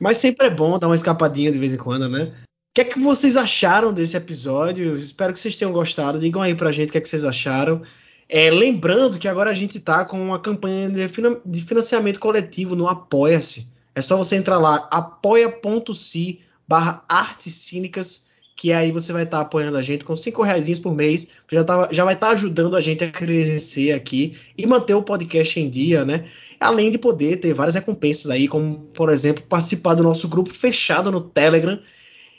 Mas 0.00 0.18
sempre 0.18 0.46
é 0.46 0.50
bom 0.50 0.78
dar 0.78 0.88
uma 0.88 0.94
escapadinha 0.94 1.50
de 1.50 1.58
vez 1.58 1.72
em 1.72 1.78
quando, 1.78 2.08
né? 2.08 2.24
O 2.24 2.74
que 2.74 2.80
é 2.82 2.84
que 2.84 3.00
vocês 3.00 3.36
acharam 3.36 3.92
desse 3.92 4.16
episódio? 4.16 4.96
Espero 4.96 5.32
que 5.32 5.40
vocês 5.40 5.56
tenham 5.56 5.72
gostado. 5.72 6.18
Digam 6.18 6.42
aí 6.42 6.54
pra 6.54 6.72
gente 6.72 6.90
o 6.90 6.92
que 6.92 6.98
é 6.98 7.00
que 7.00 7.08
vocês 7.08 7.24
acharam. 7.24 7.82
É, 8.28 8.50
lembrando 8.50 9.18
que 9.18 9.28
agora 9.28 9.50
a 9.50 9.54
gente 9.54 9.80
tá 9.80 10.04
com 10.04 10.20
uma 10.20 10.38
campanha 10.38 10.90
de 10.90 11.62
financiamento 11.62 12.20
coletivo 12.20 12.76
no 12.76 12.88
Apoia-se. 12.88 13.68
É 13.94 14.02
só 14.02 14.16
você 14.16 14.36
entrar 14.36 14.58
lá, 14.58 14.86
apoia.se 14.90 16.40
barra 16.68 17.02
artes 17.08 17.54
cínicas 17.54 18.25
que 18.56 18.72
aí 18.72 18.90
você 18.90 19.12
vai 19.12 19.24
estar 19.24 19.36
tá 19.36 19.42
apoiando 19.42 19.76
a 19.76 19.82
gente 19.82 20.04
com 20.04 20.16
cinco 20.16 20.42
reais 20.42 20.78
por 20.78 20.94
mês, 20.94 21.28
já, 21.52 21.62
tá, 21.62 21.88
já 21.92 22.04
vai 22.04 22.14
estar 22.14 22.28
tá 22.28 22.32
ajudando 22.32 22.74
a 22.74 22.80
gente 22.80 23.04
a 23.04 23.10
crescer 23.10 23.92
aqui 23.92 24.34
e 24.56 24.66
manter 24.66 24.94
o 24.94 25.02
podcast 25.02 25.60
em 25.60 25.68
dia, 25.68 26.04
né? 26.06 26.24
Além 26.58 26.90
de 26.90 26.96
poder 26.96 27.36
ter 27.36 27.52
várias 27.52 27.74
recompensas 27.74 28.30
aí, 28.30 28.48
como 28.48 28.78
por 28.94 29.12
exemplo 29.12 29.44
participar 29.44 29.92
do 29.92 30.02
nosso 30.02 30.26
grupo 30.26 30.54
fechado 30.54 31.12
no 31.12 31.20
Telegram 31.20 31.78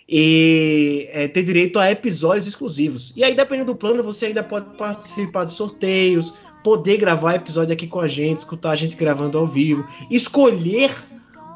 e 0.09 1.07
é, 1.11 1.27
ter 1.27 1.43
direito 1.43 1.77
a 1.77 1.91
episódios 1.91 2.47
exclusivos. 2.47 3.13
E 3.15 3.23
aí, 3.23 3.35
dependendo 3.35 3.73
do 3.73 3.77
plano, 3.77 4.01
você 4.01 4.25
ainda 4.25 4.41
pode 4.41 4.75
participar 4.75 5.43
de 5.43 5.51
sorteios, 5.51 6.33
poder 6.63 6.97
gravar 6.97 7.35
episódio 7.35 7.73
aqui 7.73 7.85
com 7.85 7.99
a 7.99 8.07
gente, 8.07 8.39
escutar 8.39 8.71
a 8.71 8.75
gente 8.75 8.95
gravando 8.95 9.37
ao 9.37 9.45
vivo, 9.45 9.87
escolher 10.09 10.91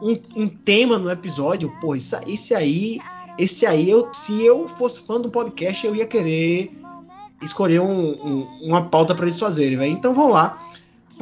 um, 0.04 0.20
um 0.36 0.48
tema 0.48 1.00
no 1.00 1.10
episódio. 1.10 1.72
Pô, 1.82 1.96
isso, 1.96 2.16
esse 2.28 2.54
aí 2.54 3.00
esse 3.38 3.66
aí, 3.66 3.90
eu, 3.90 4.14
se 4.14 4.44
eu 4.44 4.68
fosse 4.68 5.02
fã 5.02 5.20
do 5.20 5.30
podcast, 5.30 5.86
eu 5.86 5.96
ia 5.96 6.06
querer 6.06 6.72
escolher 7.42 7.80
um, 7.80 8.12
um, 8.12 8.48
uma 8.62 8.86
pauta 8.86 9.16
para 9.16 9.26
eles 9.26 9.40
fazerem, 9.40 9.78
véio. 9.78 9.94
Então 9.94 10.14
vão 10.14 10.30
lá, 10.30 10.68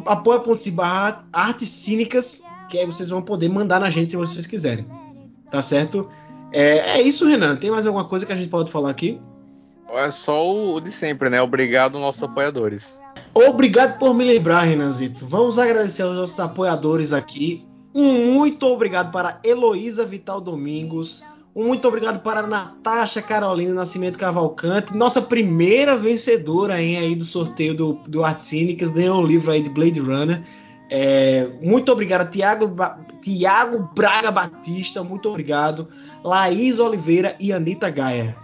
apoia.se 0.06 0.72
barra 0.72 1.26
artes 1.32 1.70
cínicas, 1.70 2.44
que 2.70 2.78
aí 2.78 2.86
vocês 2.86 3.10
vão 3.10 3.22
poder 3.22 3.50
mandar 3.50 3.80
na 3.80 3.90
gente 3.90 4.12
se 4.12 4.18
vocês 4.18 4.46
quiserem. 4.46 4.86
Tá 5.50 5.62
certo? 5.62 6.08
É, 6.52 7.00
é 7.00 7.02
isso, 7.02 7.28
Renan. 7.28 7.56
Tem 7.56 7.72
mais 7.72 7.88
alguma 7.88 8.06
coisa 8.06 8.26
que 8.26 8.34
a 8.34 8.36
gente 8.36 8.50
pode 8.50 8.72
falar 8.72 8.90
aqui? 8.90 9.20
É 9.92 10.12
só 10.12 10.76
o 10.76 10.80
de 10.80 10.92
sempre, 10.92 11.30
né? 11.30 11.42
Obrigado, 11.42 12.00
nossos 12.00 12.22
apoiadores. 12.22 13.00
Obrigado 13.34 13.98
por 13.98 14.14
me 14.14 14.24
lembrar, 14.24 14.62
Renanzito. 14.62 15.26
Vamos 15.26 15.58
agradecer 15.58 16.04
aos 16.04 16.16
nossos 16.16 16.40
apoiadores 16.40 17.12
aqui. 17.12 17.66
Um 17.94 18.34
muito 18.34 18.68
obrigado 18.68 19.12
para 19.12 19.40
Heloísa 19.44 20.06
Vital 20.06 20.40
Domingos, 20.40 21.24
um 21.56 21.66
muito 21.66 21.88
obrigado 21.88 22.22
para 22.22 22.46
Natasha 22.46 23.22
Carolina 23.22 23.74
Nascimento 23.74 24.18
Cavalcante, 24.18 24.96
nossa 24.96 25.22
primeira 25.22 25.98
vencedora 25.98 26.82
hein, 26.82 26.98
aí 26.98 27.16
do 27.16 27.26
sorteio 27.26 27.74
do, 27.74 27.94
do 28.08 28.24
Art 28.24 28.40
Cínicas, 28.40 28.92
ganhou 28.92 29.22
um 29.22 29.26
livro 29.26 29.52
aí 29.52 29.62
de 29.62 29.70
Blade 29.70 30.00
Runner. 30.00 30.44
É, 30.92 31.48
muito 31.62 31.92
obrigado 31.92 32.30
Tiago, 32.30 32.76
Tiago 33.22 33.90
Braga 33.94 34.32
Batista, 34.32 35.04
muito 35.04 35.30
obrigado. 35.30 35.88
Laís 36.24 36.80
Oliveira 36.80 37.36
e 37.40 37.52
Anitta 37.52 37.90
Gaia. 37.90 38.36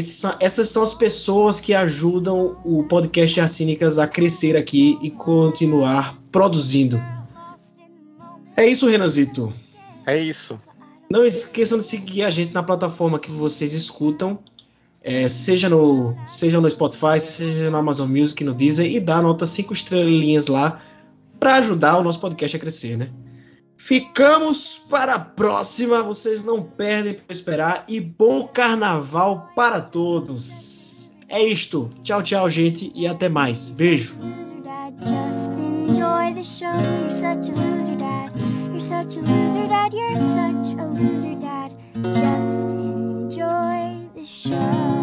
São, 0.00 0.34
essas 0.40 0.68
são 0.70 0.82
as 0.82 0.94
pessoas 0.94 1.60
que 1.60 1.74
ajudam 1.74 2.56
o 2.64 2.84
podcast 2.84 3.40
Arcínicas 3.40 3.98
a 3.98 4.06
crescer 4.06 4.56
aqui 4.56 4.98
e 5.02 5.10
continuar 5.10 6.18
produzindo. 6.30 6.98
É 8.56 8.66
isso, 8.66 8.88
Renazito. 8.88 9.52
É 10.06 10.18
isso. 10.18 10.58
Não 11.12 11.26
esqueçam 11.26 11.78
de 11.78 11.84
seguir 11.84 12.22
a 12.22 12.30
gente 12.30 12.54
na 12.54 12.62
plataforma 12.62 13.18
que 13.18 13.30
vocês 13.30 13.74
escutam, 13.74 14.38
é, 15.02 15.28
seja, 15.28 15.68
no, 15.68 16.16
seja 16.26 16.58
no 16.58 16.70
Spotify, 16.70 17.20
seja 17.20 17.70
no 17.70 17.76
Amazon 17.76 18.08
Music, 18.08 18.42
no 18.42 18.54
Deezer, 18.54 18.90
e 18.90 18.98
dá 18.98 19.20
nota 19.20 19.44
5 19.44 19.74
estrelinhas 19.74 20.46
lá 20.46 20.80
para 21.38 21.56
ajudar 21.56 21.98
o 21.98 22.02
nosso 22.02 22.18
podcast 22.18 22.56
a 22.56 22.58
crescer, 22.58 22.96
né? 22.96 23.10
Ficamos 23.76 24.80
para 24.88 25.16
a 25.16 25.18
próxima, 25.18 26.02
vocês 26.02 26.42
não 26.42 26.62
perdem 26.62 27.12
para 27.12 27.24
esperar 27.28 27.84
e 27.86 28.00
bom 28.00 28.48
carnaval 28.48 29.50
para 29.54 29.82
todos. 29.82 31.12
É 31.28 31.44
isto. 31.44 31.90
Tchau, 32.02 32.22
tchau, 32.22 32.48
gente, 32.48 32.90
e 32.94 33.06
até 33.06 33.28
mais. 33.28 33.68
Beijo. 33.68 34.16
such 38.92 39.16
a 39.16 39.20
loser, 39.20 39.66
Dad. 39.68 39.94
You're 39.94 40.16
such 40.16 40.74
a 40.78 40.84
loser, 40.84 41.34
Dad. 41.36 41.78
Just 42.12 42.72
enjoy 42.74 44.06
the 44.14 44.24
show. 44.24 45.01